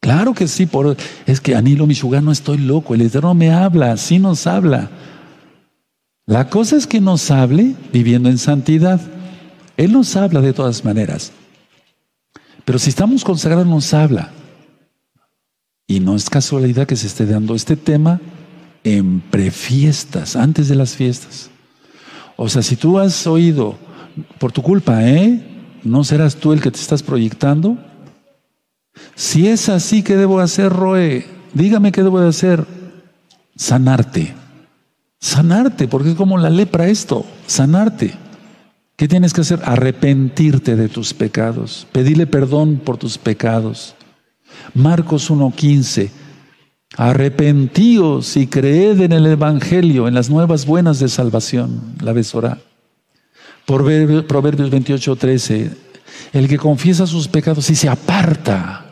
Claro 0.00 0.32
que 0.34 0.46
sí, 0.46 0.66
por, 0.66 0.96
es 1.26 1.40
que 1.40 1.56
Anilo 1.56 1.86
Michugan 1.86 2.24
no 2.24 2.32
estoy 2.32 2.58
loco, 2.58 2.94
el 2.94 3.02
Eterno 3.02 3.34
me 3.34 3.50
habla, 3.50 3.96
sí 3.96 4.20
nos 4.20 4.46
habla. 4.46 4.88
La 6.26 6.48
cosa 6.48 6.76
es 6.76 6.86
que 6.86 7.00
nos 7.00 7.30
hable 7.30 7.74
viviendo 7.92 8.28
en 8.28 8.38
santidad. 8.38 9.00
Él 9.76 9.92
nos 9.92 10.14
habla 10.14 10.40
de 10.40 10.52
todas 10.52 10.84
maneras. 10.84 11.32
Pero 12.64 12.78
si 12.78 12.90
estamos 12.90 13.24
consagrados, 13.24 13.66
nos 13.66 13.94
habla. 13.94 14.30
Y 15.86 16.00
no 16.00 16.14
es 16.14 16.28
casualidad 16.28 16.86
que 16.86 16.96
se 16.96 17.06
esté 17.06 17.24
dando 17.24 17.54
este 17.54 17.76
tema 17.76 18.20
en 18.84 19.20
prefiestas, 19.20 20.36
antes 20.36 20.68
de 20.68 20.76
las 20.76 20.94
fiestas. 20.94 21.50
O 22.40 22.48
sea, 22.48 22.62
si 22.62 22.76
tú 22.76 23.00
has 23.00 23.26
oído 23.26 23.76
por 24.38 24.52
tu 24.52 24.62
culpa, 24.62 25.04
¿eh? 25.04 25.42
¿No 25.82 26.04
serás 26.04 26.36
tú 26.36 26.52
el 26.52 26.60
que 26.60 26.70
te 26.70 26.78
estás 26.78 27.02
proyectando? 27.02 27.76
Si 29.16 29.48
es 29.48 29.68
así, 29.68 30.04
¿qué 30.04 30.16
debo 30.16 30.38
hacer, 30.38 30.72
Roe? 30.72 31.26
Dígame 31.52 31.90
qué 31.90 32.04
debo 32.04 32.20
de 32.20 32.28
hacer. 32.28 32.64
Sanarte. 33.56 34.34
Sanarte, 35.18 35.88
porque 35.88 36.10
es 36.10 36.14
como 36.14 36.38
la 36.38 36.48
lepra 36.48 36.86
esto, 36.86 37.26
sanarte. 37.48 38.14
¿Qué 38.94 39.08
tienes 39.08 39.32
que 39.32 39.40
hacer? 39.40 39.58
Arrepentirte 39.64 40.76
de 40.76 40.88
tus 40.88 41.14
pecados, 41.14 41.88
pedirle 41.90 42.28
perdón 42.28 42.76
por 42.76 42.98
tus 42.98 43.18
pecados. 43.18 43.96
Marcos 44.74 45.28
1.15 45.28 46.10
Arrepentíos 46.96 48.36
y 48.36 48.46
creed 48.46 49.00
en 49.02 49.12
el 49.12 49.26
Evangelio, 49.26 50.08
en 50.08 50.14
las 50.14 50.30
nuevas 50.30 50.66
buenas 50.66 50.98
de 50.98 51.08
salvación, 51.08 51.94
la 52.00 52.12
besora. 52.12 52.58
Proverbios 53.66 54.70
28, 54.70 55.16
13. 55.16 55.70
El 56.32 56.48
que 56.48 56.56
confiesa 56.56 57.06
sus 57.06 57.28
pecados 57.28 57.68
y 57.70 57.74
se 57.74 57.88
aparta. 57.88 58.84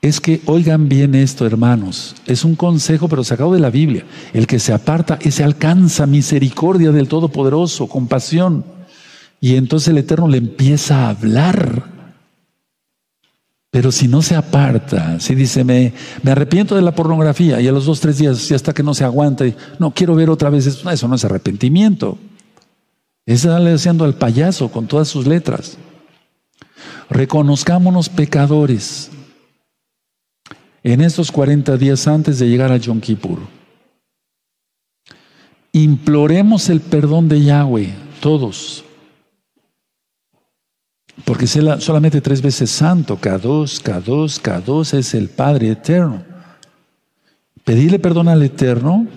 Es 0.00 0.20
que 0.20 0.40
oigan 0.46 0.88
bien 0.88 1.16
esto, 1.16 1.44
hermanos. 1.44 2.14
Es 2.26 2.44
un 2.44 2.54
consejo, 2.54 3.08
pero 3.08 3.24
sacado 3.24 3.52
de 3.52 3.58
la 3.58 3.70
Biblia. 3.70 4.04
El 4.32 4.46
que 4.46 4.60
se 4.60 4.72
aparta, 4.72 5.18
ese 5.20 5.42
alcanza 5.42 6.06
misericordia 6.06 6.92
del 6.92 7.08
Todopoderoso, 7.08 7.88
compasión. 7.88 8.64
Y 9.40 9.56
entonces 9.56 9.88
el 9.88 9.98
Eterno 9.98 10.28
le 10.28 10.38
empieza 10.38 11.06
a 11.06 11.08
hablar 11.10 11.85
pero 13.76 13.92
si 13.92 14.08
no 14.08 14.22
se 14.22 14.34
aparta, 14.34 15.20
si 15.20 15.34
dice, 15.34 15.62
me, 15.62 15.92
me 16.22 16.30
arrepiento 16.30 16.74
de 16.76 16.80
la 16.80 16.94
pornografía 16.94 17.60
y 17.60 17.68
a 17.68 17.72
los 17.72 17.84
dos, 17.84 18.00
tres 18.00 18.16
días, 18.16 18.50
y 18.50 18.54
hasta 18.54 18.72
que 18.72 18.82
no 18.82 18.94
se 18.94 19.04
aguanta, 19.04 19.46
y, 19.46 19.54
no 19.78 19.90
quiero 19.90 20.14
ver 20.14 20.30
otra 20.30 20.48
vez 20.48 20.66
eso, 20.66 20.90
eso 20.90 21.06
no 21.06 21.14
es 21.14 21.26
arrepentimiento. 21.26 22.16
Es 23.26 23.42
darle 23.42 23.74
haciendo 23.74 24.06
al 24.06 24.14
payaso 24.14 24.70
con 24.70 24.86
todas 24.86 25.08
sus 25.08 25.26
letras. 25.26 25.76
Reconozcámonos 27.10 28.08
pecadores 28.08 29.10
en 30.82 31.02
estos 31.02 31.30
40 31.30 31.76
días 31.76 32.08
antes 32.08 32.38
de 32.38 32.48
llegar 32.48 32.72
a 32.72 32.78
Yom 32.78 32.98
Kippur. 32.98 33.40
Imploremos 35.72 36.70
el 36.70 36.80
perdón 36.80 37.28
de 37.28 37.44
Yahweh, 37.44 37.92
todos. 38.20 38.85
Porque 41.26 41.48
solamente 41.48 42.20
tres 42.20 42.40
veces 42.40 42.70
santo, 42.70 43.18
K2, 43.20 43.82
K2, 43.82 44.40
K2 44.40 44.96
es 44.96 45.12
el 45.12 45.28
Padre 45.28 45.72
eterno. 45.72 46.22
Pedirle 47.64 47.98
perdón 47.98 48.28
al 48.28 48.44
Eterno 48.44 49.08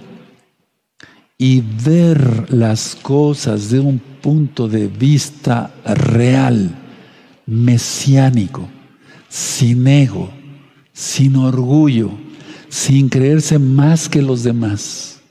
y 1.37 1.61
ver 1.61 2.51
las 2.51 2.95
cosas 2.95 3.69
de 3.69 3.79
un 3.79 3.99
punto 3.99 4.67
de 4.67 4.87
vista 4.87 5.71
real, 5.85 6.75
mesiánico, 7.45 8.67
sin 9.27 9.87
ego, 9.87 10.31
sin 10.91 11.35
orgullo, 11.35 12.09
sin 12.69 13.07
creerse 13.07 13.59
más 13.59 14.09
que 14.09 14.23
los 14.23 14.41
demás. 14.41 15.21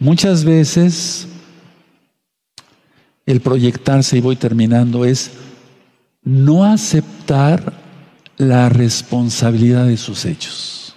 Muchas 0.00 0.44
veces 0.44 1.28
el 3.32 3.40
proyectarse, 3.40 4.18
y 4.18 4.20
voy 4.20 4.36
terminando, 4.36 5.04
es 5.04 5.32
no 6.22 6.64
aceptar 6.64 7.72
la 8.36 8.68
responsabilidad 8.68 9.86
de 9.86 9.96
sus 9.96 10.24
hechos. 10.24 10.94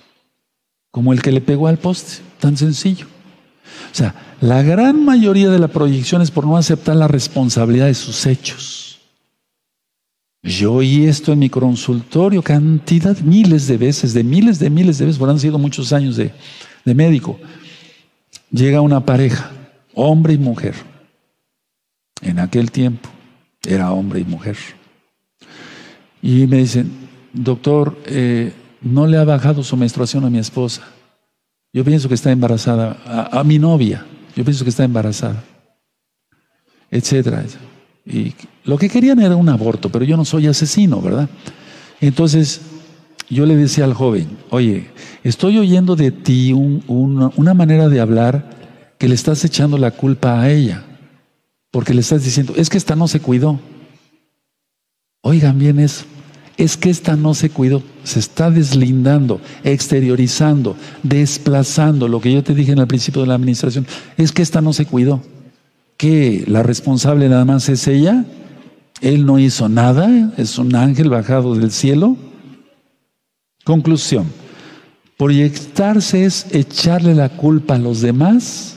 Como 0.91 1.13
el 1.13 1.21
que 1.21 1.31
le 1.31 1.41
pegó 1.41 1.67
al 1.67 1.77
poste, 1.77 2.21
tan 2.39 2.57
sencillo. 2.57 3.07
O 3.91 3.95
sea, 3.95 4.38
la 4.41 4.61
gran 4.61 5.03
mayoría 5.03 5.49
de 5.49 5.59
la 5.59 5.67
proyección 5.67 6.21
es 6.21 6.31
por 6.31 6.45
no 6.45 6.57
aceptar 6.57 6.95
la 6.95 7.07
responsabilidad 7.07 7.88
de 7.88 7.93
sus 7.93 8.25
hechos. 8.25 8.99
Yo 10.43 10.73
oí 10.73 11.05
esto 11.05 11.33
en 11.33 11.39
mi 11.39 11.49
consultorio 11.49 12.43
cantidad, 12.43 13.17
miles 13.19 13.67
de 13.67 13.77
veces, 13.77 14.13
de 14.13 14.23
miles 14.23 14.59
de 14.59 14.69
miles 14.69 14.99
de 14.99 15.05
veces, 15.05 15.17
porque 15.17 15.31
han 15.31 15.39
sido 15.39 15.57
muchos 15.57 15.91
años 15.91 16.17
de, 16.17 16.31
de 16.83 16.93
médico. 16.93 17.39
Llega 18.51 18.81
una 18.81 19.03
pareja, 19.03 19.51
hombre 19.95 20.33
y 20.33 20.38
mujer. 20.38 20.75
En 22.22 22.39
aquel 22.39 22.72
tiempo 22.72 23.09
era 23.66 23.91
hombre 23.91 24.20
y 24.22 24.24
mujer. 24.24 24.57
Y 26.22 26.47
me 26.47 26.57
dicen, 26.57 26.91
doctor, 27.34 27.97
eh, 28.05 28.53
no 28.82 29.07
le 29.07 29.18
ha 29.18 29.24
bajado 29.24 29.63
su 29.63 29.76
menstruación 29.78 30.26
a 30.26 30.30
mi 30.30 30.39
esposa. 30.39 30.84
Yo 31.74 31.84
pienso 31.84 32.07
que 32.07 32.16
está 32.16 32.32
embarazada, 32.32 33.30
a, 33.32 33.43
mi 33.43 33.59
novia, 33.59 34.05
yo 34.36 34.45
pienso 34.45 34.63
que 34.63 34.70
está 34.70 34.86
embarazada, 34.86 35.43
etcétera. 36.89 37.43
Y 38.05 38.34
lo 38.63 38.78
que 38.78 38.88
querían 38.88 39.20
era 39.20 39.36
un 39.36 39.49
aborto, 39.49 39.91
pero 39.91 40.05
yo 40.05 40.16
no 40.16 40.24
soy 40.24 40.47
asesino, 40.47 41.01
¿verdad? 41.01 41.28
Entonces 41.99 42.61
yo 43.30 43.45
le 43.45 43.57
decía 43.57 43.84
al 43.84 43.93
joven, 43.93 44.38
oye, 44.51 44.88
estoy 45.24 45.57
oyendo 45.57 45.97
de 45.97 46.11
ti 46.11 46.53
una 46.53 47.53
manera 47.53 47.89
de 47.89 47.99
hablar 47.99 48.49
que 48.97 49.09
le 49.09 49.16
estás 49.16 49.43
echando 49.43 49.78
la 49.78 49.91
culpa 49.91 50.39
a 50.39 50.49
ella, 50.49 50.84
porque 51.76 51.93
le 51.93 51.99
estás 51.99 52.23
diciendo, 52.23 52.53
es 52.55 52.69
que 52.69 52.78
esta 52.78 52.95
no 52.95 53.05
se 53.05 53.19
cuidó. 53.19 53.59
Oigan 55.21 55.59
bien 55.59 55.78
eso 55.78 56.05
es 56.55 56.78
que 56.78 56.89
esta 56.89 57.17
no 57.17 57.34
se 57.34 57.49
cuidó, 57.49 57.84
se 58.05 58.17
está 58.19 58.49
deslindando, 58.49 59.41
exteriorizando, 59.65 60.78
desplazando, 61.03 62.07
lo 62.07 62.21
que 62.21 62.32
yo 62.32 62.45
te 62.45 62.55
dije 62.55 62.71
en 62.71 62.78
el 62.78 62.88
principio 62.88 63.23
de 63.23 63.28
la 63.28 63.36
administración, 63.36 63.86
es 64.15 64.32
que 64.32 64.41
esta 64.41 64.61
no 64.61 64.71
se 64.71 64.86
cuidó. 64.86 65.21
¿Qué? 65.97 66.45
¿La 66.47 66.63
responsable 66.63 67.28
nada 67.28 67.43
más 67.43 67.67
es 67.67 67.89
ella? 67.89 68.23
¿Él 69.01 69.26
no 69.26 69.38
hizo 69.38 69.67
nada? 69.67 70.32
¿Es 70.38 70.57
un 70.57 70.73
ángel 70.76 71.09
bajado 71.09 71.55
del 71.55 71.71
cielo? 71.71 72.15
Conclusión. 73.65 74.28
Proyectarse 75.17 76.23
es 76.23 76.45
echarle 76.51 77.15
la 77.15 77.28
culpa 77.28 77.76
a 77.76 77.80
los 77.80 77.99
demás 77.99 78.74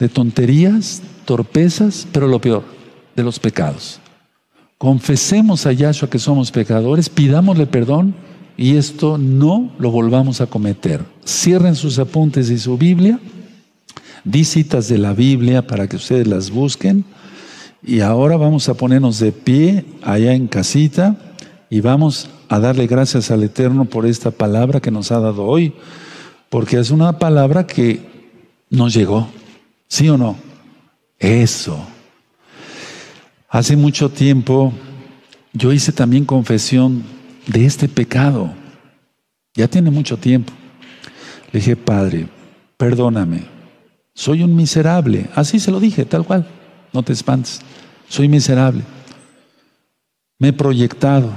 de 0.00 0.08
tonterías, 0.08 1.02
torpezas, 1.26 2.08
pero 2.10 2.26
lo 2.26 2.40
peor, 2.40 2.64
de 3.14 3.22
los 3.22 3.38
pecados. 3.38 4.00
Confesemos 4.78 5.66
a 5.66 5.72
Yahshua 5.72 6.08
que 6.08 6.18
somos 6.18 6.50
pecadores, 6.50 7.10
pidámosle 7.10 7.66
perdón 7.66 8.14
y 8.56 8.76
esto 8.76 9.18
no 9.18 9.70
lo 9.78 9.90
volvamos 9.90 10.40
a 10.40 10.46
cometer. 10.46 11.04
Cierren 11.26 11.76
sus 11.76 11.98
apuntes 11.98 12.50
y 12.50 12.58
su 12.58 12.78
Biblia. 12.78 13.20
Di 14.24 14.44
citas 14.44 14.88
de 14.88 14.98
la 14.98 15.12
Biblia 15.12 15.66
para 15.66 15.86
que 15.86 15.96
ustedes 15.96 16.26
las 16.26 16.50
busquen. 16.50 17.04
Y 17.82 18.00
ahora 18.00 18.36
vamos 18.36 18.68
a 18.68 18.74
ponernos 18.74 19.18
de 19.18 19.32
pie 19.32 19.84
allá 20.02 20.32
en 20.32 20.48
casita 20.48 21.16
y 21.68 21.80
vamos 21.80 22.30
a 22.48 22.58
darle 22.58 22.86
gracias 22.86 23.30
al 23.30 23.42
Eterno 23.42 23.84
por 23.84 24.06
esta 24.06 24.30
palabra 24.30 24.80
que 24.80 24.90
nos 24.90 25.12
ha 25.12 25.20
dado 25.20 25.44
hoy, 25.44 25.72
porque 26.48 26.78
es 26.78 26.90
una 26.90 27.18
palabra 27.18 27.66
que 27.66 28.00
nos 28.70 28.92
llegó. 28.92 29.28
¿Sí 29.90 30.08
o 30.08 30.16
no? 30.16 30.36
Eso. 31.18 31.84
Hace 33.48 33.76
mucho 33.76 34.08
tiempo 34.08 34.72
yo 35.52 35.72
hice 35.72 35.90
también 35.90 36.24
confesión 36.24 37.02
de 37.48 37.66
este 37.66 37.88
pecado. 37.88 38.54
Ya 39.54 39.66
tiene 39.66 39.90
mucho 39.90 40.16
tiempo. 40.16 40.52
Le 41.52 41.58
dije, 41.58 41.74
Padre, 41.74 42.28
perdóname. 42.76 43.42
Soy 44.14 44.44
un 44.44 44.54
miserable. 44.54 45.28
Así 45.34 45.58
se 45.58 45.72
lo 45.72 45.80
dije, 45.80 46.04
tal 46.04 46.24
cual. 46.24 46.46
No 46.92 47.02
te 47.02 47.12
espantes. 47.12 47.60
Soy 48.08 48.28
miserable. 48.28 48.82
Me 50.38 50.48
he 50.48 50.52
proyectado. 50.52 51.32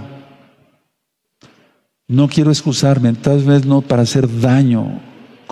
No 2.08 2.28
quiero 2.28 2.51
excusarme, 2.51 3.14
tal 3.14 3.43
vez 3.43 3.66
no 3.66 3.82
para 3.82 4.04
hacer 4.04 4.39
daño 4.39 5.01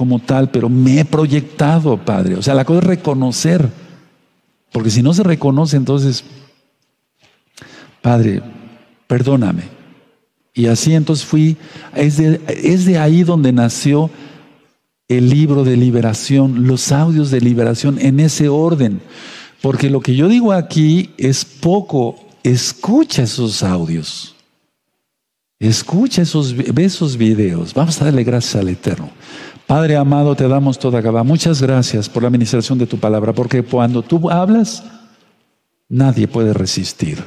como 0.02 0.18
tal, 0.18 0.50
pero 0.50 0.68
me 0.68 1.00
he 1.00 1.06
proyectado, 1.06 1.96
Padre. 1.96 2.34
O 2.34 2.42
sea, 2.42 2.56
la 2.56 2.66
cosa 2.66 2.80
es 2.80 2.86
reconocer. 2.86 3.70
Porque 4.72 4.90
si 4.90 5.04
no 5.04 5.14
se 5.14 5.22
reconoce, 5.22 5.78
entonces 5.78 6.24
Padre, 8.02 8.42
perdóname. 9.06 9.66
Y 10.56 10.66
así 10.66 10.96
entonces 10.96 11.24
fui, 11.24 11.56
es 11.94 12.18
de, 12.18 12.42
es 12.48 12.86
de 12.86 12.98
ahí 12.98 13.22
donde 13.22 13.52
nació 13.52 14.10
el 15.08 15.30
libro 15.30 15.64
de 15.64 15.78
liberación, 15.78 16.66
los 16.66 16.92
audios 16.92 17.30
de 17.30 17.42
liberación 17.42 18.00
en 18.00 18.20
ese 18.20 18.50
orden. 18.50 19.02
Porque 19.62 19.92
lo 19.92 20.00
que 20.00 20.16
yo 20.16 20.28
digo 20.28 20.52
aquí 20.52 21.12
es 21.20 21.46
poco. 21.46 22.16
Escucha 22.42 23.22
esos 23.22 23.62
audios. 23.62 24.34
Escucha 25.60 26.24
esos, 26.24 26.56
ve 26.56 26.86
esos 26.86 27.18
videos. 27.18 27.76
Vamos 27.76 28.02
a 28.02 28.06
darle 28.06 28.24
gracias 28.24 28.56
al 28.56 28.70
Eterno. 28.70 29.12
Padre 29.72 29.96
amado, 29.96 30.36
te 30.36 30.50
damos 30.50 30.78
toda 30.78 31.00
gaba. 31.00 31.24
Muchas 31.24 31.62
gracias 31.62 32.10
por 32.10 32.24
la 32.24 32.28
administración 32.28 32.78
de 32.78 32.88
tu 32.88 32.98
palabra, 32.98 33.32
porque 33.32 33.64
cuando 33.64 34.02
tú 34.02 34.30
hablas, 34.30 34.84
nadie 35.88 36.28
puede 36.28 36.52
resistir. 36.52 37.24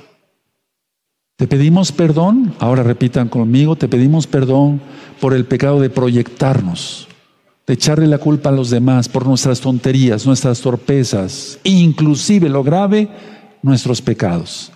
Te 1.36 1.46
pedimos 1.46 1.90
perdón, 1.90 2.52
ahora 2.58 2.82
repitan 2.82 3.30
conmigo, 3.30 3.76
te 3.76 3.88
pedimos 3.88 4.26
perdón 4.26 4.82
por 5.22 5.32
el 5.32 5.46
pecado 5.46 5.80
de 5.80 5.88
proyectarnos, 5.88 7.08
de 7.66 7.72
echarle 7.72 8.06
la 8.06 8.18
culpa 8.18 8.50
a 8.50 8.52
los 8.52 8.68
demás 8.68 9.08
por 9.08 9.26
nuestras 9.26 9.60
tonterías, 9.60 10.26
nuestras 10.26 10.60
torpezas, 10.60 11.58
inclusive 11.64 12.50
lo 12.50 12.62
grave, 12.62 13.08
nuestros 13.62 14.02
pecados. 14.02 14.70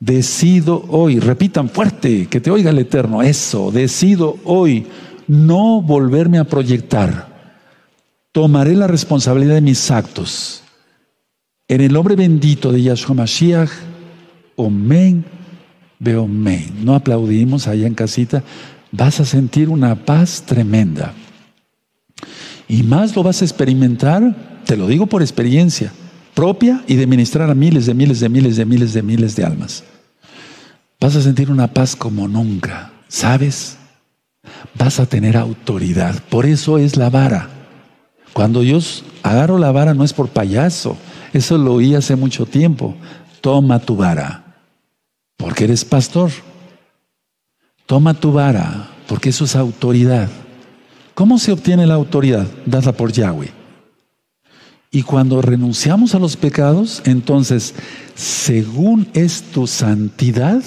Decido 0.00 0.84
hoy, 0.88 1.20
repitan 1.20 1.68
fuerte, 1.68 2.26
que 2.26 2.40
te 2.40 2.50
oiga 2.50 2.70
el 2.70 2.78
Eterno, 2.80 3.22
eso, 3.22 3.70
decido 3.70 4.36
hoy 4.42 4.84
no 5.28 5.80
volverme 5.80 6.38
a 6.38 6.44
proyectar. 6.44 7.28
Tomaré 8.32 8.74
la 8.74 8.86
responsabilidad 8.86 9.54
de 9.54 9.60
mis 9.60 9.90
actos. 9.90 10.62
En 11.68 11.80
el 11.80 11.92
nombre 11.92 12.16
bendito 12.16 12.72
de 12.72 12.82
Yahshua 12.82 13.14
Mashiach, 13.14 13.70
Amén 14.58 15.24
veo 16.00 16.26
me. 16.26 16.66
No 16.82 16.94
aplaudimos 16.94 17.68
allá 17.68 17.86
en 17.86 17.94
casita. 17.94 18.42
Vas 18.90 19.20
a 19.20 19.24
sentir 19.24 19.68
una 19.68 19.94
paz 19.94 20.42
tremenda. 20.46 21.14
Y 22.66 22.82
más 22.82 23.14
lo 23.14 23.22
vas 23.22 23.40
a 23.42 23.44
experimentar, 23.44 24.60
te 24.64 24.76
lo 24.76 24.88
digo 24.88 25.06
por 25.06 25.22
experiencia 25.22 25.92
propia 26.34 26.84
y 26.86 26.94
de 26.94 27.06
ministrar 27.08 27.50
a 27.50 27.54
miles 27.54 27.86
de 27.86 27.94
miles 27.94 28.20
de 28.20 28.28
miles 28.28 28.56
de 28.56 28.64
miles 28.64 28.92
de 28.92 29.02
miles 29.02 29.34
de 29.34 29.44
almas. 29.44 29.82
Vas 31.00 31.16
a 31.16 31.22
sentir 31.22 31.50
una 31.50 31.66
paz 31.74 31.96
como 31.96 32.28
nunca, 32.28 32.92
¿sabes? 33.08 33.77
Vas 34.74 35.00
a 35.00 35.06
tener 35.06 35.36
autoridad. 35.36 36.22
Por 36.28 36.46
eso 36.46 36.78
es 36.78 36.96
la 36.96 37.10
vara. 37.10 37.48
Cuando 38.32 38.62
yo 38.62 38.78
agarro 39.22 39.58
la 39.58 39.72
vara 39.72 39.94
no 39.94 40.04
es 40.04 40.12
por 40.12 40.28
payaso. 40.28 40.96
Eso 41.32 41.58
lo 41.58 41.74
oí 41.74 41.94
hace 41.94 42.16
mucho 42.16 42.46
tiempo. 42.46 42.94
Toma 43.40 43.78
tu 43.80 43.96
vara. 43.96 44.44
Porque 45.36 45.64
eres 45.64 45.84
pastor. 45.84 46.30
Toma 47.86 48.14
tu 48.14 48.32
vara, 48.32 48.90
porque 49.06 49.30
eso 49.30 49.44
es 49.44 49.56
autoridad. 49.56 50.28
¿Cómo 51.14 51.38
se 51.38 51.52
obtiene 51.52 51.86
la 51.86 51.94
autoridad? 51.94 52.46
Dada 52.66 52.92
por 52.92 53.12
Yahweh. 53.12 53.50
Y 54.90 55.02
cuando 55.02 55.42
renunciamos 55.42 56.14
a 56.14 56.18
los 56.18 56.36
pecados, 56.36 57.02
entonces, 57.04 57.74
según 58.14 59.08
es 59.14 59.42
tu 59.42 59.66
santidad, 59.66 60.62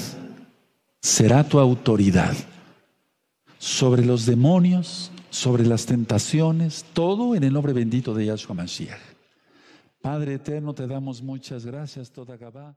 será 1.02 1.44
tu 1.44 1.60
autoridad 1.60 2.34
sobre 3.62 4.04
los 4.04 4.26
demonios, 4.26 5.12
sobre 5.30 5.68
las 5.68 5.86
tentaciones, 5.86 6.84
todo 6.94 7.36
en 7.36 7.44
el 7.44 7.54
nombre 7.54 7.74
bendito 7.74 8.12
de 8.16 8.26
Yahshua 8.26 8.56
Mashiach. 8.56 9.00
Padre 10.02 10.34
eterno, 10.34 10.74
te 10.74 10.88
damos 10.88 11.22
muchas 11.22 11.64
gracias, 11.64 12.10
toda 12.10 12.38
Gabá. 12.38 12.76